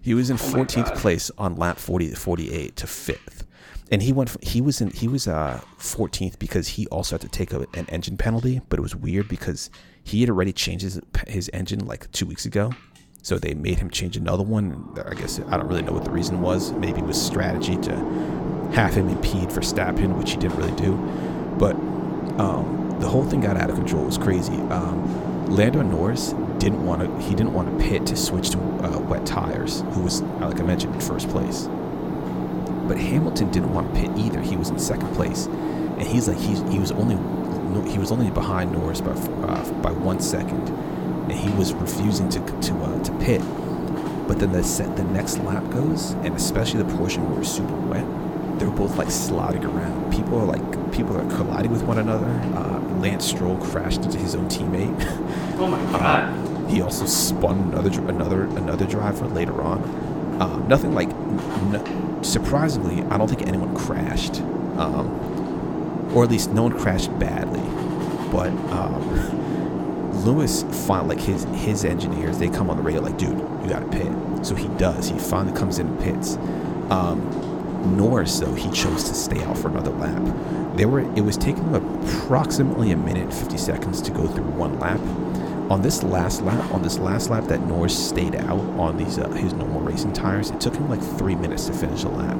He 0.00 0.14
was 0.14 0.30
in 0.30 0.36
Oh 0.36 0.38
14th 0.38 0.86
God. 0.86 0.96
place 0.96 1.30
on 1.36 1.56
lap 1.56 1.78
40 1.78 2.12
48 2.14 2.76
to 2.76 2.86
fifth, 2.86 3.46
and 3.90 4.02
he 4.02 4.12
went. 4.12 4.36
He 4.42 4.60
was 4.62 4.80
in. 4.80 4.90
He 4.90 5.06
was 5.08 5.28
uh 5.28 5.60
14th 5.78 6.38
because 6.38 6.68
he 6.68 6.86
also 6.86 7.14
had 7.16 7.20
to 7.20 7.28
take 7.28 7.52
a, 7.52 7.66
an 7.74 7.84
engine 7.90 8.16
penalty, 8.16 8.62
but 8.70 8.78
it 8.78 8.82
was 8.82 8.96
weird 8.96 9.28
because 9.28 9.68
he 10.02 10.20
had 10.22 10.30
already 10.30 10.52
changed 10.52 10.82
his, 10.84 11.00
his 11.26 11.50
engine 11.52 11.84
like 11.84 12.10
two 12.12 12.24
weeks 12.24 12.46
ago. 12.46 12.72
So 13.20 13.38
they 13.38 13.52
made 13.52 13.78
him 13.78 13.90
change 13.90 14.16
another 14.16 14.42
one. 14.42 14.88
I 15.06 15.12
guess 15.12 15.38
I 15.48 15.58
don't 15.58 15.68
really 15.68 15.82
know 15.82 15.92
what 15.92 16.04
the 16.04 16.10
reason 16.10 16.40
was. 16.40 16.72
Maybe 16.72 17.00
it 17.00 17.06
was 17.06 17.20
strategy 17.20 17.76
to 17.76 17.94
have 18.72 18.94
him 18.94 19.08
impede 19.10 19.52
for 19.52 19.60
Verstappen, 19.60 20.16
which 20.16 20.30
he 20.30 20.36
didn't 20.38 20.56
really 20.56 20.74
do. 20.76 20.92
But 21.58 21.74
um, 22.40 22.96
the 23.00 23.08
whole 23.08 23.24
thing 23.24 23.40
got 23.40 23.58
out 23.58 23.68
of 23.68 23.76
control. 23.76 24.04
It 24.04 24.06
was 24.06 24.18
crazy. 24.18 24.54
Um, 24.54 25.27
Lando 25.48 25.82
Norris 25.82 26.34
didn't 26.58 26.84
want 26.84 27.02
to. 27.02 27.26
He 27.26 27.34
didn't 27.34 27.54
want 27.54 27.78
to 27.78 27.84
pit 27.84 28.06
to 28.06 28.16
switch 28.16 28.50
to 28.50 28.58
uh, 28.58 28.98
wet 29.00 29.24
tires. 29.24 29.80
Who 29.92 30.02
was, 30.02 30.20
like 30.22 30.60
I 30.60 30.62
mentioned, 30.62 30.94
in 30.94 31.00
first 31.00 31.28
place. 31.30 31.68
But 32.86 32.98
Hamilton 32.98 33.50
didn't 33.50 33.72
want 33.72 33.94
to 33.94 34.00
pit 34.00 34.10
either. 34.16 34.40
He 34.40 34.56
was 34.56 34.68
in 34.68 34.78
second 34.78 35.14
place, 35.14 35.46
and 35.46 36.02
he's 36.02 36.28
like 36.28 36.38
he's 36.38 36.60
he 36.70 36.78
was 36.78 36.92
only 36.92 37.16
he 37.90 37.98
was 37.98 38.12
only 38.12 38.30
behind 38.30 38.72
Norris 38.72 39.00
by 39.00 39.12
uh, 39.12 39.72
by 39.82 39.90
one 39.90 40.20
second, 40.20 40.68
and 40.68 41.32
he 41.32 41.50
was 41.56 41.72
refusing 41.72 42.28
to 42.30 42.40
to 42.40 42.74
uh, 42.74 43.02
to 43.04 43.12
pit. 43.18 43.42
But 44.26 44.38
then 44.38 44.52
the 44.52 44.62
set 44.62 44.96
the 44.96 45.04
next 45.04 45.38
lap 45.38 45.68
goes, 45.70 46.12
and 46.24 46.34
especially 46.34 46.82
the 46.82 46.96
portion 46.96 47.28
where 47.30 47.40
it's 47.40 47.50
super 47.50 47.74
wet, 47.74 48.04
they're 48.58 48.70
both 48.70 48.96
like 48.96 49.10
sliding 49.10 49.64
around. 49.64 50.12
People 50.12 50.38
are 50.38 50.46
like 50.46 50.92
people 50.92 51.16
are 51.16 51.28
colliding 51.36 51.72
with 51.72 51.82
one 51.82 51.98
another. 51.98 52.26
Uh, 52.54 52.77
Lance 53.00 53.24
Stroll 53.26 53.56
crashed 53.58 54.02
into 54.02 54.18
his 54.18 54.34
own 54.34 54.48
teammate. 54.48 54.94
Oh 55.58 55.66
my 55.66 55.78
god. 55.98 56.70
he 56.70 56.80
also 56.82 57.06
spun 57.06 57.72
another 57.72 57.90
another 58.08 58.42
another 58.44 58.86
driver 58.86 59.26
later 59.26 59.62
on. 59.62 59.82
Um, 60.40 60.68
nothing 60.68 60.94
like, 60.94 61.08
n- 61.10 62.18
surprisingly, 62.22 63.02
I 63.10 63.18
don't 63.18 63.26
think 63.28 63.42
anyone 63.48 63.74
crashed, 63.76 64.40
um, 64.76 66.12
or 66.14 66.22
at 66.24 66.30
least 66.30 66.52
no 66.52 66.62
one 66.64 66.78
crashed 66.78 67.16
badly. 67.18 67.60
But 68.30 68.50
um, 68.72 70.12
Lewis 70.24 70.64
finally, 70.86 71.16
like 71.16 71.24
his 71.24 71.44
his 71.54 71.84
engineers, 71.84 72.38
they 72.38 72.48
come 72.48 72.70
on 72.70 72.76
the 72.76 72.82
radio 72.82 73.00
like, 73.00 73.18
dude, 73.18 73.38
you 73.62 73.68
got 73.68 73.80
to 73.80 73.88
pit. 73.88 74.12
So 74.46 74.54
he 74.54 74.68
does. 74.78 75.08
He 75.08 75.18
finally 75.18 75.56
comes 75.58 75.78
in 75.80 75.88
and 75.88 76.00
pits. 76.00 76.36
Um, 76.90 77.96
Norris, 77.96 78.38
though, 78.38 78.54
he 78.54 78.70
chose 78.70 79.04
to 79.04 79.14
stay 79.14 79.42
out 79.44 79.56
for 79.58 79.68
another 79.68 79.90
lap. 79.92 80.22
They 80.78 80.86
were. 80.86 81.00
It 81.16 81.22
was 81.22 81.36
taking 81.36 81.74
approximately 81.74 82.92
a 82.92 82.96
minute 82.96 83.24
and 83.24 83.34
fifty 83.34 83.58
seconds 83.58 84.00
to 84.02 84.12
go 84.12 84.28
through 84.28 84.44
one 84.44 84.78
lap. 84.78 85.00
On 85.72 85.82
this 85.82 86.04
last 86.04 86.40
lap, 86.42 86.70
on 86.72 86.82
this 86.82 87.00
last 87.00 87.30
lap 87.30 87.48
that 87.48 87.60
Norris 87.62 87.98
stayed 87.98 88.36
out 88.36 88.60
on 88.78 88.96
these 88.96 89.18
uh, 89.18 89.28
his 89.30 89.54
normal 89.54 89.80
racing 89.80 90.12
tires, 90.12 90.50
it 90.50 90.60
took 90.60 90.76
him 90.76 90.88
like 90.88 91.02
three 91.02 91.34
minutes 91.34 91.66
to 91.66 91.72
finish 91.72 92.04
a 92.04 92.08
lap. 92.08 92.38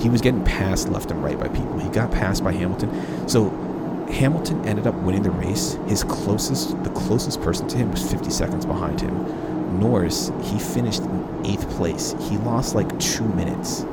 He 0.00 0.08
was 0.08 0.22
getting 0.22 0.42
passed 0.42 0.88
left 0.88 1.10
and 1.10 1.22
right 1.22 1.38
by 1.38 1.48
people. 1.48 1.78
He 1.78 1.90
got 1.90 2.10
passed 2.10 2.42
by 2.42 2.52
Hamilton. 2.52 3.28
So 3.28 3.50
Hamilton 4.10 4.66
ended 4.66 4.86
up 4.86 4.94
winning 4.94 5.22
the 5.22 5.30
race. 5.30 5.74
His 5.86 6.02
closest, 6.02 6.82
the 6.82 6.90
closest 6.90 7.42
person 7.42 7.68
to 7.68 7.76
him 7.76 7.90
was 7.90 8.10
50 8.10 8.30
seconds 8.30 8.64
behind 8.64 9.02
him. 9.02 9.78
Norris, 9.78 10.32
he 10.40 10.58
finished 10.58 11.02
in 11.02 11.44
eighth 11.44 11.68
place. 11.72 12.14
He 12.20 12.38
lost 12.38 12.74
like 12.74 12.98
two 12.98 13.28
minutes 13.28 13.84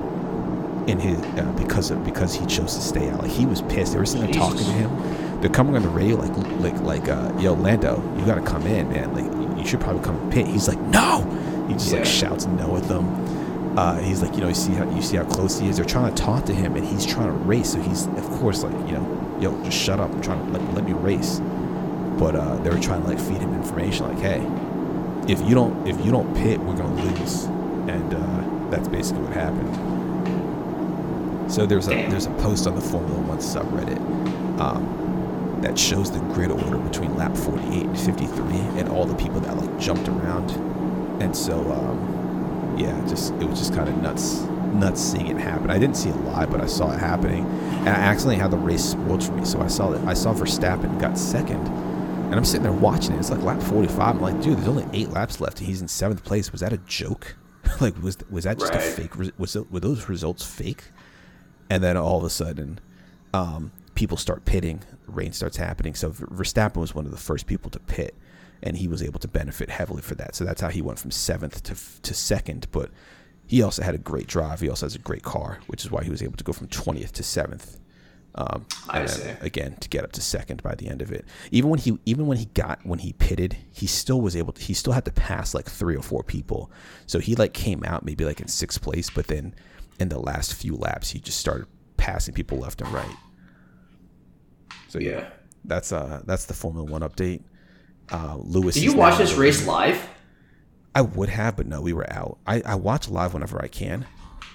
in 0.87 0.99
his 0.99 1.19
uh, 1.19 1.51
because 1.57 1.91
of 1.91 2.03
because 2.05 2.33
he 2.33 2.45
chose 2.45 2.75
to 2.75 2.81
stay 2.81 3.09
out. 3.09 3.21
Like 3.21 3.31
he 3.31 3.45
was 3.45 3.61
pissed. 3.63 3.93
They 3.93 3.99
were 3.99 4.05
sitting 4.05 4.25
there 4.31 4.33
talking 4.33 4.59
to 4.59 4.63
him. 4.71 5.39
They're 5.41 5.49
coming 5.49 5.75
on 5.75 5.81
the 5.81 5.89
radio 5.89 6.15
like 6.17 6.35
like 6.59 6.81
like 6.81 7.09
uh, 7.09 7.31
yo 7.39 7.53
Lando, 7.53 8.01
you 8.17 8.25
gotta 8.25 8.41
come 8.41 8.65
in, 8.67 8.89
man. 8.89 9.13
Like 9.13 9.25
you- 9.25 9.43
should 9.65 9.79
probably 9.79 10.03
come 10.03 10.29
pit. 10.29 10.45
He's 10.45 10.67
like 10.67 10.79
no. 10.81 11.21
He 11.69 11.73
just 11.75 11.93
like 11.93 12.03
shouts 12.05 12.45
no 12.47 12.75
at 12.75 12.83
them. 12.83 13.77
Uh, 13.79 13.97
he's 13.99 14.21
like, 14.21 14.33
you 14.35 14.41
know, 14.41 14.49
you 14.49 14.53
see 14.53 14.73
how 14.73 14.83
you 14.93 15.01
see 15.01 15.15
how 15.15 15.23
close 15.23 15.57
he 15.57 15.67
is. 15.69 15.77
They're 15.77 15.85
trying 15.85 16.13
to 16.13 16.21
talk 16.21 16.43
to 16.45 16.53
him, 16.53 16.75
and 16.75 16.85
he's 16.85 17.05
trying 17.05 17.27
to 17.27 17.31
race. 17.31 17.71
So 17.71 17.79
he's, 17.79 18.05
of 18.07 18.29
course, 18.39 18.61
like, 18.63 18.73
you 18.87 18.97
know, 18.97 19.37
yo, 19.39 19.63
just 19.63 19.77
shut 19.77 20.01
up. 20.01 20.11
I'm 20.11 20.21
trying 20.21 20.45
to 20.45 20.51
let, 20.51 20.73
let 20.73 20.83
me 20.83 20.91
race. 20.91 21.39
But 22.19 22.35
uh, 22.35 22.57
they 22.57 22.69
were 22.69 22.79
trying 22.79 23.03
to 23.03 23.07
like 23.07 23.19
feed 23.19 23.37
him 23.37 23.53
information, 23.53 24.05
like, 24.13 24.19
hey, 24.19 24.41
if 25.31 25.41
you 25.47 25.55
don't 25.55 25.87
if 25.87 26.03
you 26.05 26.11
don't 26.11 26.31
pit, 26.35 26.59
we're 26.59 26.75
gonna 26.75 27.01
lose, 27.01 27.45
and 27.45 28.13
uh, 28.13 28.69
that's 28.69 28.89
basically 28.89 29.23
what 29.23 29.31
happened. 29.33 29.69
So 31.47 31.65
there's 31.65 31.87
a 31.87 31.91
Damn. 31.91 32.09
there's 32.09 32.25
a 32.25 32.31
post 32.31 32.67
on 32.67 32.75
the 32.75 32.81
Formula 32.81 33.19
One 33.21 33.37
subreddit 33.37 33.99
um, 34.59 35.59
that 35.61 35.77
shows 35.77 36.11
the 36.11 36.19
grid 36.33 36.51
order 36.51 36.77
between 36.77 37.15
lap 37.15 37.35
48 37.35 37.85
and 37.85 37.99
53, 37.99 38.43
and 38.79 38.89
all 38.89 39.05
the 39.05 39.15
people 39.15 39.39
that 39.41 39.55
like 39.57 39.79
jumped 39.79 40.07
around, 40.07 40.51
and 41.21 41.35
so 41.35 41.59
um, 41.71 42.75
yeah, 42.77 42.99
just 43.07 43.33
it 43.35 43.45
was 43.45 43.59
just 43.59 43.73
kind 43.73 43.89
of 43.89 44.01
nuts 44.01 44.41
nuts 44.73 45.01
seeing 45.01 45.27
it 45.27 45.37
happen. 45.37 45.69
I 45.69 45.77
didn't 45.77 45.97
see 45.97 46.09
it 46.09 46.15
live, 46.21 46.51
but 46.51 46.61
I 46.61 46.65
saw 46.65 46.91
it 46.91 46.99
happening, 46.99 47.45
and 47.45 47.89
I 47.89 47.91
accidentally 47.91 48.37
had 48.37 48.51
the 48.51 48.57
race 48.57 48.83
spoiled 48.83 49.23
for 49.23 49.33
me. 49.33 49.45
So 49.45 49.61
I 49.61 49.67
saw 49.67 49.89
that 49.91 50.05
I 50.07 50.13
saw 50.13 50.33
Verstappen 50.33 50.99
got 50.99 51.17
second, 51.17 51.67
and 51.67 52.35
I'm 52.35 52.45
sitting 52.45 52.63
there 52.63 52.71
watching 52.71 53.13
it. 53.13 53.19
It's 53.19 53.29
like 53.29 53.41
lap 53.43 53.61
45. 53.61 54.15
I'm 54.15 54.21
like, 54.21 54.41
dude, 54.41 54.57
there's 54.57 54.67
only 54.67 54.87
eight 54.93 55.09
laps 55.09 55.39
left, 55.39 55.59
and 55.59 55.67
he's 55.67 55.81
in 55.81 55.87
seventh 55.87 56.23
place. 56.23 56.51
Was 56.51 56.61
that 56.61 56.73
a 56.73 56.77
joke? 56.79 57.35
like, 57.81 58.01
was 58.01 58.17
was 58.29 58.45
that 58.45 58.59
just 58.59 58.73
a 58.73 58.79
fake? 58.79 59.15
Was 59.37 59.55
it, 59.55 59.71
were 59.71 59.79
those 59.79 60.09
results 60.09 60.43
fake? 60.43 60.85
And 61.73 61.83
then 61.83 61.97
all 61.97 62.19
of 62.19 62.23
a 62.23 62.29
sudden, 62.29 62.79
um, 63.33 63.71
people 63.95 64.15
start 64.15 64.45
pitting. 64.45 64.83
Rain 65.07 65.33
starts 65.33 65.57
happening. 65.57 65.95
So 65.95 66.11
Verstappen 66.11 66.77
was 66.77 66.93
one 66.93 67.05
of 67.05 67.11
the 67.11 67.17
first 67.17 67.47
people 67.47 67.71
to 67.71 67.79
pit, 67.79 68.13
and 68.61 68.77
he 68.77 68.87
was 68.87 69.01
able 69.01 69.19
to 69.21 69.27
benefit 69.27 69.71
heavily 69.71 70.03
for 70.03 70.13
that. 70.13 70.35
So 70.35 70.45
that's 70.45 70.61
how 70.61 70.69
he 70.69 70.83
went 70.83 70.99
from 70.99 71.09
seventh 71.09 71.63
to 71.63 71.75
to 72.03 72.13
second. 72.13 72.67
But 72.71 72.91
he 73.47 73.63
also 73.63 73.81
had 73.81 73.95
a 73.95 73.97
great 73.97 74.27
drive. 74.27 74.59
He 74.59 74.69
also 74.69 74.85
has 74.85 74.93
a 74.93 74.99
great 74.99 75.23
car, 75.23 75.61
which 75.65 75.83
is 75.83 75.89
why 75.89 76.03
he 76.03 76.11
was 76.11 76.21
able 76.21 76.37
to 76.37 76.43
go 76.43 76.53
from 76.53 76.67
twentieth 76.67 77.11
to 77.13 77.23
seventh. 77.23 77.79
Um, 78.35 78.67
I 78.87 79.07
see. 79.07 79.31
again 79.41 79.75
to 79.77 79.89
get 79.89 80.03
up 80.03 80.11
to 80.11 80.21
second 80.21 80.61
by 80.61 80.75
the 80.75 80.87
end 80.89 81.01
of 81.01 81.11
it. 81.11 81.25
Even 81.49 81.71
when 81.71 81.79
he 81.79 81.97
even 82.05 82.27
when 82.27 82.37
he 82.37 82.45
got 82.53 82.85
when 82.85 82.99
he 82.99 83.13
pitted, 83.13 83.57
he 83.71 83.87
still 83.87 84.21
was 84.21 84.35
able 84.35 84.53
to 84.53 84.61
he 84.61 84.75
still 84.75 84.93
had 84.93 85.05
to 85.05 85.11
pass 85.11 85.55
like 85.55 85.67
three 85.67 85.95
or 85.95 86.03
four 86.03 86.21
people. 86.21 86.69
So 87.07 87.17
he 87.17 87.33
like 87.33 87.53
came 87.53 87.83
out 87.83 88.05
maybe 88.05 88.25
like 88.25 88.41
in 88.41 88.47
sixth 88.47 88.79
place, 88.79 89.09
but 89.09 89.25
then 89.25 89.55
in 89.99 90.09
the 90.09 90.19
last 90.19 90.53
few 90.53 90.75
laps 90.75 91.11
he 91.11 91.19
just 91.19 91.37
started 91.39 91.67
passing 91.97 92.33
people 92.33 92.57
left 92.59 92.81
and 92.81 92.91
right. 92.91 93.17
So 94.87 94.99
yeah, 94.99 95.09
Yeah. 95.11 95.29
that's 95.65 95.91
uh 95.91 96.21
that's 96.25 96.45
the 96.45 96.53
Formula 96.53 96.85
One 96.89 97.01
update. 97.01 97.43
Uh, 98.11 98.35
Lewis. 98.37 98.75
Did 98.75 98.83
you 98.83 98.93
watch 98.95 99.17
this 99.17 99.33
race 99.33 99.65
live? 99.65 100.09
I 100.93 101.01
would 101.01 101.29
have, 101.29 101.55
but 101.55 101.65
no, 101.65 101.81
we 101.81 101.93
were 101.93 102.11
out. 102.11 102.37
I, 102.45 102.61
I 102.65 102.75
watch 102.75 103.09
live 103.09 103.33
whenever 103.33 103.59
I 103.59 103.67
can, 103.67 104.05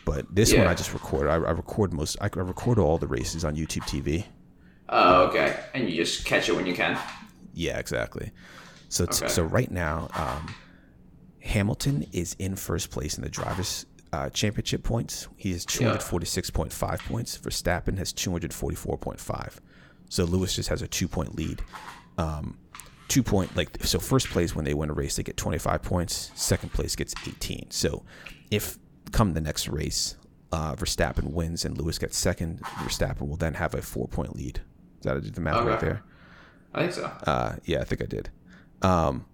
but 0.05 0.33
this 0.33 0.55
one 0.55 0.67
I 0.67 0.75
just 0.75 0.93
record. 0.93 1.27
I, 1.29 1.35
I 1.35 1.51
record 1.51 1.93
most. 1.93 2.17
I, 2.21 2.27
I 2.33 2.39
record 2.41 2.79
all 2.79 2.99
the 2.99 3.09
races 3.09 3.45
on 3.45 3.57
YouTube 3.57 3.85
TV. 3.87 4.25
Oh, 4.91 5.25
okay. 5.25 5.59
And 5.75 5.89
you 5.91 5.97
just 5.97 6.25
catch 6.25 6.49
it 6.49 6.55
when 6.55 6.67
you 6.67 6.75
can. 6.75 6.97
Yeah, 7.55 7.79
exactly. 7.79 8.31
So 8.89 9.05
Okay. 9.05 9.27
so 9.29 9.43
right 9.43 9.71
now, 9.71 10.09
um, 10.15 10.55
Hamilton 11.41 12.07
is 12.13 12.35
in 12.39 12.55
first 12.55 12.91
place 12.91 13.17
in 13.17 13.25
the 13.25 13.31
drivers' 13.31 13.87
uh, 14.13 14.31
championship 14.31 14.83
points. 14.83 15.29
He 15.37 15.53
has 15.53 15.65
two 15.65 15.85
hundred 15.85 16.03
forty 16.03 16.27
six 16.27 16.51
point 16.51 16.73
five 16.73 17.01
points. 17.01 17.37
Verstappen 17.39 17.99
has 17.99 18.13
two 18.13 18.31
hundred 18.31 18.53
forty 18.55 18.77
four 18.77 18.97
point 18.97 19.21
five. 19.21 19.61
So 20.09 20.25
Lewis 20.25 20.55
just 20.57 20.69
has 20.71 20.83
a 20.83 20.89
two 20.89 21.09
point 21.09 21.35
lead. 21.37 21.63
Um, 22.17 22.59
two 23.09 23.23
point 23.23 23.55
like 23.57 23.71
so 23.85 23.99
first 23.99 24.29
place 24.29 24.55
when 24.55 24.65
they 24.65 24.75
win 24.75 24.91
a 24.91 24.93
race 24.93 25.17
they 25.17 25.23
get 25.23 25.37
25 25.39 25.81
points 25.81 26.31
second 26.35 26.71
place 26.75 26.95
gets 26.95 27.15
18 27.27 27.71
so 27.71 28.05
if 28.51 28.77
come 29.13 29.33
the 29.33 29.41
next 29.41 29.67
race 29.69 30.17
uh, 30.53 30.75
Verstappen 30.75 31.31
wins 31.33 31.65
and 31.65 31.79
Lewis 31.79 31.99
gets 31.99 32.19
second 32.19 32.61
Verstappen 32.61 33.27
will 33.27 33.37
then 33.37 33.55
have 33.55 33.75
a 33.75 33.81
four 33.81 34.09
point 34.09 34.37
lead 34.37 34.61
is 34.99 35.05
that 35.05 35.17
I 35.17 35.21
did 35.21 35.35
the 35.35 35.41
math 35.41 35.65
right 35.65 35.81
there 35.81 36.03
I 36.75 36.81
think 36.81 36.93
so. 36.93 37.05
uh, 37.05 37.57
yeah, 37.65 37.81
I 37.81 37.85
think 37.85 38.03
I 38.03 38.07
did. 38.07 38.29
Um, 38.83 39.25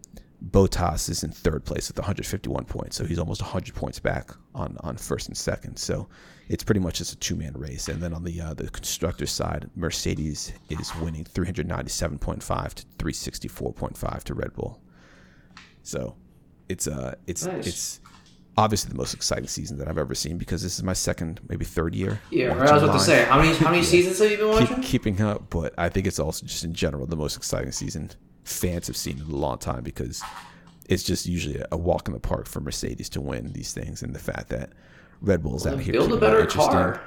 Bottas 0.50 1.08
is 1.08 1.24
in 1.24 1.30
third 1.30 1.64
place 1.64 1.88
with 1.88 1.98
151 1.98 2.64
points, 2.64 2.96
so 2.96 3.04
he's 3.04 3.18
almost 3.18 3.40
100 3.40 3.74
points 3.74 3.98
back 3.98 4.30
on, 4.54 4.76
on 4.80 4.96
first 4.96 5.28
and 5.28 5.36
second. 5.36 5.76
So 5.78 6.08
it's 6.48 6.62
pretty 6.64 6.80
much 6.80 6.98
just 6.98 7.12
a 7.12 7.16
two 7.16 7.35
man 7.37 7.52
race. 7.56 7.88
And 7.88 8.02
then 8.02 8.12
on 8.12 8.24
the 8.24 8.40
uh, 8.40 8.54
the 8.54 8.68
constructor 8.70 9.26
side, 9.26 9.70
Mercedes 9.74 10.52
is 10.68 10.94
winning 10.96 11.24
397.5 11.24 12.74
to 12.74 12.85
364.5 12.98 14.22
to 14.24 14.35
Red 14.35 14.52
Bull. 14.54 14.80
So 15.82 16.16
it's 16.68 16.87
uh 16.87 17.14
it's 17.26 17.46
Nice. 17.46 17.66
it's 17.66 18.00
obviously 18.56 18.90
the 18.90 18.96
most 18.96 19.14
exciting 19.14 19.48
season 19.48 19.78
that 19.78 19.88
I've 19.88 19.98
ever 19.98 20.14
seen 20.14 20.38
because 20.38 20.62
this 20.62 20.76
is 20.76 20.82
my 20.82 20.92
second, 20.92 21.40
maybe 21.48 21.64
third 21.64 21.94
year. 21.94 22.20
Yeah. 22.30 22.52
I 22.54 22.72
was 22.74 22.82
about 22.82 22.92
to 22.94 23.00
say, 23.00 23.24
how 23.24 23.40
many 23.40 23.54
how 23.56 23.70
many 23.70 23.82
seasons 23.94 24.18
have 24.18 24.30
you 24.30 24.37
been 24.37 24.48
watching? 24.48 24.76
keep, 24.76 24.85
keeping 24.85 25.20
up, 25.22 25.48
but 25.50 25.74
I 25.78 25.88
think 25.88 26.06
it's 26.06 26.18
also 26.18 26.44
just 26.46 26.64
in 26.64 26.74
general 26.74 27.06
the 27.06 27.16
most 27.16 27.37
exciting 27.37 27.72
season 27.72 28.10
fans 28.44 28.86
have 28.86 28.96
seen 28.96 29.18
in 29.18 29.24
a 29.26 29.36
long 29.36 29.58
time 29.58 29.82
because 29.82 30.22
it's 30.88 31.02
just 31.02 31.26
usually 31.26 31.58
a, 31.58 31.66
a 31.72 31.76
walk 31.76 32.08
in 32.08 32.14
the 32.14 32.20
park 32.20 32.46
for 32.46 32.60
Mercedes 32.60 33.08
to 33.10 33.20
win 33.20 33.52
these 33.52 33.72
things, 33.72 34.02
and 34.02 34.14
the 34.14 34.18
fact 34.18 34.48
that 34.50 34.70
Red 35.20 35.42
Bull's 35.42 35.66
out 35.66 35.80
here 35.80 35.92
Build 35.92 36.12
a 36.12 36.16
better 36.18 36.44
car. 36.46 37.00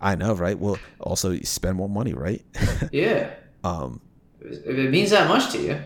I 0.00 0.14
know, 0.14 0.34
right? 0.34 0.58
Well, 0.58 0.78
also 1.00 1.30
you 1.30 1.44
spend 1.44 1.76
more 1.76 1.88
money, 1.88 2.12
right? 2.14 2.44
Yeah. 2.92 3.30
um, 3.64 4.00
If 4.40 4.66
it 4.66 4.90
means 4.90 5.10
that 5.10 5.28
much 5.28 5.52
to 5.52 5.58
you. 5.60 5.80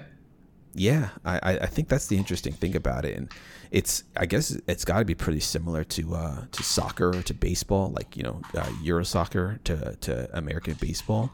yeah, 0.74 1.10
I, 1.24 1.38
I 1.42 1.52
I 1.60 1.66
think 1.66 1.88
that's 1.88 2.06
the 2.08 2.16
interesting 2.16 2.52
thing 2.52 2.74
about 2.76 3.04
it, 3.04 3.16
and 3.16 3.28
it's 3.70 4.04
I 4.16 4.26
guess 4.26 4.56
it's 4.66 4.84
got 4.84 4.98
to 5.00 5.04
be 5.04 5.14
pretty 5.14 5.40
similar 5.40 5.84
to 5.84 6.14
uh, 6.14 6.44
to 6.50 6.62
soccer 6.62 7.10
or 7.16 7.22
to 7.22 7.34
baseball, 7.34 7.90
like 7.90 8.16
you 8.16 8.22
know 8.24 8.40
uh, 8.56 8.70
Euro 8.82 9.04
soccer 9.04 9.58
to 9.64 9.96
to 10.00 10.36
American 10.36 10.74
baseball, 10.80 11.32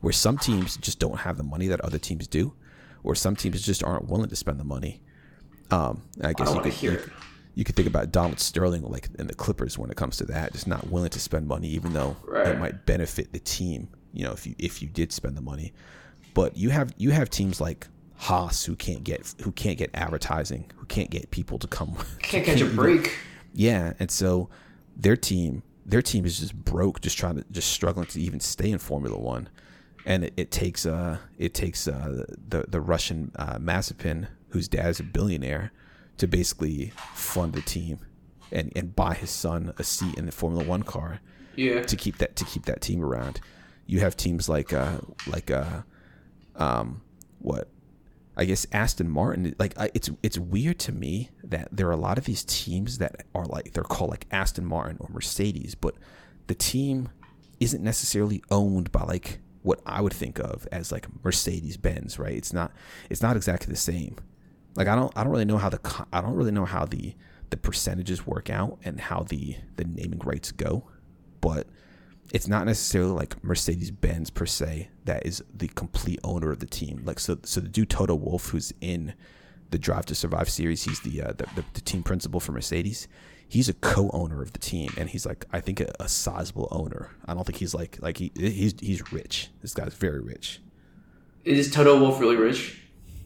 where 0.00 0.12
some 0.12 0.36
teams 0.38 0.76
just 0.78 0.98
don't 0.98 1.20
have 1.20 1.36
the 1.36 1.42
money 1.44 1.66
that 1.68 1.80
other 1.82 1.98
teams 1.98 2.26
do, 2.26 2.52
or 3.04 3.14
some 3.14 3.36
teams 3.36 3.62
just 3.62 3.82
aren't 3.82 4.08
willing 4.08 4.28
to 4.28 4.36
spend 4.36 4.58
the 4.60 4.64
money. 4.64 5.00
Um, 5.70 6.02
I 6.22 6.28
I 6.28 6.32
guess 6.32 6.52
don't 6.52 6.64
you 6.64 6.70
could 6.72 6.82
you, 6.82 7.00
you 7.54 7.64
could 7.64 7.76
think 7.76 7.88
about 7.88 8.12
Donald 8.12 8.40
Sterling 8.40 8.82
like 8.82 9.08
in 9.18 9.26
the 9.26 9.34
Clippers 9.34 9.78
when 9.78 9.90
it 9.90 9.96
comes 9.96 10.16
to 10.18 10.24
that, 10.26 10.52
just 10.52 10.66
not 10.66 10.88
willing 10.90 11.10
to 11.10 11.20
spend 11.20 11.46
money, 11.46 11.68
even 11.68 11.92
though 11.92 12.16
Right. 12.24 12.48
it 12.48 12.58
might 12.58 12.86
benefit 12.86 13.32
the 13.32 13.40
team. 13.40 13.88
You 14.12 14.24
know, 14.24 14.32
if 14.32 14.46
you 14.46 14.54
if 14.58 14.82
you 14.82 14.88
did 14.88 15.12
spend 15.12 15.36
the 15.36 15.40
money, 15.42 15.72
but 16.34 16.56
you 16.56 16.70
have 16.70 16.92
you 16.98 17.10
have 17.10 17.30
teams 17.30 17.60
like 17.60 17.88
Haas 18.16 18.64
who 18.64 18.76
can't 18.76 19.02
get 19.02 19.34
who 19.42 19.52
can't 19.52 19.78
get 19.78 19.90
advertising, 19.94 20.70
who 20.76 20.84
can't 20.86 21.10
get 21.10 21.30
people 21.30 21.58
to 21.58 21.66
come. 21.66 21.96
Can't 22.20 22.44
catch 22.44 22.60
a 22.60 22.66
break. 22.66 23.16
Yeah, 23.54 23.94
and 23.98 24.10
so 24.10 24.48
their 24.96 25.16
team 25.16 25.62
their 25.84 26.02
team 26.02 26.24
is 26.26 26.38
just 26.38 26.54
broke, 26.54 27.00
just 27.00 27.18
trying 27.18 27.36
to 27.36 27.44
just 27.50 27.70
struggling 27.72 28.06
to 28.06 28.20
even 28.20 28.38
stay 28.40 28.70
in 28.70 28.78
Formula 28.78 29.18
One, 29.18 29.48
and 30.04 30.24
it, 30.24 30.34
it 30.36 30.50
takes 30.50 30.86
uh 30.86 31.18
it 31.38 31.54
takes 31.54 31.86
uh 31.88 32.24
the 32.48 32.64
the 32.68 32.80
Russian 32.80 33.32
uh, 33.36 33.58
whose 34.48 34.68
dad 34.68 34.88
is 34.88 35.00
a 35.00 35.04
billionaire, 35.04 35.72
to 36.18 36.26
basically 36.26 36.92
fund 37.14 37.52
the 37.52 37.62
team, 37.62 37.98
and 38.50 38.72
and 38.76 38.94
buy 38.94 39.14
his 39.14 39.30
son 39.30 39.72
a 39.78 39.84
seat 39.84 40.14
in 40.16 40.26
the 40.26 40.32
Formula 40.32 40.64
One 40.64 40.82
car 40.82 41.20
Yeah. 41.56 41.82
to 41.82 41.96
keep 41.96 42.18
that 42.18 42.36
to 42.36 42.44
keep 42.44 42.64
that 42.66 42.80
team 42.80 43.02
around. 43.02 43.40
You 43.86 44.00
have 44.00 44.16
teams 44.16 44.48
like 44.48 44.72
uh 44.72 44.98
like 45.26 45.50
uh 45.50 45.82
um 46.56 47.02
what 47.38 47.68
I 48.36 48.44
guess 48.44 48.66
Aston 48.72 49.10
Martin 49.10 49.54
like 49.58 49.78
I, 49.78 49.90
it's 49.94 50.10
it's 50.22 50.38
weird 50.38 50.78
to 50.80 50.92
me 50.92 51.30
that 51.44 51.68
there 51.72 51.86
are 51.88 51.92
a 51.92 51.96
lot 51.96 52.18
of 52.18 52.24
these 52.24 52.44
teams 52.44 52.98
that 52.98 53.24
are 53.34 53.44
like 53.46 53.72
they're 53.72 53.82
called 53.84 54.10
like 54.10 54.26
Aston 54.30 54.64
Martin 54.64 54.96
or 55.00 55.08
Mercedes, 55.10 55.74
but 55.74 55.94
the 56.46 56.54
team 56.54 57.08
isn't 57.60 57.82
necessarily 57.82 58.42
owned 58.50 58.90
by 58.90 59.02
like 59.02 59.38
what 59.62 59.80
I 59.86 60.00
would 60.00 60.12
think 60.12 60.38
of 60.38 60.66
as 60.72 60.92
like 60.92 61.06
Mercedes 61.24 61.76
Benz, 61.76 62.18
right? 62.18 62.36
It's 62.36 62.52
not 62.52 62.72
it's 63.10 63.22
not 63.22 63.36
exactly 63.36 63.70
the 63.72 63.78
same. 63.78 64.16
Like 64.74 64.88
I 64.88 64.94
don't 64.94 65.12
I 65.16 65.22
don't 65.22 65.32
really 65.32 65.44
know 65.44 65.58
how 65.58 65.68
the 65.68 66.06
I 66.12 66.20
don't 66.20 66.34
really 66.34 66.52
know 66.52 66.64
how 66.64 66.84
the 66.84 67.14
the 67.50 67.56
percentages 67.56 68.26
work 68.26 68.50
out 68.50 68.78
and 68.84 69.00
how 69.00 69.22
the 69.22 69.56
the 69.76 69.84
naming 69.84 70.20
rights 70.20 70.52
go, 70.52 70.84
but 71.40 71.66
it's 72.32 72.48
not 72.48 72.66
necessarily 72.66 73.12
like 73.12 73.42
Mercedes 73.44 73.90
Benz 73.90 74.30
per 74.30 74.46
se 74.46 74.88
that 75.04 75.26
is 75.26 75.44
the 75.54 75.68
complete 75.68 76.20
owner 76.24 76.50
of 76.50 76.60
the 76.60 76.66
team. 76.66 77.02
Like 77.04 77.20
so, 77.20 77.38
so 77.44 77.60
the 77.60 77.68
dude 77.68 77.90
Toto 77.90 78.14
Wolff, 78.14 78.48
who's 78.48 78.72
in 78.80 79.14
the 79.70 79.78
Drive 79.78 80.06
to 80.06 80.14
Survive 80.14 80.48
series, 80.48 80.84
he's 80.84 81.00
the 81.00 81.22
uh, 81.22 81.32
the, 81.32 81.46
the, 81.54 81.64
the 81.74 81.80
team 81.82 82.02
principal 82.02 82.40
for 82.40 82.52
Mercedes. 82.52 83.06
He's 83.52 83.68
a 83.68 83.74
co-owner 83.74 84.40
of 84.40 84.54
the 84.54 84.58
team, 84.58 84.88
and 84.96 85.10
he's 85.10 85.26
like 85.26 85.44
I 85.52 85.60
think 85.60 85.78
a, 85.80 85.92
a 86.00 86.08
sizable 86.08 86.68
owner. 86.70 87.10
I 87.26 87.34
don't 87.34 87.44
think 87.46 87.58
he's 87.58 87.74
like 87.74 87.98
like 88.00 88.16
he 88.16 88.32
he's 88.34 88.74
he's 88.80 89.12
rich. 89.12 89.50
This 89.60 89.74
guy's 89.74 89.92
very 89.92 90.20
rich. 90.20 90.62
Is 91.44 91.70
Toto 91.70 92.00
Wolff 92.00 92.18
really 92.18 92.36
rich? 92.36 92.80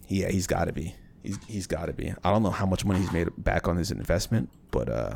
Yeah, 0.08 0.28
he's 0.28 0.48
got 0.48 0.64
to 0.64 0.72
be. 0.72 0.96
He's 1.22 1.38
he's 1.46 1.66
got 1.68 1.86
to 1.86 1.92
be. 1.92 2.12
I 2.24 2.32
don't 2.32 2.42
know 2.42 2.50
how 2.50 2.66
much 2.66 2.84
money 2.84 2.98
he's 2.98 3.12
made 3.12 3.28
back 3.38 3.68
on 3.68 3.76
his 3.76 3.92
investment, 3.92 4.48
but 4.72 4.88
uh, 4.88 5.14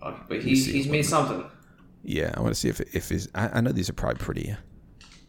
Uh, 0.00 0.14
But 0.26 0.40
he's, 0.42 0.64
he's 0.64 0.88
made 0.88 1.02
something. 1.04 1.44
Yeah, 2.02 2.32
I 2.34 2.40
want 2.40 2.54
to 2.54 2.58
see 2.58 2.70
if 2.70 2.80
if 2.94 3.10
his. 3.10 3.28
I, 3.34 3.48
I 3.58 3.60
know 3.60 3.72
these 3.72 3.90
are 3.90 3.94
probably 3.94 4.18
pretty, 4.24 4.56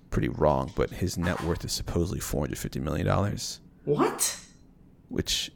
pretty 0.10 0.30
wrong, 0.30 0.72
but 0.74 0.90
his 0.92 1.18
net 1.18 1.42
worth 1.44 1.66
is 1.66 1.74
supposedly 1.74 2.22
four 2.22 2.42
hundred 2.44 2.60
fifty 2.60 2.80
million 2.80 3.06
dollars, 3.08 3.60
What? 3.84 4.40
which, 5.10 5.52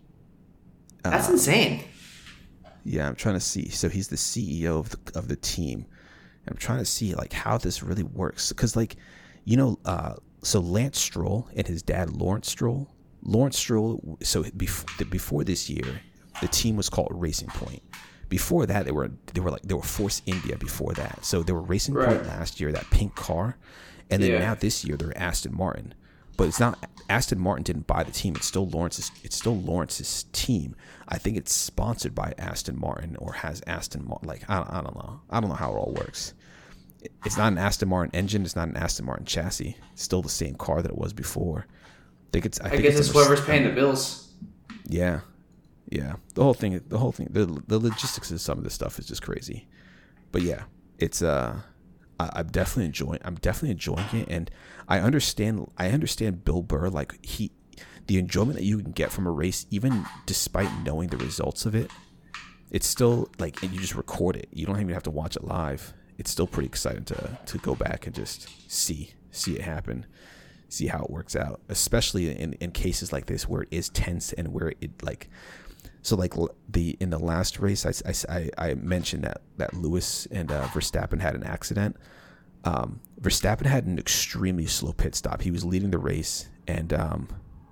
That's 1.04 1.30
Uh, 1.30 1.34
insane. 1.34 1.84
Yeah, 2.84 3.08
I'm 3.08 3.16
trying 3.16 3.36
to 3.36 3.40
see. 3.42 3.70
So 3.70 3.90
he's 3.90 4.08
the 4.08 4.16
CEO 4.16 4.80
of 4.80 4.90
the 4.90 5.00
of 5.20 5.28
the 5.28 5.36
team. 5.36 5.86
I'm 6.48 6.58
trying 6.58 6.80
to 6.80 6.86
see 6.86 7.14
like 7.14 7.34
how 7.34 7.58
this 7.58 7.84
really 7.84 8.04
works, 8.04 8.50
because 8.50 8.76
like, 8.76 8.96
you 9.46 9.56
know, 9.58 9.78
uh, 9.86 10.16
so 10.42 10.60
Lance 10.60 11.00
Stroll 11.00 11.48
and 11.56 11.68
his 11.68 11.82
dad 11.84 12.10
Lawrence 12.12 12.50
Stroll. 12.50 12.90
Lawrence 13.22 13.58
Stroll. 13.58 14.18
So 14.24 14.44
before 14.58 15.06
before 15.06 15.44
this 15.44 15.70
year, 15.70 16.02
the 16.42 16.48
team 16.48 16.76
was 16.78 16.90
called 16.90 17.10
Racing 17.12 17.50
Point. 17.50 17.84
Before 18.30 18.66
that, 18.66 18.86
they 18.86 18.92
were 18.92 19.12
they 19.34 19.42
were 19.42 19.52
like 19.52 19.62
they 19.64 19.74
were 19.74 19.82
Force 19.84 20.22
India. 20.26 20.58
Before 20.58 20.94
that, 20.94 21.24
so 21.26 21.44
they 21.44 21.54
were 21.54 21.62
Racing 21.62 21.96
Point 21.96 22.26
last 22.28 22.60
year, 22.60 22.72
that 22.72 22.90
pink 22.90 23.16
car, 23.16 23.58
and 24.10 24.24
then 24.24 24.32
Yeah. 24.32 24.40
now 24.40 24.56
this 24.56 24.86
year 24.86 24.96
they're 24.98 25.18
Aston 25.18 25.56
Martin. 25.56 25.94
But 26.40 26.48
it's 26.48 26.60
not 26.62 26.80
Aston 27.10 27.38
Martin 27.38 27.64
didn't 27.64 27.86
buy 27.86 28.02
the 28.02 28.14
team. 28.14 28.34
It's 28.38 28.46
still 28.46 28.66
Lawrence's. 28.66 29.12
It's 29.26 29.36
still 29.36 29.60
Lawrence's 29.60 30.24
team. 30.32 30.74
I 31.06 31.18
think 31.18 31.36
it's 31.36 31.52
sponsored 31.52 32.16
by 32.16 32.34
Aston 32.38 32.80
Martin 32.80 33.18
or 33.18 33.34
has 33.34 33.62
Aston 33.68 34.08
Martin. 34.08 34.26
Like 34.26 34.50
I, 34.50 34.60
I 34.60 34.82
don't 34.82 34.96
know. 34.96 35.20
I 35.30 35.42
don't 35.42 35.50
know 35.50 35.58
how 35.58 35.74
it 35.74 35.76
all 35.76 35.94
works. 35.98 36.34
It's 37.26 37.36
not 37.36 37.52
an 37.52 37.58
Aston 37.58 37.90
Martin 37.90 38.16
engine. 38.16 38.46
It's 38.46 38.56
not 38.56 38.70
an 38.70 38.78
Aston 38.78 39.06
Martin 39.06 39.26
chassis. 39.26 39.76
It's 39.92 40.02
still 40.02 40.22
the 40.22 40.30
same 40.30 40.56
car 40.56 40.82
that 40.82 40.90
it 40.90 40.98
was 40.98 41.12
before. 41.12 41.68
I 41.68 42.30
think 42.32 42.46
it's. 42.46 42.62
I, 42.62 42.68
I 42.68 42.70
think 42.70 42.84
guess 42.84 42.92
it's 42.94 43.10
it's 43.10 43.10
whoever's 43.10 43.44
paying 43.44 43.66
the 43.66 43.72
bills. 43.72 44.30
yeah, 44.86 45.20
yeah. 45.90 46.14
The 46.36 46.44
whole 46.44 46.54
thing, 46.54 46.82
the 46.88 47.00
whole 47.00 47.12
thing, 47.12 47.28
the 47.32 47.48
the 47.68 47.80
logistics 47.80 48.32
of 48.32 48.40
some 48.40 48.58
of 48.58 48.64
this 48.64 48.74
stuff 48.74 48.98
is 48.98 49.08
just 49.08 49.24
crazy. 49.24 49.68
But 50.32 50.44
yeah, 50.44 50.64
it's 51.00 51.22
uh, 51.22 51.60
I, 52.20 52.30
I'm 52.34 52.48
definitely 52.48 52.86
enjoying. 52.86 53.20
I'm 53.24 53.36
definitely 53.36 53.72
enjoying 53.72 54.06
it, 54.14 54.28
and 54.30 54.52
I 54.88 55.00
understand. 55.00 55.72
I 55.78 55.90
understand 55.90 56.46
Bill 56.46 56.62
Burr. 56.62 56.90
Like 56.90 57.24
he, 57.26 57.52
the 58.08 58.18
enjoyment 58.18 58.58
that 58.58 58.66
you 58.66 58.80
can 58.80 58.92
get 58.92 59.12
from 59.12 59.28
a 59.28 59.32
race, 59.32 59.66
even 59.70 60.06
despite 60.26 60.70
knowing 60.84 61.10
the 61.10 61.18
results 61.18 61.66
of 61.66 61.76
it, 61.76 61.92
it's 62.72 62.88
still 62.88 63.30
like, 63.40 63.62
and 63.64 63.72
you 63.74 63.80
just 63.80 63.96
record 63.96 64.36
it. 64.36 64.48
You 64.52 64.66
don't 64.66 64.80
even 64.80 64.94
have 64.94 65.04
to 65.04 65.12
watch 65.12 65.36
it 65.36 65.44
live. 65.44 65.94
It's 66.18 66.30
still 66.30 66.48
pretty 66.48 66.68
exciting 66.68 67.06
to 67.06 67.40
to 67.46 67.58
go 67.60 67.76
back 67.76 68.06
and 68.06 68.16
just 68.16 68.70
see 68.70 69.14
see 69.32 69.56
it 69.56 69.62
happen 69.62 70.06
see 70.70 70.88
how 70.88 71.04
it 71.04 71.10
works 71.10 71.36
out, 71.36 71.60
especially 71.68 72.30
in, 72.30 72.54
in 72.54 72.72
cases 72.72 73.12
like 73.12 73.26
this 73.26 73.50
where 73.50 73.64
it 73.64 73.70
is 73.72 73.90
tense 73.90 74.32
and 74.34 74.54
where 74.54 74.74
it 74.80 75.04
like, 75.04 75.30
so 76.02 76.16
like 76.16 76.34
the 76.70 76.96
in 77.00 77.10
the 77.10 77.20
last 77.20 77.60
race, 77.60 77.86
I, 77.86 77.94
I, 78.10 78.36
I- 78.58 78.70
I 78.70 78.74
mentioned 78.76 79.24
that 79.24 79.42
that 79.58 79.74
Lewis 79.74 80.28
and 80.32 80.52
uh, 80.52 80.66
Verstappen 80.68 81.20
had 81.22 81.36
an 81.36 81.44
accident. 81.44 81.96
Um, 82.66 83.00
Verstappen 83.22 83.66
had 83.66 83.86
an 83.86 83.98
extremely 83.98 84.66
slow 84.66 84.92
pit 84.94 85.16
stop. 85.16 85.42
He 85.42 85.52
was 85.52 85.64
leading 85.64 85.92
the 85.92 85.98
race, 85.98 86.50
and 86.68 86.92
um, 86.94 87.28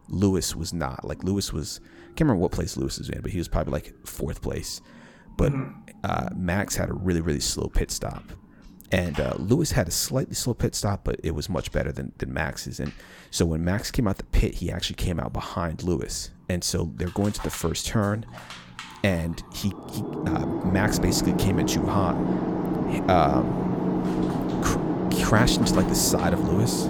Lewis 0.08 0.56
was 0.56 0.74
not. 0.74 1.04
Like 1.06 1.24
Lewis 1.24 1.52
was, 1.52 1.80
I 1.84 2.08
can't 2.10 2.22
remember 2.22 2.42
what 2.42 2.52
place 2.52 2.78
Lewis 2.78 2.98
was 2.98 3.10
in, 3.10 3.22
but 3.22 3.32
he 3.32 3.38
was 3.38 3.48
probably 3.48 3.74
like 3.74 3.94
fourth 4.06 4.42
place. 4.42 4.82
But 5.38 5.54
uh, 6.04 6.30
Max 6.36 6.76
had 6.76 6.90
a 6.90 6.94
really 6.94 7.22
really 7.22 7.40
slow 7.42 7.68
pit 7.68 7.92
stop, 7.92 8.24
and 8.92 9.20
uh, 9.20 9.34
Lewis 9.38 9.72
had 9.72 9.88
a 9.88 9.92
slightly 9.92 10.36
slow 10.36 10.54
pit 10.54 10.74
stop, 10.74 11.04
but 11.04 11.20
it 11.24 11.32
was 11.32 11.50
much 11.50 11.72
better 11.72 11.92
than, 11.92 12.14
than 12.18 12.34
Max's. 12.34 12.80
And 12.80 12.94
so 13.32 13.46
when 13.46 13.64
Max 13.64 13.92
came 13.92 14.08
out 14.08 14.18
the 14.18 14.24
pit, 14.26 14.56
he 14.56 14.72
actually 14.72 14.96
came 14.96 15.20
out 15.20 15.34
behind 15.34 15.84
Lewis. 15.84 16.32
And 16.48 16.64
so 16.64 16.92
they're 16.96 17.10
going 17.10 17.34
to 17.34 17.44
the 17.44 17.50
first 17.50 17.86
turn, 17.86 18.26
and 19.04 19.44
he, 19.54 19.74
he 19.92 20.02
uh, 20.02 20.46
Max 20.66 20.98
basically 20.98 21.34
came 21.34 21.60
in 21.60 21.68
too 21.68 21.86
hot, 21.86 22.16
um, 23.10 24.62
cr- 24.64 25.26
crashed 25.26 25.58
into 25.58 25.74
like 25.74 25.90
the 25.90 25.96
side 25.96 26.32
of 26.32 26.48
Lewis, 26.48 26.86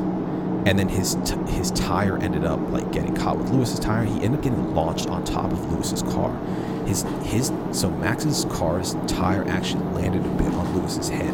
and 0.68 0.78
then 0.78 0.88
his 0.88 1.16
t- 1.26 1.36
his 1.52 1.72
tire 1.72 2.20
ended 2.20 2.46
up 2.46 2.60
like 2.70 2.92
getting 2.92 3.16
caught 3.16 3.40
with 3.40 3.50
Lewis's 3.50 3.80
tire. 3.80 4.04
He 4.04 4.22
ended 4.22 4.36
up 4.36 4.42
getting 4.44 4.76
launched 4.76 5.08
on 5.08 5.24
top 5.24 5.52
of 5.52 5.72
Lewis's 5.72 6.04
car. 6.04 6.32
His 6.86 7.02
his 7.24 7.52
so 7.72 7.90
Max's 7.90 8.46
car's 8.52 8.96
tire 9.08 9.44
actually 9.48 9.84
landed 9.86 10.24
a 10.24 10.30
bit 10.36 10.54
on 10.54 10.80
Lewis's 10.80 11.10
head 11.10 11.34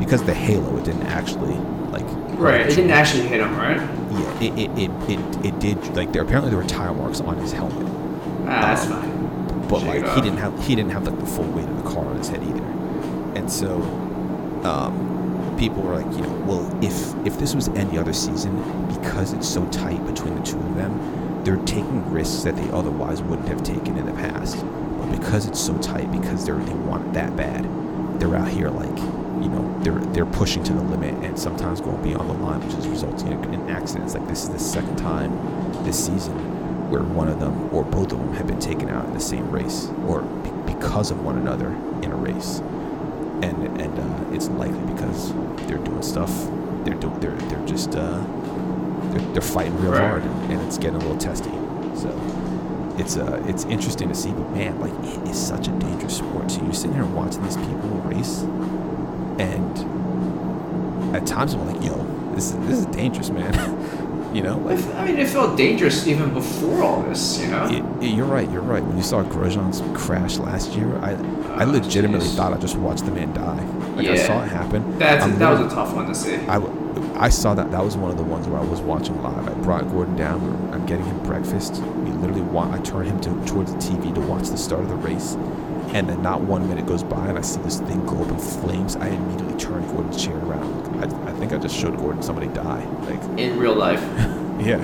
because 0.00 0.22
the 0.24 0.34
halo 0.34 0.76
it 0.78 0.84
didn't 0.84 1.02
actually 1.06 1.54
like 1.92 2.04
Right. 2.40 2.62
It 2.62 2.74
didn't 2.74 2.90
actually 2.90 3.26
hit 3.28 3.40
him, 3.40 3.54
right? 3.56 3.76
yeah 3.76 4.40
it 4.40 4.58
it, 4.58 4.70
it, 4.78 4.90
it, 5.10 5.46
it 5.46 5.58
did 5.60 5.76
like 5.96 6.10
there 6.12 6.22
apparently 6.22 6.50
there 6.50 6.58
were 6.58 6.66
tire 6.68 6.92
marks 6.94 7.20
on 7.20 7.36
his 7.36 7.52
helmet 7.52 7.86
Ah, 8.48 8.60
that's 8.74 8.86
Um, 8.90 9.02
fine. 9.02 9.68
but 9.68 9.80
Shake 9.80 10.02
like 10.04 10.14
he 10.14 10.20
didn't 10.22 10.38
have 10.38 10.66
he 10.66 10.74
didn't 10.74 10.90
have 10.90 11.04
like 11.06 11.18
the 11.20 11.26
full 11.26 11.44
weight 11.52 11.68
of 11.68 11.76
the 11.84 11.88
car 11.90 12.04
on 12.06 12.16
his 12.16 12.28
head 12.28 12.42
either 12.42 12.64
and 13.38 13.50
so 13.50 13.80
um, 14.64 15.54
people 15.58 15.82
were 15.82 15.94
like 16.00 16.12
you 16.16 16.22
know 16.22 16.32
well 16.46 16.78
if 16.84 17.14
if 17.26 17.38
this 17.38 17.54
was 17.54 17.68
any 17.70 17.98
other 17.98 18.12
season 18.12 18.54
because 18.88 19.32
it's 19.32 19.48
so 19.48 19.64
tight 19.68 20.04
between 20.06 20.34
the 20.34 20.42
two 20.42 20.56
of 20.58 20.74
them 20.76 21.42
they're 21.44 21.56
taking 21.64 22.10
risks 22.10 22.42
that 22.42 22.56
they 22.56 22.70
otherwise 22.70 23.22
wouldn't 23.22 23.48
have 23.48 23.62
taken 23.62 23.96
in 23.98 24.06
the 24.06 24.12
past 24.12 24.64
but 24.98 25.10
because 25.18 25.46
it's 25.46 25.60
so 25.60 25.76
tight 25.78 26.10
because 26.10 26.44
they're 26.46 26.56
they 26.58 26.74
want 26.74 27.06
it 27.06 27.12
that 27.14 27.34
bad 27.36 27.64
they're 28.20 28.36
out 28.36 28.48
here 28.48 28.68
like 28.70 28.98
you 29.40 29.48
know 29.48 29.78
they're 29.82 29.98
they're 30.12 30.26
pushing 30.26 30.62
to 30.64 30.72
the 30.72 30.82
limit 30.82 31.14
and 31.24 31.38
sometimes 31.38 31.80
going 31.80 32.02
beyond 32.02 32.28
the 32.28 32.34
line 32.34 32.60
which 32.66 32.76
is 32.76 32.86
resulting 32.88 33.32
in, 33.32 33.54
in 33.54 33.70
accidents 33.70 34.14
like 34.14 34.26
this 34.28 34.42
is 34.44 34.50
the 34.50 34.58
second 34.58 34.96
time 34.96 35.30
this 35.84 36.06
season 36.06 36.34
where 36.90 37.02
one 37.02 37.28
of 37.28 37.38
them 37.40 37.72
or 37.74 37.84
both 37.84 38.12
of 38.12 38.18
them 38.18 38.32
have 38.34 38.46
been 38.46 38.58
taken 38.60 38.88
out 38.88 39.04
in 39.06 39.12
the 39.14 39.20
same 39.20 39.50
race 39.50 39.88
or 40.06 40.22
be- 40.22 40.72
because 40.74 41.10
of 41.10 41.22
one 41.24 41.38
another 41.38 41.68
in 42.02 42.10
a 42.12 42.16
race 42.16 42.58
and 43.42 43.80
and 43.80 43.98
uh, 43.98 44.34
it's 44.34 44.48
likely 44.50 44.80
because 44.92 45.32
they're 45.66 45.78
doing 45.78 46.02
stuff. 46.02 46.30
They're 46.84 46.94
doing. 46.94 47.18
They're 47.20 47.30
they're 47.48 47.66
just. 47.66 47.94
Uh, 47.94 48.22
they're, 49.12 49.32
they're 49.32 49.40
fighting 49.42 49.74
real 49.80 49.92
Right. 49.92 50.00
hard, 50.02 50.22
and, 50.22 50.52
and 50.52 50.60
it's 50.66 50.76
getting 50.76 50.96
a 50.96 50.98
little 50.98 51.16
testy. 51.16 51.48
So 51.96 52.10
it's 52.98 53.16
uh 53.16 53.42
it's 53.48 53.64
interesting 53.64 54.08
to 54.10 54.14
see, 54.14 54.30
but 54.32 54.50
man, 54.50 54.78
like 54.78 54.92
it 54.92 55.28
is 55.30 55.38
such 55.38 55.68
a 55.68 55.70
dangerous 55.72 56.18
sport. 56.18 56.50
So 56.50 56.62
you're 56.62 56.74
sitting 56.74 56.92
here 56.94 57.06
watching 57.06 57.42
these 57.44 57.56
people 57.56 57.88
race, 58.04 58.42
and 59.38 61.14
at 61.16 61.26
times 61.26 61.54
I'm 61.54 61.66
like, 61.72 61.84
yo, 61.84 61.94
this 62.34 62.50
is 62.52 62.56
this 62.66 62.78
is 62.78 62.86
dangerous, 62.86 63.30
man. 63.30 63.52
you 64.34 64.42
know, 64.42 64.58
like 64.58 64.82
I 64.96 65.04
mean, 65.06 65.18
it 65.18 65.28
felt 65.28 65.56
dangerous 65.56 66.06
even 66.06 66.32
before 66.32 66.82
all 66.82 67.02
this, 67.02 67.40
you 67.40 67.48
know? 67.48 67.64
it, 67.66 68.04
it- 68.04 68.14
you're 68.14 68.26
right, 68.26 68.48
you're 68.50 68.62
right. 68.62 68.82
When 68.82 68.96
you 68.96 69.02
saw 69.02 69.22
Grosjean's 69.24 69.82
crash 70.00 70.38
last 70.38 70.72
year, 70.72 70.96
I 70.98 71.12
I 71.60 71.64
Oh, 71.64 71.70
legitimately 71.70 72.26
jeez. 72.26 72.36
thought 72.36 72.52
I 72.52 72.58
just 72.58 72.76
watched 72.76 73.04
the 73.04 73.10
man 73.12 73.32
die. 73.34 73.64
Like 73.96 74.06
I 74.06 74.14
saw 74.16 74.42
it 74.42 74.48
happen. 74.48 74.98
That's 74.98 75.24
I'm 75.24 75.38
that 75.38 75.50
was 75.60 75.72
a 75.72 75.74
tough 75.74 75.94
one 75.94 76.06
to 76.06 76.14
see. 76.14 76.36
I, 76.46 76.62
I 77.16 77.28
saw 77.28 77.54
that. 77.54 77.70
That 77.72 77.84
was 77.84 77.96
one 77.98 78.10
of 78.10 78.16
the 78.16 78.22
ones 78.22 78.46
where 78.48 78.58
I 78.60 78.64
was 78.64 78.80
watching 78.80 79.20
live. 79.22 79.46
I 79.48 79.52
brought 79.54 79.86
Gordon 79.90 80.16
down. 80.16 80.40
I'm 80.72 80.86
getting 80.86 81.04
him 81.04 81.18
breakfast. 81.24 81.74
We 81.82 82.12
literally 82.12 82.40
want. 82.40 82.72
I 82.72 82.78
turned 82.82 83.08
him 83.08 83.20
to, 83.22 83.30
towards 83.52 83.72
the 83.72 83.78
TV 83.78 84.14
to 84.14 84.20
watch 84.22 84.48
the 84.48 84.56
start 84.56 84.82
of 84.84 84.88
the 84.88 84.94
race, 84.96 85.34
and 85.92 86.08
then 86.08 86.22
not 86.22 86.40
one 86.40 86.68
minute 86.68 86.86
goes 86.86 87.02
by, 87.02 87.26
and 87.26 87.36
I 87.38 87.40
see 87.40 87.60
this 87.62 87.80
thing 87.80 88.04
go 88.06 88.22
up 88.22 88.28
in 88.30 88.38
flames. 88.38 88.96
I 88.96 89.08
immediately 89.08 89.58
turn 89.58 89.86
Gordon's 89.88 90.22
chair 90.22 90.36
around. 90.36 91.02
I, 91.02 91.30
I 91.30 91.32
think 91.34 91.52
I 91.52 91.58
just 91.58 91.76
showed 91.76 91.96
Gordon 91.98 92.22
somebody 92.22 92.48
die. 92.48 92.84
Like, 93.02 93.22
In 93.38 93.58
real 93.58 93.74
life. 93.74 94.00
yeah, 94.60 94.78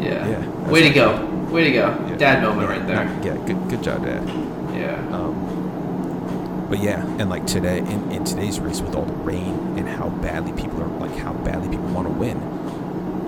Yeah. 0.00 0.28
Yeah, 0.28 0.68
Way 0.70 0.82
to 0.82 0.90
go. 0.94 1.24
Way 1.50 1.64
to 1.64 1.72
go. 1.72 1.86
yeah. 2.08 2.16
Dad 2.16 2.42
moment 2.42 2.68
Yeah, 2.68 2.76
right 2.76 2.86
there. 2.86 3.04
nah, 3.04 3.24
yeah, 3.24 3.46
good, 3.46 3.68
good 3.70 3.82
job, 3.82 4.04
Dad. 4.04 4.26
Yeah. 4.74 4.96
Um, 5.14 6.66
but 6.68 6.80
yeah, 6.80 7.02
and 7.18 7.30
like 7.30 7.46
today, 7.46 7.78
in, 7.78 8.10
in 8.12 8.24
today's 8.24 8.58
race 8.60 8.80
with 8.80 8.94
all 8.94 9.04
the 9.04 9.12
rain 9.14 9.54
and 9.78 9.88
how 9.88 10.08
badly 10.08 10.52
people 10.60 10.82
are, 10.82 10.88
like 10.98 11.16
how 11.18 11.32
badly 11.32 11.68
people 11.68 11.86
want 11.90 12.08
to 12.08 12.12
win, 12.12 12.36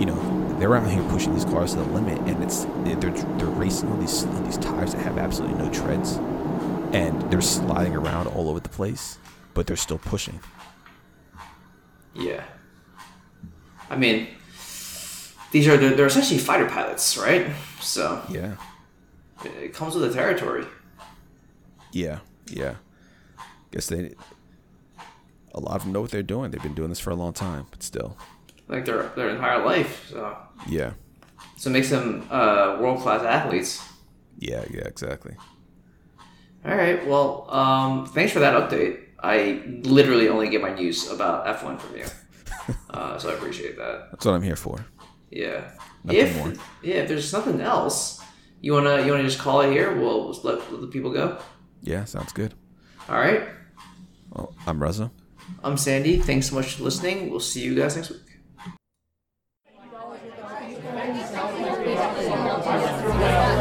you 0.01 0.07
know, 0.07 0.59
they're 0.59 0.75
out 0.75 0.91
here 0.91 1.03
pushing 1.05 1.33
these 1.35 1.45
cars 1.45 1.75
to 1.75 1.79
the 1.79 1.85
limit, 1.91 2.19
and 2.29 2.43
it's 2.43 2.65
they're 2.83 2.97
they're 3.13 3.47
racing 3.47 3.89
on 3.93 4.01
these 4.01 4.25
on 4.25 4.45
these 4.45 4.59
tires 4.59 4.93
that 4.93 5.03
have 5.03 5.17
absolutely 5.19 5.57
no 5.57 5.71
treads, 5.73 6.17
and 6.93 7.20
they're 7.30 7.41
sliding 7.41 7.95
around 7.95 8.26
all 8.28 8.49
over 8.49 8.61
the 8.61 8.68
place, 8.68 9.18
but 9.55 9.66
they're 9.66 9.76
still 9.76 9.99
pushing. 9.99 10.41
Yeah. 12.14 12.45
I 13.91 13.97
mean, 13.97 14.28
these 15.53 15.66
are 15.68 15.76
they're, 15.76 15.95
they're 15.95 16.07
essentially 16.07 16.39
fighter 16.39 16.66
pilots, 16.68 17.16
right? 17.16 17.47
So 17.80 18.22
Yeah, 18.28 18.57
it, 19.45 19.72
comes 19.72 19.95
with 19.95 20.09
the 20.09 20.14
territory. 20.14 20.66
yeah, 21.93 22.18
yeah. 22.51 22.74
Guess 23.70 23.86
they. 23.89 24.14
A 25.55 25.61
lot 25.61 25.76
of 25.76 25.82
them 25.84 25.93
know 25.93 26.01
what 26.03 26.11
they're 26.11 26.22
doing. 26.22 26.51
They've 26.51 26.62
been 26.62 26.74
doing 26.74 26.91
this 26.91 27.01
for 27.01 27.11
a 27.11 27.14
long 27.14 27.32
time, 27.32 27.66
but 27.70 27.82
still, 27.82 28.16
Like 28.68 28.84
their 28.84 29.05
their 29.16 29.30
entire 29.30 29.64
life. 29.64 30.09
So 30.11 30.36
yeah, 30.68 30.93
so 31.57 31.70
it 31.70 31.72
makes 31.72 31.89
them 31.91 32.26
uh, 32.30 32.76
world 32.80 33.01
class 33.01 33.22
athletes. 33.22 33.82
yeah, 34.39 34.64
yeah, 34.70 34.82
exactly. 34.86 35.34
All 36.65 36.75
right. 36.77 37.07
Well, 37.07 37.47
um, 37.51 38.07
thanks 38.07 38.33
for 38.33 38.41
that 38.41 38.55
update. 38.55 39.01
I 39.21 39.63
literally 39.83 40.29
only 40.29 40.49
get 40.49 40.61
my 40.61 40.73
news 40.73 41.11
about 41.11 41.47
F1 41.47 41.81
from 41.81 41.97
you, 41.97 42.05
uh, 42.91 43.19
so 43.19 43.31
I 43.31 43.35
appreciate 43.35 43.77
that. 43.77 44.09
That's 44.13 44.25
what 44.25 44.35
I'm 44.35 44.43
here 44.43 44.57
for. 44.57 44.85
Yeah. 45.31 45.73
Nothing 46.05 46.21
if 46.21 46.37
more. 46.37 46.53
yeah, 46.83 46.95
if 46.97 47.09
there's 47.09 47.33
nothing 47.33 47.61
else, 47.61 48.23
you 48.61 48.73
wanna 48.73 49.05
you 49.05 49.11
wanna 49.11 49.25
just 49.25 49.39
call 49.39 49.61
it 49.63 49.73
here. 49.73 49.95
We'll 49.97 50.33
just 50.33 50.45
let, 50.45 50.59
let 50.71 50.81
the 50.81 50.87
people 50.87 51.13
go. 51.13 51.39
Yeah, 51.83 52.05
sounds 52.05 52.33
good. 52.33 52.55
All 53.09 53.19
right. 53.19 53.49
Well, 54.31 54.55
I'm 54.67 54.83
Reza. 54.83 55.11
I'm 55.65 55.77
Sandy. 55.77 56.19
Thanks 56.19 56.49
so 56.49 56.55
much 56.55 56.75
for 56.75 56.85
listening. 56.85 57.31
We'll 57.31 57.41
see 57.41 57.63
you 57.63 57.75
guys 57.75 57.97
next 57.97 58.11
week. 58.11 58.21
Thank 63.11 63.58